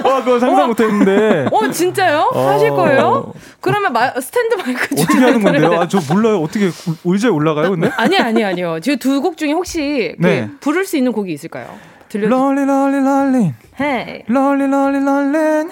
[0.05, 1.49] 어, 그거 상상 어, 못했는데.
[1.53, 2.31] 어, 진짜요?
[2.35, 2.49] 어.
[2.49, 3.33] 하실 거예요?
[3.61, 5.73] 그러면 마, 스탠드 마이크 어떻게 하는 건데요?
[5.81, 6.41] 아, 저 몰라요.
[6.43, 6.71] 어떻게
[7.05, 7.91] 의자에 올라가요, 근데?
[7.97, 8.81] 아니, 아니, 아니요.
[8.81, 10.49] 지금 두 곡 중에 혹시 그 네.
[10.61, 11.69] 부를 수 있는 곡이 있을까요?
[12.09, 13.53] 들려 rollin' 롤리 롤리.
[13.81, 14.23] 헤이.
[14.27, 15.69] 롤리 롤리 롤리.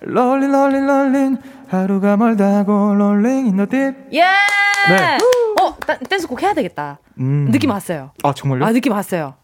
[0.00, 1.36] 롤리 롤리 롤리.
[1.70, 3.94] 하루가 멀다고 rolling in the deep.
[4.12, 4.22] 예!
[4.88, 5.18] 네.
[5.60, 5.76] 어,
[6.08, 6.98] 댄스곡 해야 되겠다.
[7.18, 7.48] 음.
[7.52, 8.10] 느낌 왔어요.
[8.22, 8.64] 아, 정말요?
[8.64, 9.34] 아, 느낌 왔어요.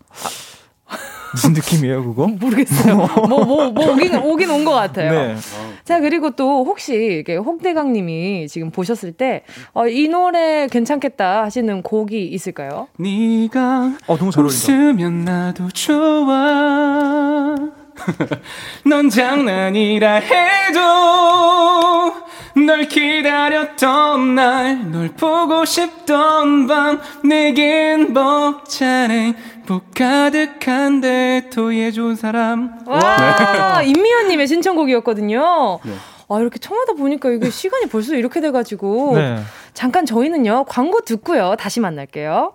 [1.33, 2.27] 무슨 느낌이에요, 그거?
[2.41, 2.97] 모르겠어요.
[3.29, 5.11] 뭐, 뭐, 뭐, 오긴, 오긴 온 것 같아요.
[5.13, 5.37] 네.
[5.85, 9.43] 자, 그리고 또 혹시, 이게 홍대강 님이 지금 보셨을 때,
[9.75, 12.89] 어, 이 노래 괜찮겠다 하시는 곡이 있을까요?
[12.99, 14.73] 네가 어, 너무 잘 어울린다.
[14.73, 17.55] 웃으면 나도 좋아.
[18.85, 20.81] 넌 장난이라 해도
[22.67, 32.79] 널 기다렸던 날, 널 보고 싶던 밤, 내겐 벅찬 행복 가득한데 토해 좋은 사람.
[32.87, 33.87] 와, 네.
[33.91, 35.81] 임미연님의 신청곡이었거든요.
[35.85, 35.93] 네.
[36.29, 39.17] 아, 이렇게 청하다 보니까 이게 시간이 벌써 이렇게 돼가지고.
[39.17, 39.39] 네.
[39.75, 41.55] 잠깐 저희는요, 광고 듣고요.
[41.59, 42.55] 다시 만날게요.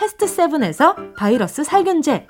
[0.00, 2.26] 패스트 세븐에서 바이러스 살균제,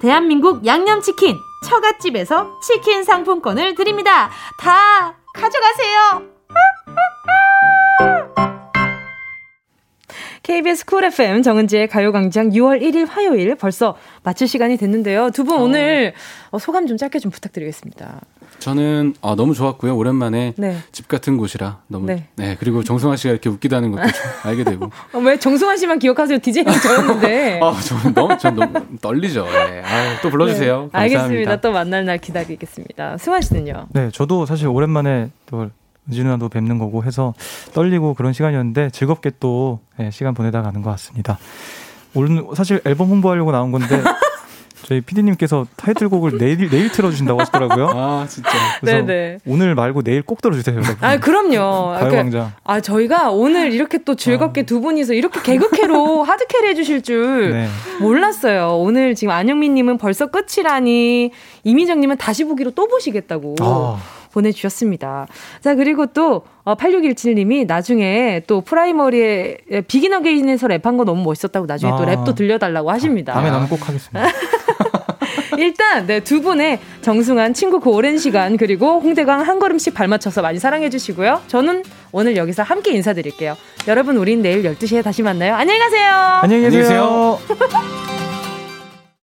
[0.00, 1.36] 대한민국 양념치킨
[1.68, 4.28] 처갓집에서 치킨 상품권을 드립니다.
[4.58, 6.22] 다 가져가세요.
[10.42, 15.30] KBS 쿨 FM 정은지의 가요광장 6월 1일 화요일 벌써 마칠 시간이 됐는데요.
[15.30, 15.62] 두분 어.
[15.62, 16.14] 오늘
[16.50, 18.20] 어, 소감 좀 짧게 좀 부탁드리겠습니다.
[18.58, 19.96] 저는 어, 너무 좋았고요.
[19.96, 20.76] 오랜만에 네.
[20.92, 22.28] 집 같은 곳이라 너무 네.
[22.36, 22.56] 네.
[22.58, 24.02] 그리고 정승환 씨가 이렇게 웃기다는 것도
[24.44, 24.90] 알게 되고.
[25.12, 26.38] 어, 왜 정승환 씨만 기억하세요?
[26.38, 27.60] DJ는 저였는데.
[27.62, 29.44] 아, 저는 너무 저 너무 떨리죠.
[29.44, 29.82] 네.
[29.82, 30.82] 아유, 또 불러주세요.
[30.92, 30.98] 네.
[30.98, 31.60] 알겠습니다.
[31.60, 33.18] 또 만날 날 기다리겠습니다.
[33.18, 33.88] 승환 씨는요?
[33.90, 35.70] 네, 저도 사실 오랜만에 또
[36.08, 37.34] 은지 누나도 뵙는 거고 해서
[37.74, 41.38] 떨리고 그런 시간이었는데 즐겁게 또 네, 시간 보내다 가는 것 같습니다.
[42.14, 43.86] 오늘 사실 앨범 홍보하려고 나온 건데
[44.90, 47.90] 저희 PD님께서 타이틀곡을 내일 내일 틀어주신다고 하시더라고요.
[47.94, 48.50] 아 진짜.
[48.82, 49.38] 네네.
[49.46, 50.74] 오늘 말고 내일 꼭 들어주세요.
[50.74, 50.96] 여러분.
[51.00, 51.98] 아 그럼요.
[51.98, 52.52] 가요광장.
[52.64, 54.64] 아 저희가 오늘 이렇게 또 즐겁게 아.
[54.64, 57.68] 두 분이서 이렇게 개그캐로 하드캐리 해주실 줄 네.
[58.00, 58.78] 몰랐어요.
[58.78, 61.30] 오늘 지금 안영민님은 벌써 끝이라니
[61.62, 63.56] 이미정님은 다시 보기로 또 보시겠다고.
[63.60, 64.00] 아.
[64.32, 65.26] 보내주셨습니다.
[65.60, 69.58] 자, 그리고 또, 어, 8617님이 나중에 또 프라이머리에
[69.88, 71.96] 비긴 어게인에서 랩한 거 너무 멋있었다고 나중에 아.
[71.96, 73.32] 또 랩도 들려달라고 하십니다.
[73.32, 74.28] 다음에 나는 꼭 하겠습니다.
[75.58, 80.58] 일단 네, 두 분의 정승한 친구 그 오랜 시간 그리고 홍대강 한 걸음씩 발맞춰서 많이
[80.58, 81.42] 사랑해 주시고요.
[81.48, 81.82] 저는
[82.12, 83.56] 오늘 여기서 함께 인사드릴게요.
[83.88, 85.54] 여러분 우린 내일 12시에 다시 만나요.
[85.54, 86.12] 안녕히 가세요.
[86.42, 87.38] 안녕히 계세요.